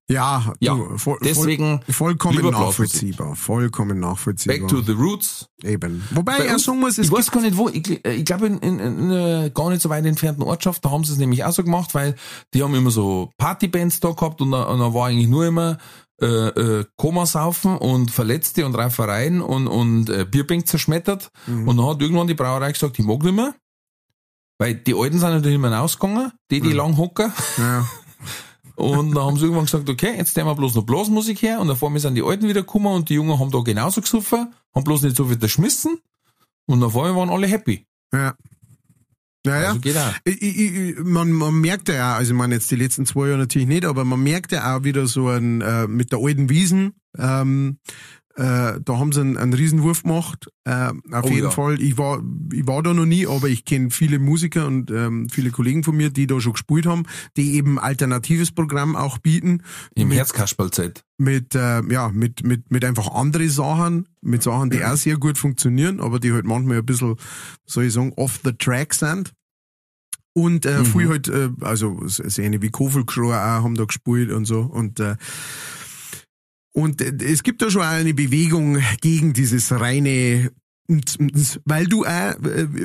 ja, 0.08 0.52
Ja, 0.60 0.74
du, 0.74 0.98
voll, 0.98 1.18
Deswegen, 1.24 1.80
voll, 1.88 1.94
vollkommen 2.18 2.50
nachvollziehbar. 2.50 3.36
Vollkommen 3.36 4.00
nachvollziehbar. 4.00 4.58
back 4.58 4.68
to 4.68 4.80
the 4.82 4.92
roots. 4.92 5.48
Eben. 5.62 6.02
Wobei 6.10 6.38
Bei 6.38 6.44
er 6.46 6.58
sagen 6.58 6.78
muss, 6.80 6.98
es 6.98 7.06
Ich 7.06 7.12
weiß 7.12 7.30
gar 7.30 7.40
nicht 7.40 7.56
wo, 7.56 7.68
ich, 7.70 7.82
gl- 7.82 8.06
ich 8.08 8.24
glaube 8.24 8.46
in, 8.46 8.58
in, 8.58 8.78
in 8.80 9.10
einer 9.10 9.50
gar 9.50 9.70
nicht 9.70 9.80
so 9.82 9.88
weit 9.88 10.04
entfernten 10.04 10.42
Ortschaft, 10.42 10.84
da 10.84 10.90
haben 10.90 11.04
sie 11.04 11.12
es 11.12 11.18
nämlich 11.18 11.42
auch 11.44 11.52
so 11.52 11.64
gemacht, 11.64 11.94
weil 11.94 12.16
die 12.52 12.62
haben 12.62 12.74
immer 12.74 12.90
so 12.90 13.30
Partybands 13.38 14.00
da 14.00 14.10
gehabt 14.10 14.40
und 14.42 14.50
da, 14.50 14.64
und 14.64 14.78
da 14.78 14.92
war 14.92 15.06
eigentlich 15.08 15.28
nur 15.28 15.46
immer 15.46 15.78
äh, 16.20 16.26
äh, 16.26 16.84
Komasaufen 16.96 17.76
und 17.76 18.10
Verletzte 18.10 18.64
und 18.66 18.74
Reifereien 18.74 19.40
und, 19.42 19.66
und 19.66 20.08
äh, 20.10 20.24
Bierbänk 20.24 20.66
zerschmettert. 20.68 21.30
Mhm. 21.46 21.68
Und 21.68 21.76
dann 21.76 21.86
hat 21.86 22.00
irgendwann 22.02 22.26
die 22.26 22.34
Brauerei 22.34 22.72
gesagt, 22.72 22.98
ich 22.98 23.04
mag 23.04 23.22
nicht 23.22 23.34
mehr. 23.34 23.54
Weil 24.58 24.74
die 24.76 24.94
Alten 24.94 25.18
sind 25.18 25.30
natürlich 25.30 25.56
immer 25.56 25.80
ausgegangen, 25.80 26.30
die, 26.50 26.60
die 26.60 26.68
Mhm. 26.68 26.76
lang 26.76 26.96
hocken. 26.96 27.32
ja, 27.58 27.86
Und 28.76 29.14
dann 29.14 29.24
haben 29.24 29.36
sie 29.36 29.44
irgendwann 29.44 29.66
gesagt, 29.66 29.88
okay, 29.88 30.14
jetzt 30.16 30.36
nehmen 30.36 30.48
wir 30.48 30.54
bloß 30.56 30.74
noch 30.74 30.82
Blasmusik 30.84 31.42
her. 31.42 31.60
Und 31.60 31.68
davor 31.68 31.96
sind 31.98 32.14
die 32.16 32.22
Alten 32.22 32.48
wieder 32.48 32.62
gekommen 32.62 32.86
und 32.86 33.08
die 33.08 33.14
Jungen 33.14 33.38
haben 33.38 33.50
da 33.52 33.60
genauso 33.60 34.00
gesoffen, 34.00 34.52
haben 34.74 34.84
bloß 34.84 35.02
nicht 35.02 35.16
so 35.16 35.26
viel 35.26 35.38
geschmissen. 35.38 35.98
Und 36.66 36.80
davor 36.80 37.14
waren 37.14 37.30
alle 37.30 37.46
happy. 37.46 37.86
ja. 38.12 38.34
Ja, 39.46 39.60
ja. 39.60 39.68
Also 39.68 39.80
geht 39.80 39.96
auch. 39.96 40.12
Ich, 40.24 40.42
ich, 40.42 40.58
ich, 40.58 40.98
man, 41.04 41.30
man 41.32 41.54
merkt 41.60 41.88
ja 41.88 42.12
auch, 42.12 42.18
also 42.18 42.32
ich 42.32 42.38
meine 42.38 42.54
jetzt 42.54 42.70
die 42.70 42.76
letzten 42.76 43.06
zwei 43.06 43.28
Jahre 43.28 43.40
natürlich 43.40 43.68
nicht, 43.68 43.84
aber 43.84 44.04
man 44.04 44.22
merkt 44.22 44.52
ja 44.52 44.76
auch 44.76 44.84
wieder 44.84 45.06
so 45.06 45.28
ein, 45.28 45.60
äh, 45.60 45.86
mit 45.86 46.12
der 46.12 46.20
alten 46.22 46.48
Wiesen, 46.48 46.94
ähm, 47.18 47.78
äh, 48.36 48.80
da 48.84 48.98
haben 48.98 49.12
sie 49.12 49.20
einen, 49.20 49.36
einen 49.36 49.52
Riesenwurf 49.52 50.02
gemacht, 50.02 50.48
äh, 50.64 50.90
auf 51.12 51.24
Oh 51.24 51.28
jeden 51.28 51.44
ja. 51.44 51.50
Fall. 51.50 51.80
Ich 51.80 51.96
war, 51.98 52.22
ich 52.52 52.66
war 52.66 52.82
da 52.82 52.92
noch 52.92 53.06
nie, 53.06 53.26
aber 53.26 53.48
ich 53.48 53.64
kenne 53.64 53.90
viele 53.90 54.18
Musiker 54.18 54.66
und 54.66 54.90
ähm, 54.90 55.28
viele 55.28 55.50
Kollegen 55.50 55.84
von 55.84 55.96
mir, 55.96 56.10
die 56.10 56.26
da 56.26 56.40
schon 56.40 56.52
gespielt 56.54 56.86
haben, 56.86 57.04
die 57.36 57.54
eben 57.54 57.78
alternatives 57.78 58.50
Programm 58.50 58.96
auch 58.96 59.18
bieten 59.18 59.62
Im 59.94 60.10
Herzkasperlzeit. 60.10 61.04
mit 61.18 61.54
äh, 61.54 61.82
ja 61.92 62.08
mit 62.08 62.44
mit 62.44 62.70
mit 62.72 62.84
einfach 62.84 63.12
andere 63.14 63.48
Sachen 63.48 64.08
mit 64.20 64.42
Sachen 64.42 64.70
die 64.70 64.84
auch 64.84 64.96
sehr 64.96 65.16
gut 65.16 65.38
funktionieren 65.38 66.00
aber 66.00 66.18
die 66.18 66.32
halt 66.32 66.44
manchmal 66.44 66.78
ein 66.78 66.86
bisschen 66.86 67.14
soll 67.66 67.84
ich 67.84 67.92
sagen 67.92 68.12
off 68.16 68.40
the 68.42 68.52
track 68.52 68.94
sind 68.94 69.32
und 70.32 70.66
äh, 70.66 70.80
Mhm. 70.80 70.84
viel 70.86 71.08
halt 71.08 71.28
äh, 71.28 71.50
also 71.60 72.00
so 72.06 72.42
eine 72.42 72.60
wie 72.62 72.70
Kofelkschrau 72.70 73.28
auch 73.30 73.62
haben 73.62 73.76
da 73.76 73.84
gespielt 73.84 74.32
und 74.32 74.44
so 74.46 74.60
und 74.62 74.98
äh, 74.98 75.14
und 76.74 77.00
äh, 77.00 77.14
es 77.24 77.42
gibt 77.42 77.62
da 77.62 77.70
schon 77.70 77.82
eine 77.82 78.14
Bewegung 78.14 78.78
gegen 79.00 79.32
dieses 79.32 79.72
reine 79.72 80.50
weil 81.64 81.86
du 81.86 82.04
auch, 82.04 82.08
äh, 82.10 82.36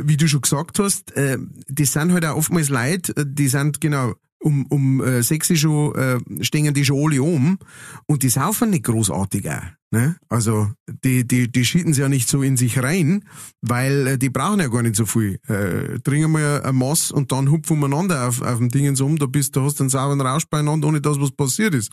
wie 0.07 0.15
du 0.15 0.25
schon 0.29 0.39
gesagt 0.39 0.79
hast, 0.79 1.11
äh, 1.17 1.37
das 1.67 1.91
sind 1.91 2.13
halt 2.13 2.23
auch 2.23 2.37
oftmals 2.37 2.69
Leute, 2.69 3.13
die 3.25 3.49
sind 3.49 3.81
genau 3.81 4.13
um, 4.41 4.67
um 4.67 5.21
sechs 5.21 5.53
schon, 5.59 6.23
stehen 6.39 6.73
die 6.73 6.85
schon 6.85 7.03
alle 7.03 7.21
um 7.21 7.59
und 8.05 8.23
die 8.23 8.29
saufen 8.29 8.69
nicht 8.69 8.85
großartig 8.85 9.49
auch. 9.49 9.78
Ne? 9.91 10.17
Also 10.29 10.69
die, 11.03 11.27
die, 11.27 11.51
die 11.51 11.65
schieten 11.65 11.93
sie 11.93 12.01
ja 12.01 12.09
nicht 12.09 12.29
so 12.29 12.43
in 12.43 12.57
sich 12.57 12.77
rein, 12.83 13.23
weil 13.61 14.05
äh, 14.05 14.17
die 14.19 14.29
brauchen 14.29 14.59
ja 14.59 14.67
gar 14.67 14.83
nicht 14.83 14.95
so 14.95 15.07
viel. 15.07 15.39
Äh, 15.47 15.97
trinken 16.01 16.31
wir 16.33 16.63
ein 16.63 16.75
Mass 16.75 17.09
und 17.11 17.31
dann 17.31 17.49
hupfen 17.49 17.77
umeinander 17.77 18.27
auf, 18.27 18.39
auf 18.43 18.59
dem 18.59 18.69
Dingens 18.69 19.01
um, 19.01 19.17
da 19.17 19.25
bist 19.25 19.55
du 19.55 19.63
hast 19.63 19.79
einen 19.81 19.89
sauberen 19.89 20.21
Rausch 20.21 20.45
beieinander, 20.47 20.87
ohne 20.87 21.01
dass 21.01 21.19
was 21.19 21.31
passiert 21.31 21.73
ist. 21.73 21.91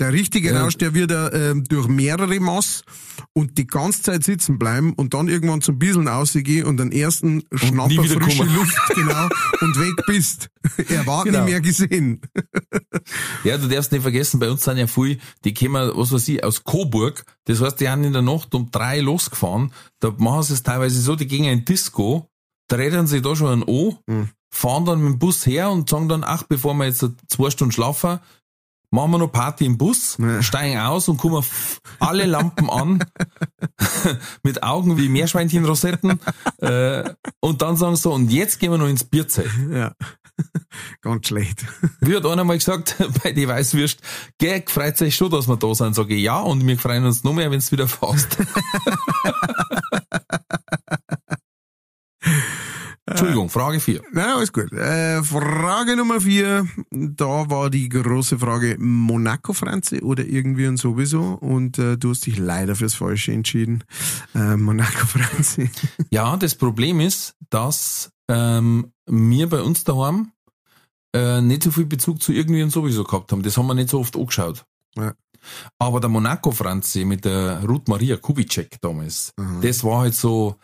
Der 0.00 0.12
richtige 0.12 0.50
Ja. 0.50 0.64
Rausch, 0.64 0.76
der 0.76 0.92
wird 0.92 1.12
äh, 1.12 1.54
durch 1.68 1.86
mehrere 1.86 2.40
Mass 2.40 2.82
und 3.32 3.56
die 3.58 3.66
ganze 3.68 4.02
Zeit 4.02 4.24
sitzen 4.24 4.58
bleiben 4.58 4.92
und 4.94 5.14
dann 5.14 5.28
irgendwann 5.28 5.60
zum 5.60 5.78
Bisseln 5.78 6.08
rausgehen 6.08 6.66
und 6.66 6.78
den 6.78 6.90
ersten 6.90 7.44
Schnapper 7.54 7.88
nie 7.88 8.02
wieder 8.02 8.20
frische 8.20 8.38
kommen. 8.38 8.56
Luft, 8.56 8.76
genau, 8.96 9.28
und 9.60 9.78
weg 9.80 9.94
bist. 10.08 10.48
Er 10.88 11.06
war 11.06 11.22
Genau. 11.22 11.44
nicht 11.44 11.50
mehr 11.50 11.60
gesehen. 11.60 12.20
Ja, 13.44 13.56
du 13.56 13.68
darfst 13.68 13.92
nicht 13.92 14.02
vergessen, 14.02 14.40
bei 14.40 14.50
uns 14.50 14.64
sind 14.64 14.78
ja 14.78 14.88
viele, 14.88 15.18
die 15.44 15.54
kommen, 15.54 15.92
was 15.94 16.10
weiß 16.12 16.26
ich, 16.28 16.42
aus 16.42 16.64
Coburg. 16.64 17.24
Das 17.46 17.60
heißt, 17.60 17.80
die 17.80 17.88
haben 17.88 18.04
in 18.04 18.12
der 18.12 18.22
Nacht 18.22 18.54
um 18.54 18.70
drei 18.70 19.00
losgefahren. 19.00 19.72
Da 20.00 20.12
machen 20.18 20.42
sie 20.42 20.52
es 20.54 20.62
teilweise 20.62 21.00
so, 21.00 21.16
die 21.16 21.26
gehen 21.26 21.44
in 21.44 21.64
Disco, 21.64 22.28
treten 22.68 23.06
sie 23.06 23.22
da 23.22 23.34
schon 23.34 23.60
ein 23.60 23.64
O, 23.66 23.94
Mhm. 24.06 24.28
fahren 24.52 24.84
dann 24.84 25.00
mit 25.00 25.12
dem 25.14 25.18
Bus 25.18 25.46
her 25.46 25.70
und 25.70 25.88
sagen 25.88 26.08
dann, 26.08 26.24
ach, 26.24 26.42
bevor 26.44 26.74
wir 26.74 26.86
jetzt 26.86 27.04
zwei 27.28 27.50
Stunden 27.50 27.72
schlafen, 27.72 28.18
machen 28.90 29.10
wir 29.10 29.18
noch 29.18 29.32
Party 29.32 29.66
im 29.66 29.76
Bus, 29.78 30.16
Ja. 30.18 30.42
steigen 30.42 30.78
aus 30.78 31.08
und 31.08 31.18
kommen 31.18 31.44
alle 32.00 32.24
Lampen 32.26 32.70
an, 32.70 33.04
mit 34.42 34.62
Augen 34.62 34.96
wie 34.98 35.08
Meerschweinchenrosetten, 35.08 36.18
äh, 36.58 37.14
und 37.40 37.62
dann 37.62 37.76
sagen 37.76 37.96
sie 37.96 38.02
so, 38.02 38.12
und 38.12 38.30
jetzt 38.32 38.58
gehen 38.58 38.70
wir 38.72 38.78
noch 38.78 38.88
ins 38.88 39.04
Bierzelt. 39.04 39.50
Ja. 39.70 39.92
Ganz 41.00 41.28
schlecht. 41.28 41.64
Wie 42.00 42.16
hat 42.16 42.26
einer 42.26 42.44
mal 42.44 42.58
gesagt, 42.58 42.96
bei 43.22 43.32
die 43.32 43.48
Weißwürst, 43.48 44.00
gell, 44.38 44.62
freut 44.66 44.96
sich 44.96 45.14
schon, 45.14 45.30
dass 45.30 45.48
wir 45.48 45.56
da 45.56 45.74
sind. 45.74 45.94
Sage 45.94 46.14
ich, 46.14 46.22
ja, 46.22 46.40
und 46.40 46.66
wir 46.66 46.78
freuen 46.78 47.04
uns 47.04 47.24
noch 47.24 47.32
mehr, 47.32 47.50
wenn 47.50 47.60
du 47.60 47.70
wieder 47.70 47.88
fährst. 47.88 48.38
Entschuldigung, 53.08 53.48
Frage 53.48 53.78
4. 53.78 54.02
Na, 54.12 54.34
alles 54.34 54.52
gut. 54.52 54.72
Äh, 54.72 55.22
Frage 55.22 55.96
Nummer 55.96 56.20
vier. 56.20 56.66
Da 56.90 57.48
war 57.48 57.70
die 57.70 57.88
große 57.88 58.40
Frage 58.40 58.76
Monaco, 58.80 59.52
Franzi, 59.52 60.02
oder 60.02 60.24
irgendwie 60.24 60.66
und 60.66 60.76
sowieso. 60.76 61.38
Und 61.40 61.78
äh, 61.78 61.96
du 61.96 62.10
hast 62.10 62.26
dich 62.26 62.36
leider 62.36 62.74
fürs 62.74 62.94
Falsche 62.94 63.32
entschieden. 63.32 63.84
Äh, 64.34 64.56
Monaco, 64.56 65.06
Franzi. 65.06 65.70
Ja, 66.10 66.36
das 66.36 66.56
Problem 66.56 66.98
ist, 66.98 67.36
dass 67.48 68.10
ähm, 68.28 68.92
wir 69.06 69.48
bei 69.48 69.62
uns 69.62 69.84
daheim 69.84 70.32
äh, 71.14 71.40
nicht 71.40 71.62
so 71.62 71.70
viel 71.70 71.86
Bezug 71.86 72.22
zu 72.22 72.32
irgendwie 72.32 72.62
und 72.62 72.70
sowieso 72.70 73.04
gehabt 73.04 73.32
haben. 73.32 73.42
Das 73.42 73.56
haben 73.56 73.66
wir 73.66 73.74
nicht 73.74 73.90
so 73.90 74.00
oft 74.00 74.16
angeschaut. 74.16 74.64
Ja. 74.96 75.14
Aber 75.78 76.00
der 76.00 76.08
Monaco 76.10 76.50
Franzi 76.50 77.04
mit 77.04 77.24
der 77.24 77.62
Ruth 77.64 77.88
Maria 77.88 78.16
Kubitschek 78.16 78.80
damals, 78.80 79.32
Mhm. 79.38 79.60
das 79.60 79.84
war 79.84 80.00
halt 80.00 80.14
so, 80.14 80.56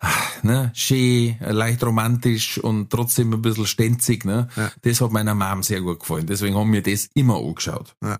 ah, 0.00 0.08
ne, 0.42 0.70
schön, 0.74 1.36
leicht 1.40 1.84
romantisch 1.84 2.58
und 2.58 2.90
trotzdem 2.90 3.32
ein 3.34 3.42
bisschen 3.42 3.66
stänzig, 3.66 4.24
ne. 4.24 4.48
Ja. 4.56 4.72
Das 4.82 5.00
hat 5.00 5.12
meiner 5.12 5.34
Mom 5.34 5.62
sehr 5.62 5.80
gut 5.82 6.00
gefallen. 6.00 6.26
Deswegen 6.26 6.56
haben 6.56 6.72
wir 6.72 6.82
das 6.82 7.08
immer 7.14 7.36
angeschaut. 7.36 7.94
Ja. 8.02 8.16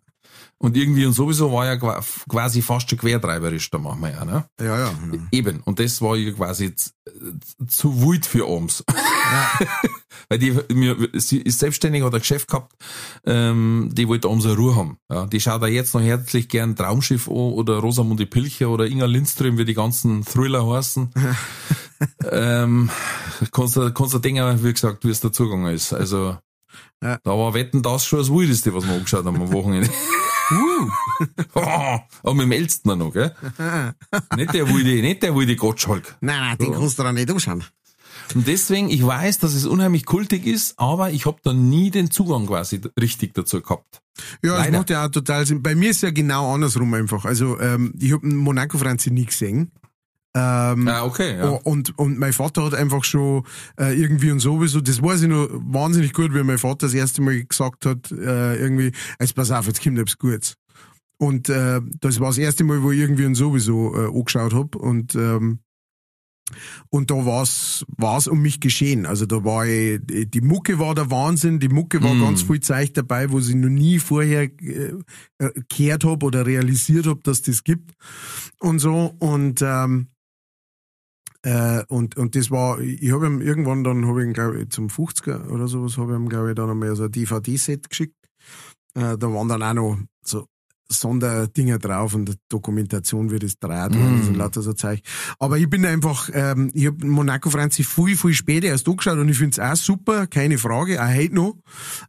Und 0.63 0.77
irgendwie 0.77 1.05
und 1.07 1.13
sowieso 1.13 1.53
war 1.53 1.67
ja 1.67 1.77
qua- 1.77 2.01
quasi 2.29 2.63
fast 2.63 2.89
schon 2.89 2.99
quertreiberisch, 2.99 3.69
da 3.71 3.79
machen 3.79 4.01
wir 4.01 4.11
ja, 4.13 4.25
ne. 4.25 4.45
Ja, 4.61 4.79
ja. 4.79 4.93
Eben. 5.33 5.61
Und 5.65 5.79
das 5.81 6.01
war 6.01 6.17
ja 6.17 6.31
quasi 6.33 6.75
zu 7.69 8.01
wild 8.03 8.25
für 8.25 8.47
uns. 8.47 8.85
Weil 10.29 10.39
die, 10.39 10.57
mir, 10.73 10.97
sie 11.15 11.39
ist 11.39 11.59
selbstständig, 11.59 12.03
hat 12.05 12.15
ein 12.15 12.21
Geschäft 12.21 12.49
gehabt, 12.49 12.73
ähm, 13.27 13.91
die 13.93 14.07
wollte 14.09 14.29
abends 14.29 14.47
eine 14.47 14.57
Ruhe 14.57 14.77
haben. 14.77 14.99
Ja, 15.11 15.27
die 15.27 15.41
schaut 15.41 15.63
da 15.63 15.67
jetzt 15.67 15.95
noch 15.95 16.01
herzlich 16.01 16.49
gern 16.49 16.77
Traumschiff 16.77 17.27
an 17.29 17.35
oder 17.35 17.79
Rosamunde 17.79 18.27
Pilcher 18.27 18.69
oder 18.71 18.87
Inga 18.87 19.07
Lindström, 19.07 19.59
wie 19.59 19.65
die 19.65 19.75
ganzen 19.75 20.25
Thriller 20.25 20.67
heißen. 20.67 21.11
ähm, 22.31 22.89
kannst 23.51 23.77
du, 23.77 23.93
kannst 23.93 24.15
du 24.15 24.19
denken, 24.19 24.63
wie 24.65 24.73
gesagt, 24.73 25.05
wie 25.05 25.11
es 25.11 25.21
der 25.21 25.33
Zugang 25.33 25.67
ist. 25.67 25.93
Also, 25.93 26.37
Ja. 27.03 27.19
da 27.25 27.31
war 27.33 27.53
Wetten 27.55 27.83
das 27.83 28.05
schon 28.07 28.21
das 28.21 28.31
Wildeste, 28.31 28.73
was 28.75 28.87
wir 28.87 28.95
angeschaut 28.95 29.25
haben 29.25 29.41
am 29.43 29.53
Wochenende. 29.53 29.91
Aber 32.23 32.35
mit 32.35 32.45
dem 32.45 32.53
Elstner 32.53 32.97
noch, 32.97 33.13
gell? 33.13 33.35
nicht 34.37 34.55
der 34.55 34.69
wilde, 34.69 35.03
nicht 35.03 35.23
der 35.23 35.35
wilde 35.35 35.57
Gottschalk. 35.57 36.17
Nein, 36.21 36.41
nein, 36.41 36.59
den 36.59 36.73
kannst 36.73 36.99
du 36.99 37.03
da 37.03 37.13
nicht 37.13 37.31
anschauen. 37.31 37.65
Und 38.35 38.47
deswegen, 38.47 38.89
ich 38.89 39.05
weiß, 39.05 39.39
dass 39.39 39.55
es 39.55 39.67
unheimlich 39.67 40.07
kultig 40.07 40.47
ist, 40.47 40.79
aber 40.79 41.11
ich 41.11 41.27
habe 41.27 41.39
da 41.43 41.53
nie 41.53 41.91
den 41.91 42.11
Zugang 42.11 42.47
quasi 42.47 42.81
richtig 42.99 43.35
dazu 43.35 43.61
gehabt. 43.61 44.03
Ja, 44.43 44.57
das 44.57 44.67
Leider. 44.67 44.79
macht 44.79 44.91
ja 44.91 45.07
auch 45.07 45.11
total 45.11 45.47
Sinn. 45.47 45.63
Bei 45.63 45.75
mir 45.75 45.91
ist 45.91 46.03
ja 46.03 46.11
genau 46.11 46.55
andersrum 46.55 46.93
einfach. 46.95 47.25
Also 47.25 47.61
ähm, 47.61 47.93
ich 47.99 48.13
habe 48.13 48.27
Monaco 48.27 48.79
Franzi 48.79 49.11
nie 49.11 49.27
gesehen. 49.27 49.73
Ähm, 50.35 50.89
Ah, 50.89 51.05
okay, 51.05 51.37
ja. 51.37 51.49
Und, 51.49 51.99
und 51.99 52.19
mein 52.19 52.33
Vater 52.33 52.65
hat 52.65 52.75
einfach 52.75 53.05
schon 53.05 53.45
äh, 53.79 53.95
irgendwie 53.95 54.31
und 54.31 54.41
sowieso, 54.41 54.81
das 54.81 55.03
weiß 55.03 55.23
ich 55.23 55.29
noch 55.29 55.49
wahnsinnig 55.53 56.13
gut, 56.15 56.35
wie 56.35 56.43
mein 56.43 56.59
Vater 56.59 56.87
das 56.87 56.95
erste 56.95 57.21
Mal 57.21 57.45
gesagt 57.45 57.85
hat, 57.85 58.11
äh, 58.13 58.57
irgendwie, 58.57 58.93
jetzt 59.21 59.35
pass 59.35 59.51
auf, 59.51 59.67
jetzt 59.67 59.83
kommt 59.83 59.99
etwas 59.99 60.17
Gutes. 60.19 60.55
Und 61.19 61.49
äh, 61.51 61.81
das 62.01 62.19
war 62.19 62.29
das 62.29 62.39
erste 62.39 62.65
Mal, 62.65 62.83
wo 62.83 62.91
ich 62.93 63.01
irgendwie 63.01 63.27
und 63.27 63.35
sowieso 63.35 63.95
äh, 63.95 64.07
angeschaut 64.09 64.55
hab 64.55 64.75
und 64.75 65.15
ähm, 65.15 65.59
und 66.91 67.11
da 67.11 67.15
war's 67.25 67.85
war's 67.97 68.27
um 68.27 68.43
mich 68.43 68.61
geschehen. 68.61 69.07
Also 69.07 69.25
da 69.27 69.45
war 69.45 69.67
ich, 69.67 70.01
die 70.05 70.41
Mucke 70.41 70.79
war 70.79 70.95
der 70.95 71.11
Wahnsinn, 71.11 71.61
die 71.61 71.69
Mucke 71.69 72.03
war 72.03 72.13
Mm. 72.15 72.21
ganz 72.21 72.43
viel 72.43 72.61
Zeug 72.61 72.93
dabei, 72.95 73.31
wo 73.31 73.39
ich 73.39 73.55
noch 73.55 73.69
nie 73.71 73.99
vorher 73.99 74.43
äh, 74.43 74.93
gehört 75.75 76.05
hab 76.05 76.23
oder 76.23 76.45
realisiert 76.45 77.07
hab, 77.07 77.23
dass 77.25 77.43
das 77.43 77.65
gibt 77.65 77.93
und 78.61 78.81
so. 78.81 79.15
Und 79.19 79.63
ähm, 79.63 80.09
äh, 81.43 81.85
und, 81.89 82.17
und 82.17 82.37
das 82.37 82.51
war, 82.51 82.81
ich 82.81 83.13
habe 83.13 83.27
ihm 83.27 83.41
irgendwann 83.41 83.85
dann, 83.85 84.07
habe 84.07 84.23
ich 84.23 84.29
ihn, 84.29 84.33
glaube 84.33 84.63
ich, 84.63 84.71
zum 84.71 84.89
50er 84.89 85.49
oder 85.49 85.67
sowas, 85.67 85.99
habe 85.99 86.13
ich 86.13 86.19
ihm, 86.19 86.29
glaube 86.29 86.51
ich, 86.51 86.55
dann 86.55 86.71
einmal 86.71 86.95
so 86.95 87.05
ein 87.05 87.13
DVD-Set 87.13 87.91
geschickt. 87.91 88.17
Äh, 88.95 89.19
da 89.19 89.33
waren 89.33 89.49
dann 89.49 89.63
auch 89.63 89.75
noch 89.75 89.99
so 90.25 90.47
Sonderdinger 90.89 91.79
drauf 91.79 92.15
und 92.15 92.37
Dokumentation, 92.51 93.31
wie 93.31 93.39
das 93.39 93.59
dreht 93.59 93.93
Mm. 93.95 94.03
und 94.03 94.25
so 94.25 94.33
lauter 94.33 94.63
so 94.63 94.73
Zeug. 94.73 95.01
Aber 95.39 95.57
ich 95.59 95.69
bin 95.71 95.85
einfach, 95.87 96.29
ähm, 96.33 96.71
ich 96.75 96.87
habe 96.87 97.07
Monaco 97.07 97.51
Franzi 97.51 97.83
viel, 97.85 98.17
viel 98.17 98.35
später 98.35 98.67
erst 98.69 98.87
angeschaut 98.89 99.19
und 99.19 99.29
ich 99.29 99.39
finde 99.39 99.53
es 99.53 99.59
auch 99.59 99.77
super, 99.77 100.27
keine 100.27 100.59
Frage, 100.59 101.03
auch 101.03 101.09
heute 101.15 101.35
noch. 101.35 101.55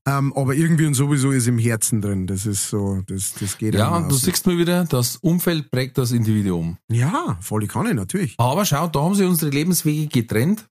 Ähm, 0.06 0.34
aber 0.36 0.56
irgendwie 0.56 0.86
und 0.86 0.94
sowieso 0.96 1.32
ist 1.32 1.48
im 1.48 1.58
Herzen 1.58 2.02
drin. 2.02 2.28
Das 2.28 2.46
ist 2.46 2.70
so, 2.70 3.02
das, 3.08 3.34
das 3.40 3.58
geht 3.58 3.76
Ja, 3.76 3.96
und 3.98 4.12
du 4.12 4.16
siehst 4.16 4.46
mal 4.46 4.58
wieder, 4.58 4.86
das 4.86 5.16
Umfeld 5.18 5.72
prägt 5.72 5.98
das 5.98 6.12
Individuum. 6.12 6.78
Ja, 6.92 7.38
volle 7.42 7.68
Kanne, 7.68 7.94
natürlich. 7.94 8.36
Aber 8.38 8.66
schau, 8.66 8.88
da 8.88 9.02
haben 9.02 9.16
sie 9.16 9.26
unsere 9.26 9.52
Lebenswege 9.52 10.08
getrennt 10.08 10.68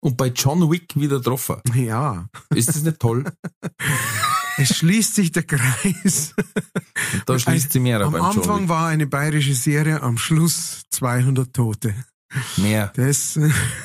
und 0.00 0.16
bei 0.16 0.28
John 0.28 0.70
Wick 0.70 0.94
wieder 0.96 1.18
getroffen. 1.18 1.56
Ja. 1.74 2.26
Ist 2.54 2.68
das 2.68 2.82
nicht 2.82 3.00
toll? 3.00 3.24
Es 4.58 4.76
schließt 4.76 5.14
sich 5.14 5.32
der 5.32 5.44
Kreis. 5.44 6.34
Und 7.14 7.22
da 7.26 7.38
schließt 7.38 7.72
sie 7.72 7.80
mehr 7.80 8.00
Am 8.00 8.14
Anfang 8.14 8.68
war 8.68 8.88
eine 8.88 9.06
bayerische 9.06 9.54
Serie, 9.54 10.02
am 10.02 10.18
Schluss 10.18 10.82
200 10.90 11.52
Tote. 11.52 11.94
Mehr, 12.56 12.92
Das, 12.94 13.38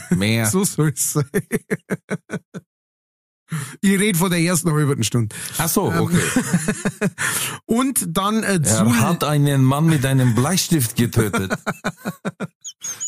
mehr. 0.10 0.46
so 0.52 0.64
soll 0.64 0.94
es 0.96 1.14
sein. 1.14 1.26
Ich 3.82 3.98
rede 3.98 4.18
von 4.18 4.30
der 4.30 4.40
ersten 4.40 4.72
halben 4.72 5.04
Stunde. 5.04 5.34
Ach 5.58 5.70
so, 5.70 5.84
okay. 5.84 6.20
Und 7.66 8.06
dann 8.08 8.44
äh, 8.44 8.56
Er 8.56 8.64
Zul, 8.64 9.00
hat 9.00 9.24
einen 9.24 9.64
Mann 9.64 9.86
mit 9.86 10.06
einem 10.06 10.36
Bleistift 10.36 10.98
getötet. 10.98 11.54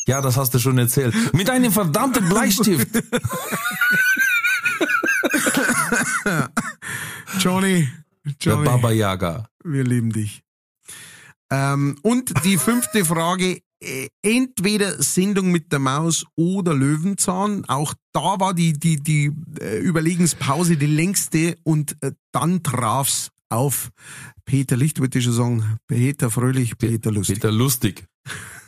Ja, 0.05 0.21
das 0.21 0.37
hast 0.37 0.53
du 0.53 0.59
schon 0.59 0.77
erzählt. 0.77 1.13
Mit 1.33 1.49
einem 1.49 1.73
verdammten 1.73 2.29
Bleistift. 2.29 2.87
Johnny, 7.39 7.87
Der 8.25 8.33
Johnny, 8.39 8.65
Baba 8.65 8.91
Yaga. 8.91 9.49
wir 9.63 9.83
lieben 9.83 10.11
dich. 10.11 10.41
Ähm, 11.51 11.97
und 12.03 12.31
die 12.45 12.57
fünfte 12.57 13.05
Frage, 13.05 13.61
äh, 13.81 14.09
entweder 14.21 15.01
Sendung 15.01 15.51
mit 15.51 15.71
der 15.71 15.79
Maus 15.79 16.25
oder 16.35 16.73
Löwenzahn. 16.73 17.65
Auch 17.65 17.93
da 18.11 18.39
war 18.39 18.53
die, 18.53 18.73
die, 18.73 18.97
die 18.97 19.31
äh, 19.61 19.79
Überlegenspause 19.79 20.77
die 20.77 20.85
längste 20.85 21.55
und 21.63 21.95
äh, 22.01 22.11
dann 22.31 22.61
traf's 22.61 23.31
auf 23.49 23.89
Peter 24.45 24.77
Licht, 24.77 24.99
würde 24.99 25.17
ich 25.17 25.25
schon 25.25 25.33
sagen. 25.33 25.77
Peter 25.87 26.29
Fröhlich, 26.29 26.77
Peter 26.77 27.11
Lustig. 27.11 27.35
Peter 27.37 27.51
Lustig. 27.51 28.05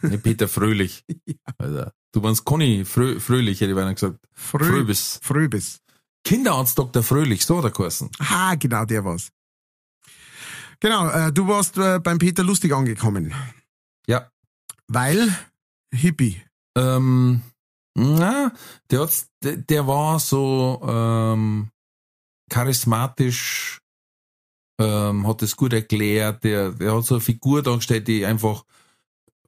Nee, 0.02 0.18
Peter 0.18 0.48
Fröhlich. 0.48 1.04
Alter. 1.58 1.92
Du 2.14 2.22
meinst 2.22 2.44
Conny 2.46 2.84
Frö 2.86 3.20
Fröhlich, 3.20 3.62
hätte 3.62 3.72
ich 3.72 3.76
beinahe 3.76 3.94
gesagt. 3.94 4.18
Frö 4.34 4.64
Fröbis. 4.66 5.20
Fröbis. 5.22 5.80
Kinderarzt 6.24 6.78
Dr. 6.78 7.04
Fröhlich, 7.04 7.46
so 7.46 7.58
hat 7.58 7.66
er 7.66 7.72
geheißen. 7.72 8.10
Ah, 8.20 8.56
genau, 8.56 8.86
der 8.86 9.04
war's. 9.04 9.32
Genau, 10.80 11.10
äh, 11.10 11.32
du 11.32 11.48
warst 11.48 11.78
äh, 11.78 12.00
beim 12.00 12.18
Peter 12.18 12.44
Lustig 12.44 12.74
angekommen. 12.74 13.34
Ja. 14.08 14.30
Weil 14.88 15.36
Hippie. 15.94 16.42
Ähm, 16.76 17.42
na, 17.96 18.52
der, 18.90 19.02
hat's, 19.02 19.28
der, 19.44 19.58
der 19.58 19.86
war 19.88 20.20
so 20.20 20.82
ähm, 20.88 21.70
charismatisch, 22.50 23.80
ähm, 24.80 25.28
hat 25.28 25.42
es 25.42 25.56
gut 25.56 25.74
erklärt, 25.74 26.44
der, 26.44 26.72
der 26.72 26.96
hat 26.96 27.06
so 27.06 27.16
eine 27.16 27.22
Figur 27.22 27.62
dargestellt, 27.62 28.08
die 28.08 28.26
einfach 28.26 28.64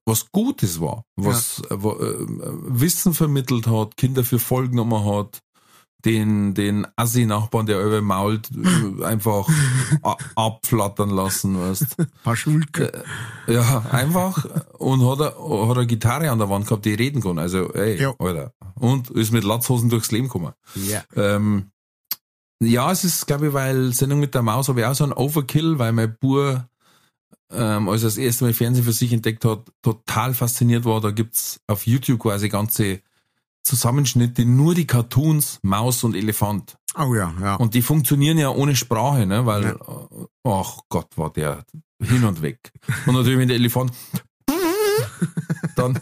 was 0.05 0.31
Gutes 0.31 0.81
war, 0.81 1.05
was 1.15 1.59
äh, 1.69 1.81
wo, 1.81 1.93
äh, 1.93 2.15
Wissen 2.27 3.13
vermittelt 3.13 3.67
hat, 3.67 3.97
Kinder 3.97 4.23
für 4.23 4.39
voll 4.39 4.69
genommen 4.69 5.05
hat, 5.05 5.41
den, 6.05 6.53
den 6.53 6.85
Assi-Nachbarn, 6.95 7.65
der 7.65 7.81
über 7.83 8.01
mault, 8.01 8.49
äh, 8.51 9.03
einfach 9.03 9.47
abflattern 10.35 11.09
lassen, 11.09 11.59
weißt 11.59 11.97
Paar 12.23 12.35
Schulke. 12.35 13.03
ja, 13.47 13.85
einfach. 13.91 14.45
Und 14.77 15.05
hat 15.07 15.19
er, 15.19 15.67
hat 15.69 15.77
eine 15.77 15.87
Gitarre 15.87 16.29
an 16.29 16.39
der 16.39 16.49
Wand 16.49 16.67
gehabt, 16.67 16.85
die 16.85 16.93
reden 16.93 17.21
kann. 17.21 17.39
Also, 17.39 17.73
ey, 17.73 18.01
Ja. 18.01 18.13
Alter. 18.19 18.53
Und 18.75 19.09
ist 19.11 19.31
mit 19.31 19.43
Latzhosen 19.43 19.89
durchs 19.89 20.11
Leben 20.11 20.27
gekommen. 20.27 20.53
Ja. 20.75 21.03
Ähm, 21.15 21.71
ja, 22.59 22.91
es 22.91 23.03
ist, 23.03 23.27
glaube 23.27 23.47
ich, 23.47 23.53
weil 23.53 23.93
Sendung 23.93 24.19
mit 24.19 24.35
der 24.35 24.41
Maus 24.41 24.67
habe 24.69 24.81
ich 24.81 24.85
auch 24.85 24.95
so 24.95 25.03
ein 25.03 25.13
Overkill, 25.13 25.79
weil 25.79 25.91
mein 25.91 26.15
Bur, 26.19 26.67
ähm, 27.51 27.89
als 27.89 28.03
er 28.03 28.07
das 28.07 28.17
erste 28.17 28.45
Mal 28.45 28.53
Fernsehen 28.53 28.85
für 28.85 28.93
sich 28.93 29.11
entdeckt 29.13 29.45
hat, 29.45 29.71
total 29.81 30.33
fasziniert 30.33 30.85
war. 30.85 31.01
Da 31.01 31.11
gibt's 31.11 31.59
auf 31.67 31.85
YouTube 31.85 32.19
quasi 32.19 32.49
ganze 32.49 33.01
Zusammenschnitte, 33.63 34.45
nur 34.45 34.75
die 34.75 34.87
Cartoons, 34.87 35.59
Maus 35.63 36.03
und 36.03 36.15
Elefant. 36.15 36.77
Oh 36.97 37.15
ja, 37.15 37.33
ja. 37.41 37.55
Und 37.55 37.73
die 37.73 37.81
funktionieren 37.81 38.37
ja 38.37 38.49
ohne 38.49 38.75
Sprache, 38.75 39.25
ne? 39.25 39.45
Weil, 39.45 39.63
Ja. 39.63 39.71
äh, 39.71 40.25
ach 40.43 40.79
Gott, 40.89 41.17
war 41.17 41.31
der 41.31 41.65
hin 42.01 42.23
und 42.23 42.41
weg. 42.41 42.71
Und 43.07 43.15
natürlich, 43.15 43.39
wenn 43.39 43.47
der 43.47 43.57
Elefant 43.57 43.93
dann 45.75 45.99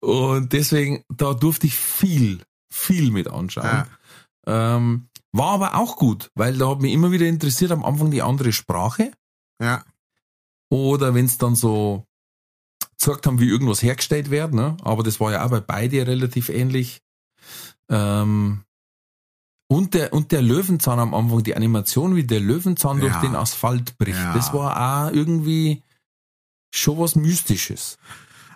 und 0.00 0.52
deswegen, 0.52 1.04
da 1.08 1.34
durfte 1.34 1.66
ich 1.66 1.76
viel, 1.76 2.42
viel 2.70 3.10
mit 3.10 3.28
anschauen. 3.28 3.84
Ähm, 4.46 5.08
war 5.32 5.52
aber 5.54 5.74
auch 5.76 5.96
gut, 5.96 6.30
weil 6.34 6.56
da 6.56 6.68
hat 6.70 6.80
mich 6.80 6.92
immer 6.92 7.10
wieder 7.10 7.26
interessiert 7.26 7.72
am 7.72 7.84
Anfang 7.84 8.10
die 8.10 8.22
andere 8.22 8.52
Sprache 8.52 9.10
ja. 9.60 9.82
oder 10.70 11.14
wenn 11.14 11.24
es 11.24 11.38
dann 11.38 11.56
so 11.56 12.06
gesagt 12.98 13.26
haben, 13.26 13.40
wie 13.40 13.48
irgendwas 13.48 13.82
hergestellt 13.82 14.30
wird, 14.30 14.52
ne? 14.54 14.76
aber 14.82 15.02
das 15.02 15.20
war 15.20 15.32
ja 15.32 15.44
auch 15.44 15.50
bei 15.50 15.60
beide 15.60 16.06
relativ 16.06 16.48
ähnlich. 16.48 17.00
Ähm, 17.90 18.62
und 19.68 19.94
der, 19.94 20.12
und 20.12 20.30
der 20.32 20.42
Löwenzahn 20.42 20.98
am 20.98 21.14
Anfang, 21.14 21.42
die 21.42 21.56
Animation, 21.56 22.16
wie 22.16 22.24
der 22.24 22.40
Löwenzahn 22.40 23.00
durch 23.00 23.14
Ja. 23.14 23.20
den 23.20 23.34
Asphalt 23.34 23.96
bricht, 23.98 24.18
Ja. 24.18 24.34
das 24.34 24.52
war 24.52 25.08
auch 25.08 25.12
irgendwie 25.12 25.82
schon 26.74 26.98
was 26.98 27.16
Mystisches. 27.16 27.98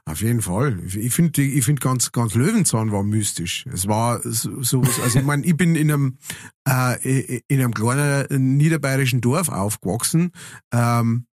Auf 0.05 0.23
jeden 0.23 0.41
Fall. 0.41 0.81
Ich 0.87 1.13
finde, 1.13 1.43
ich 1.43 1.65
finde 1.67 1.81
ganz, 1.81 2.13
ganz 2.13 2.35
Löwenzahn 2.35 2.91
war 2.93 3.03
mystisch. 3.03 3.67
Es 3.71 3.89
war 3.89 4.21
so, 4.25 4.63
sowas, 4.63 4.99
also 5.01 5.19
ich 5.19 5.25
meine, 5.27 5.45
ich 5.45 5.55
bin 5.55 5.77
in 5.77 5.91
einem, 5.93 6.19
äh, 6.67 7.41
in 7.47 7.61
einem 7.61 7.75
kleinen 7.75 8.57
niederbayerischen 8.57 9.21
Dorf 9.21 9.51
aufgewachsen. 9.51 10.33
Ähm, 10.73 11.27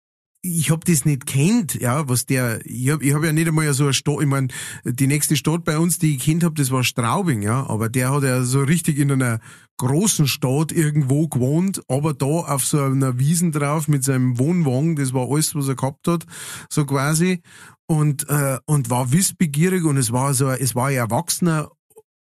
ich 0.45 0.71
hab 0.71 0.85
das 0.85 1.05
nicht 1.05 1.27
kennt, 1.27 1.75
ja, 1.75 2.09
was 2.09 2.27
der, 2.27 2.67
ich 2.67 2.91
hab, 2.91 3.01
ich 3.01 3.15
hab 3.15 3.23
ja 3.23 3.33
nicht 3.33 3.47
einmal 3.47 3.73
so 3.73 3.85
eine 3.85 3.95
Stadt, 3.95 4.21
ich 4.21 4.27
mein, 4.27 4.53
die 4.85 5.07
nächste 5.07 5.37
Stadt 5.37 5.65
bei 5.65 5.79
uns, 5.79 6.01
die 6.01 6.17
ich 6.17 6.23
kennt 6.23 6.43
hab, 6.43 6.57
das 6.57 6.73
war 6.73 6.83
Straubing, 6.83 7.43
ja, 7.43 7.65
aber 7.69 7.89
der 7.89 8.11
hat 8.11 8.25
ja 8.25 8.43
so 8.43 8.61
richtig 8.61 8.99
in 8.99 9.13
einer 9.13 9.39
großen 9.79 10.27
Stadt 10.27 10.73
irgendwo 10.73 11.29
gewohnt, 11.29 11.83
aber 11.89 12.13
da 12.13 12.27
auf 12.27 12.65
so 12.65 12.83
einer 12.83 13.21
Wiesen 13.21 13.53
drauf 13.53 13.87
mit 13.87 14.03
seinem 14.03 14.39
Wohnwagen, 14.39 14.97
das 14.97 15.13
war 15.13 15.31
alles, 15.31 15.55
was 15.55 15.69
er 15.69 15.77
gehabt 15.77 16.09
hat, 16.09 16.27
so 16.69 16.85
quasi, 16.87 17.41
und, 17.87 18.29
äh, 18.29 18.59
und 18.67 18.91
war 18.91 19.13
wissbegierig 19.13 19.85
und 19.85 19.97
es 19.97 20.11
war 20.11 20.35
so, 20.35 20.51
es 20.51 20.75
war 20.75 20.89
ein 20.89 20.97
erwachsener, 20.97 21.71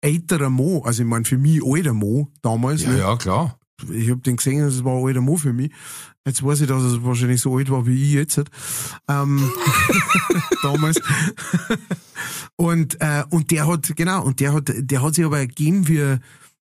älterer 0.02 0.52
Mo, 0.52 0.84
also 0.86 1.02
ich 1.02 1.10
mein, 1.10 1.26
für 1.26 1.40
mich 1.40 1.61
alter 1.65 1.94
Mo 1.94 2.32
damals, 2.44 2.86
ne? 2.86 2.99
ja, 2.99 3.15
klar. 3.15 3.57
ich 3.91 4.11
hab 4.11 4.22
den 4.23 4.36
gesehen, 4.36 4.60
das 4.60 4.84
war 4.84 4.95
ein 4.95 5.06
alter 5.07 5.22
Mo 5.22 5.38
für 5.38 5.53
mich. 5.53 5.72
Jetzt 6.26 6.43
weiß 6.43 6.61
ich, 6.61 6.68
dass 6.68 6.84
er 6.84 7.03
wahrscheinlich 7.03 7.39
so 7.39 7.56
alt 7.56 7.69
war 7.69 7.85
wie 7.85 8.02
ich 8.03 8.14
jetzt. 8.14 8.41
Ähm, 9.07 9.52
damals. 10.64 10.99
und, 12.56 12.99
äh, 12.99 13.23
und 13.30 13.52
der 13.52 13.68
hat, 13.68 13.95
genau, 13.95 14.23
und 14.23 14.39
der 14.39 14.53
hat, 14.53 14.72
der 14.76 15.02
hat 15.03 15.14
sich 15.14 15.23
aber 15.23 15.45
gegeben 15.45 15.88
wie, 15.88 16.18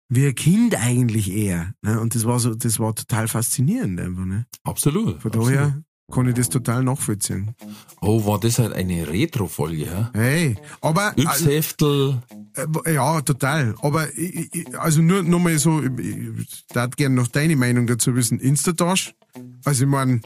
wie 0.08 0.26
ein 0.26 0.34
Kind 0.34 0.74
eigentlich 0.74 1.30
eher. 1.30 1.74
Ne? 1.82 2.00
Und 2.00 2.14
das 2.14 2.24
war 2.24 2.38
so, 2.38 2.54
das 2.54 2.78
war 2.78 2.94
total 2.94 3.28
faszinierend 3.28 4.00
einfach, 4.00 4.24
ne? 4.24 4.46
Absolut. 4.64 5.20
Von 5.20 5.32
absolut. 5.32 5.84
Kann 6.10 6.28
ich 6.28 6.34
das 6.34 6.48
total 6.48 6.82
nachvollziehen. 6.84 7.54
Oh, 8.00 8.26
war 8.26 8.40
das 8.40 8.58
halt 8.58 8.72
eine 8.72 9.08
Retro-Folge, 9.08 9.84
ja? 9.86 10.10
Hey, 10.14 10.56
aber 10.80 11.12
Yps-Heftel. 11.16 12.22
äh, 12.84 12.94
ja, 12.94 13.20
total. 13.22 13.74
Aber 13.82 14.12
ich, 14.16 14.54
ich, 14.54 14.78
also 14.78 15.00
nur 15.02 15.22
nochmal 15.22 15.58
so, 15.58 15.82
ich, 15.82 15.90
ich 15.98 16.66
darf 16.68 16.90
gerne 16.96 17.14
noch 17.14 17.28
deine 17.28 17.56
Meinung 17.56 17.86
dazu 17.86 18.14
wissen. 18.14 18.40
Instatasch, 18.40 19.14
also 19.64 19.84
ich 19.84 19.90
meine, 19.90 20.20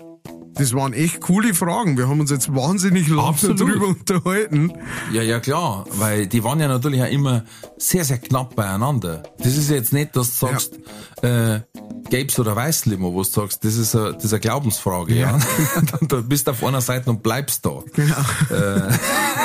das 0.59 0.73
waren 0.73 0.93
echt 0.93 1.21
coole 1.21 1.55
Fragen. 1.55 1.99
Wir 1.99 2.09
haben 2.09 2.21
uns 2.21 2.31
jetzt 2.31 2.55
wahnsinnig 2.55 3.09
lange 3.09 3.29
Absolut. 3.29 3.61
darüber 3.61 3.89
unterhalten. 3.89 4.73
Ja, 5.13 5.23
ja, 5.23 5.39
klar, 5.39 5.85
weil 5.93 6.27
die 6.27 6.43
waren 6.45 6.61
ja 6.61 6.69
natürlich 6.69 7.03
auch 7.03 7.11
immer 7.11 7.45
sehr, 7.77 8.05
sehr 8.05 8.19
knapp 8.19 8.57
beieinander. 8.57 9.23
Das 9.39 9.57
ist 9.57 9.71
jetzt 9.71 9.93
nicht, 9.93 10.17
dass 10.17 10.39
du 10.39 10.47
sagst, 10.47 10.79
äh, 11.23 11.61
gelbs 12.09 12.39
oder 12.39 12.57
weiß 12.57 12.87
Limo, 12.87 13.13
wo 13.13 13.23
du 13.23 13.29
sagst, 13.29 13.65
das 13.65 13.77
ist 13.77 13.95
eine, 13.95 14.15
das 14.15 14.25
ist 14.25 14.33
eine 14.33 14.41
Glaubensfrage, 14.41 15.15
ja. 15.15 15.39
du 16.01 16.23
bist 16.23 16.49
auf 16.49 16.65
einer 16.65 16.81
Seite 16.81 17.11
und 17.11 17.23
bleibst 17.23 17.67
da. 17.67 17.83
Genau. 17.95 18.15
da 18.49 18.91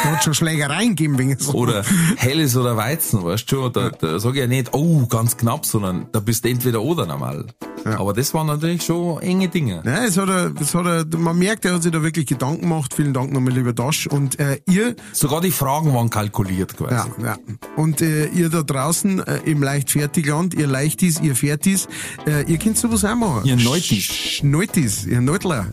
hat 0.03 0.23
schon 0.23 0.33
Schlägereien 0.33 0.89
gegeben 0.89 1.17
wegen 1.17 1.37
so. 1.37 1.53
Oder 1.53 1.83
helles 2.17 2.55
oder 2.55 2.77
Weizen, 2.77 3.23
weißt 3.23 3.51
du 3.51 3.55
schon, 3.55 3.73
da, 3.73 3.89
da 3.89 4.19
sage 4.19 4.35
ich 4.35 4.41
ja 4.41 4.47
nicht, 4.47 4.73
oh, 4.73 5.05
ganz 5.07 5.37
knapp, 5.37 5.65
sondern 5.65 6.07
da 6.11 6.19
bist 6.19 6.45
du 6.45 6.49
entweder 6.49 6.81
oder 6.81 7.05
normal. 7.05 7.47
Aber 7.83 8.13
das 8.13 8.33
waren 8.33 8.47
natürlich 8.47 8.83
schon 8.83 9.21
enge 9.21 9.47
Dinge. 9.47 9.81
Nein, 9.83 10.03
es 10.07 10.17
hat 10.17 10.29
er, 10.29 10.51
es 10.59 10.75
hat 10.75 10.85
er, 11.11 11.17
man 11.19 11.37
merkt, 11.37 11.65
er 11.65 11.73
hat 11.75 11.83
sich 11.83 11.91
da 11.91 12.01
wirklich 12.03 12.25
Gedanken 12.27 12.61
gemacht. 12.61 12.93
Vielen 12.95 13.13
Dank 13.13 13.31
nochmal, 13.31 13.53
lieber 13.53 13.73
Dasch. 13.73 14.07
Und 14.07 14.39
äh, 14.39 14.59
ihr, 14.67 14.95
Sogar 15.13 15.41
die 15.41 15.51
Fragen 15.51 15.93
waren 15.93 16.09
kalkuliert 16.09 16.75
quasi. 16.77 16.93
ja, 16.93 17.25
ja. 17.25 17.37
Und 17.75 18.01
äh, 18.01 18.27
ihr 18.27 18.49
da 18.49 18.63
draußen 18.63 19.19
äh, 19.25 19.39
im 19.45 19.61
Leichtfertigland, 19.63 20.53
ihr 20.53 20.67
Leichtis, 20.67 21.19
ihr 21.21 21.35
Fertis, 21.35 21.87
äh, 22.27 22.43
ihr 22.51 22.57
könnt 22.57 22.77
sowas 22.77 23.03
auch 23.05 23.15
machen. 23.15 23.41
Ihr 23.45 23.57
Neutis. 23.57 24.03
Sch- 24.05 24.45
Neutis, 24.45 25.05
ihr 25.05 25.21
Neutler. 25.21 25.67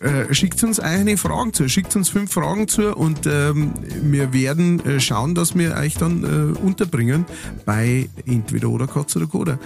Äh, 0.00 0.34
schickt 0.34 0.62
uns 0.64 0.80
eigene 0.80 1.16
Fragen 1.16 1.52
zu, 1.52 1.68
schickt 1.68 1.94
uns 1.96 2.08
fünf 2.08 2.32
Fragen 2.32 2.68
zu 2.68 2.94
und 2.94 3.26
ähm, 3.26 3.72
wir 4.02 4.32
werden 4.32 4.84
äh, 4.84 5.00
schauen, 5.00 5.34
dass 5.34 5.56
wir 5.56 5.74
euch 5.76 5.94
dann 5.94 6.24
äh, 6.24 6.58
unterbringen 6.58 7.24
bei 7.64 8.08
entweder 8.26 8.68
oder 8.68 8.86
Katz 8.86 9.16
oder 9.16 9.26
Koda. 9.26 9.58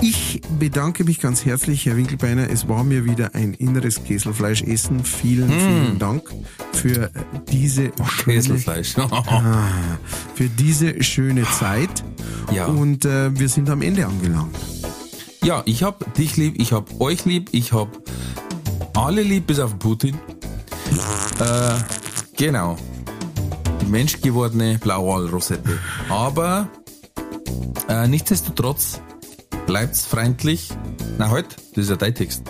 Ich 0.00 0.42
bedanke 0.58 1.04
mich 1.04 1.20
ganz 1.20 1.44
herzlich, 1.44 1.86
Herr 1.86 1.96
Winkelbeiner. 1.96 2.50
Es 2.50 2.68
war 2.68 2.84
mir 2.84 3.04
wieder 3.04 3.34
ein 3.34 3.54
inneres 3.54 4.02
Käselfleischessen. 4.04 5.04
Vielen, 5.04 5.48
vielen 5.48 5.98
Dank 5.98 6.28
für 6.72 7.10
diese 7.50 7.92
schöne, 8.04 8.36
Käselfleisch. 8.36 8.96
Ah, 8.98 9.68
für 10.34 10.48
diese 10.48 11.02
schöne 11.02 11.44
Zeit. 11.44 12.04
Ja. 12.52 12.66
Und 12.66 13.04
äh, 13.04 13.38
wir 13.38 13.48
sind 13.48 13.70
am 13.70 13.82
Ende 13.82 14.06
angelangt. 14.06 14.56
ja, 15.42 15.62
ich 15.64 15.82
hab 15.82 16.12
dich 16.14 16.36
lieb, 16.36 16.54
ich 16.58 16.72
hab 16.72 17.00
euch 17.00 17.24
lieb, 17.24 17.50
ich 17.52 17.72
hab 17.72 17.88
alle 18.94 19.22
lieb, 19.22 19.46
bis 19.46 19.58
auf 19.58 19.78
Putin. 19.78 20.18
äh, 21.40 21.74
genau. 22.36 22.76
Die 23.80 23.86
menschgewordene 23.86 24.78
Blauwal-Rosette. 24.78 25.78
Aber 26.08 26.68
äh, 27.88 28.08
nichtsdestotrotz 28.08 29.00
bleibt's 29.66 30.06
freundlich. 30.06 30.70
Na 31.18 31.30
halt, 31.30 31.56
das 31.74 31.84
ist 31.84 31.90
ja 31.90 31.96
dein 31.96 32.14
Text. 32.14 32.42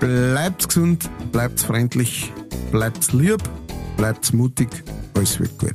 Bleibt 0.00 0.68
gesund, 0.68 1.10
bleibt 1.32 1.60
freundlich, 1.60 2.32
bleibt 2.70 3.12
lieb, 3.12 3.42
bleibt 3.96 4.32
mutig. 4.32 4.68
Alles 5.14 5.40
wird 5.40 5.58
gut. 5.58 5.74